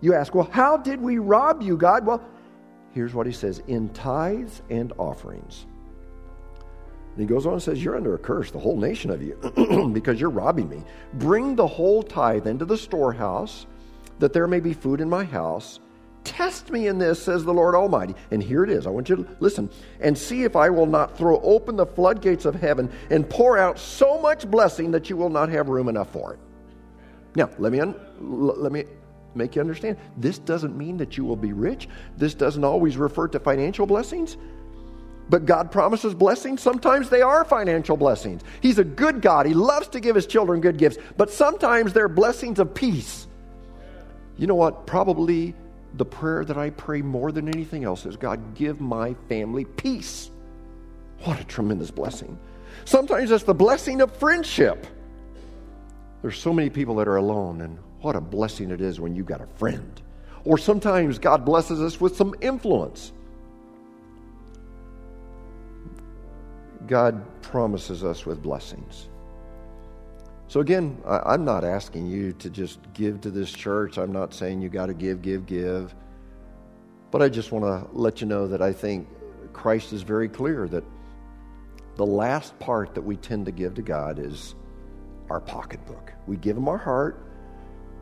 You 0.00 0.14
ask, 0.14 0.34
Well, 0.34 0.48
how 0.50 0.76
did 0.76 1.00
we 1.00 1.18
rob 1.18 1.62
you, 1.62 1.76
God? 1.76 2.04
Well, 2.06 2.22
here's 2.92 3.14
what 3.14 3.26
he 3.26 3.32
says 3.32 3.62
in 3.66 3.88
tithes 3.90 4.62
and 4.70 4.92
offerings. 4.98 5.66
And 7.12 7.20
he 7.20 7.26
goes 7.26 7.46
on 7.46 7.54
and 7.54 7.62
says, 7.62 7.82
You're 7.82 7.96
under 7.96 8.14
a 8.14 8.18
curse, 8.18 8.50
the 8.50 8.58
whole 8.58 8.76
nation 8.76 9.10
of 9.10 9.22
you, 9.22 9.90
because 9.92 10.20
you're 10.20 10.30
robbing 10.30 10.68
me. 10.68 10.82
Bring 11.14 11.56
the 11.56 11.66
whole 11.66 12.02
tithe 12.02 12.46
into 12.46 12.64
the 12.64 12.76
storehouse, 12.76 13.66
that 14.18 14.32
there 14.32 14.46
may 14.46 14.60
be 14.60 14.72
food 14.72 15.00
in 15.00 15.08
my 15.08 15.24
house. 15.24 15.80
Test 16.24 16.70
me 16.70 16.86
in 16.86 16.98
this, 16.98 17.20
says 17.20 17.44
the 17.44 17.52
Lord 17.52 17.74
Almighty. 17.74 18.14
And 18.30 18.40
here 18.42 18.62
it 18.62 18.70
is. 18.70 18.86
I 18.86 18.90
want 18.90 19.08
you 19.08 19.16
to 19.16 19.36
listen 19.40 19.68
and 20.00 20.16
see 20.16 20.44
if 20.44 20.54
I 20.54 20.70
will 20.70 20.86
not 20.86 21.18
throw 21.18 21.40
open 21.40 21.76
the 21.76 21.84
floodgates 21.86 22.44
of 22.44 22.54
heaven 22.54 22.90
and 23.10 23.28
pour 23.28 23.58
out 23.58 23.78
so 23.78 24.20
much 24.20 24.48
blessing 24.48 24.92
that 24.92 25.10
you 25.10 25.16
will 25.16 25.30
not 25.30 25.48
have 25.48 25.68
room 25.68 25.88
enough 25.88 26.12
for 26.12 26.34
it. 26.34 26.38
Now, 27.34 27.50
let 27.58 27.72
me, 27.72 27.80
un- 27.80 27.98
let 28.20 28.72
me 28.72 28.84
make 29.34 29.54
you 29.56 29.60
understand. 29.60 29.96
This 30.16 30.38
doesn't 30.38 30.76
mean 30.76 30.96
that 30.98 31.16
you 31.16 31.24
will 31.24 31.36
be 31.36 31.52
rich. 31.52 31.88
This 32.16 32.34
doesn't 32.34 32.64
always 32.64 32.96
refer 32.96 33.28
to 33.28 33.40
financial 33.40 33.86
blessings. 33.86 34.36
But 35.28 35.46
God 35.46 35.70
promises 35.70 36.14
blessings. 36.14 36.60
Sometimes 36.60 37.08
they 37.08 37.22
are 37.22 37.44
financial 37.44 37.96
blessings. 37.96 38.42
He's 38.60 38.78
a 38.78 38.84
good 38.84 39.22
God. 39.22 39.46
He 39.46 39.54
loves 39.54 39.88
to 39.88 40.00
give 40.00 40.14
his 40.14 40.26
children 40.26 40.60
good 40.60 40.76
gifts. 40.76 40.98
But 41.16 41.30
sometimes 41.30 41.92
they're 41.92 42.08
blessings 42.08 42.58
of 42.58 42.74
peace. 42.74 43.26
You 44.36 44.46
know 44.46 44.54
what? 44.54 44.86
Probably 44.86 45.54
the 45.94 46.04
prayer 46.04 46.44
that 46.44 46.56
I 46.56 46.70
pray 46.70 47.02
more 47.02 47.32
than 47.32 47.48
anything 47.48 47.84
else 47.84 48.06
is 48.06 48.16
God, 48.16 48.54
give 48.54 48.80
my 48.80 49.14
family 49.28 49.64
peace. 49.64 50.30
What 51.24 51.40
a 51.40 51.44
tremendous 51.44 51.90
blessing. 51.90 52.38
Sometimes 52.84 53.30
it's 53.30 53.44
the 53.44 53.54
blessing 53.54 54.00
of 54.00 54.14
friendship. 54.16 54.86
There's 56.22 56.38
so 56.38 56.52
many 56.52 56.70
people 56.70 56.94
that 56.96 57.08
are 57.08 57.16
alone, 57.16 57.60
and 57.60 57.78
what 58.00 58.14
a 58.14 58.20
blessing 58.20 58.70
it 58.70 58.80
is 58.80 59.00
when 59.00 59.14
you've 59.14 59.26
got 59.26 59.40
a 59.40 59.46
friend. 59.58 60.00
Or 60.44 60.56
sometimes 60.56 61.18
God 61.18 61.44
blesses 61.44 61.80
us 61.80 62.00
with 62.00 62.16
some 62.16 62.34
influence. 62.40 63.12
God 66.86 67.24
promises 67.42 68.04
us 68.04 68.24
with 68.24 68.42
blessings. 68.42 69.08
So, 70.48 70.60
again, 70.60 71.00
I'm 71.06 71.44
not 71.44 71.64
asking 71.64 72.06
you 72.06 72.32
to 72.34 72.50
just 72.50 72.78
give 72.92 73.20
to 73.22 73.30
this 73.30 73.50
church. 73.50 73.98
I'm 73.98 74.12
not 74.12 74.34
saying 74.34 74.60
you 74.60 74.68
got 74.68 74.86
to 74.86 74.94
give, 74.94 75.22
give, 75.22 75.46
give. 75.46 75.94
But 77.10 77.22
I 77.22 77.28
just 77.28 77.52
want 77.52 77.64
to 77.64 77.96
let 77.96 78.20
you 78.20 78.26
know 78.26 78.46
that 78.48 78.62
I 78.62 78.72
think 78.72 79.08
Christ 79.52 79.92
is 79.92 80.02
very 80.02 80.28
clear 80.28 80.68
that 80.68 80.84
the 81.96 82.06
last 82.06 82.58
part 82.58 82.94
that 82.94 83.02
we 83.02 83.16
tend 83.16 83.46
to 83.46 83.52
give 83.52 83.74
to 83.74 83.82
God 83.82 84.18
is 84.18 84.54
our 85.32 85.40
pocketbook. 85.40 86.12
We 86.26 86.36
give 86.36 86.56
Him 86.56 86.68
our 86.68 86.78
heart, 86.78 87.18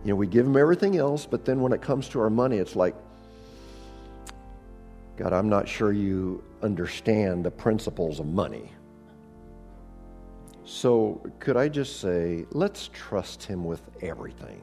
you 0.05 0.11
know, 0.11 0.17
we 0.17 0.27
give 0.27 0.45
Him 0.45 0.57
everything 0.57 0.97
else, 0.97 1.25
but 1.25 1.45
then 1.45 1.61
when 1.61 1.73
it 1.73 1.81
comes 1.81 2.09
to 2.11 2.21
our 2.21 2.31
money, 2.31 2.59
it's 2.59 2.77
like, 2.77 2.95
God, 5.17 5.33
I'm 5.33 5.49
not 5.49 5.69
sure 5.69 5.93
you 5.93 6.43
understand 6.63 7.45
the 7.45 7.51
principles 7.51 8.21
of 8.21 8.27
money. 8.27 8.71
So, 10.65 11.21
could 11.41 11.57
I 11.57 11.69
just 11.69 12.01
say, 12.01 12.47
let's 12.53 12.89
trust 12.93 13.43
him 13.43 13.65
with 13.65 13.83
everything. 14.03 14.63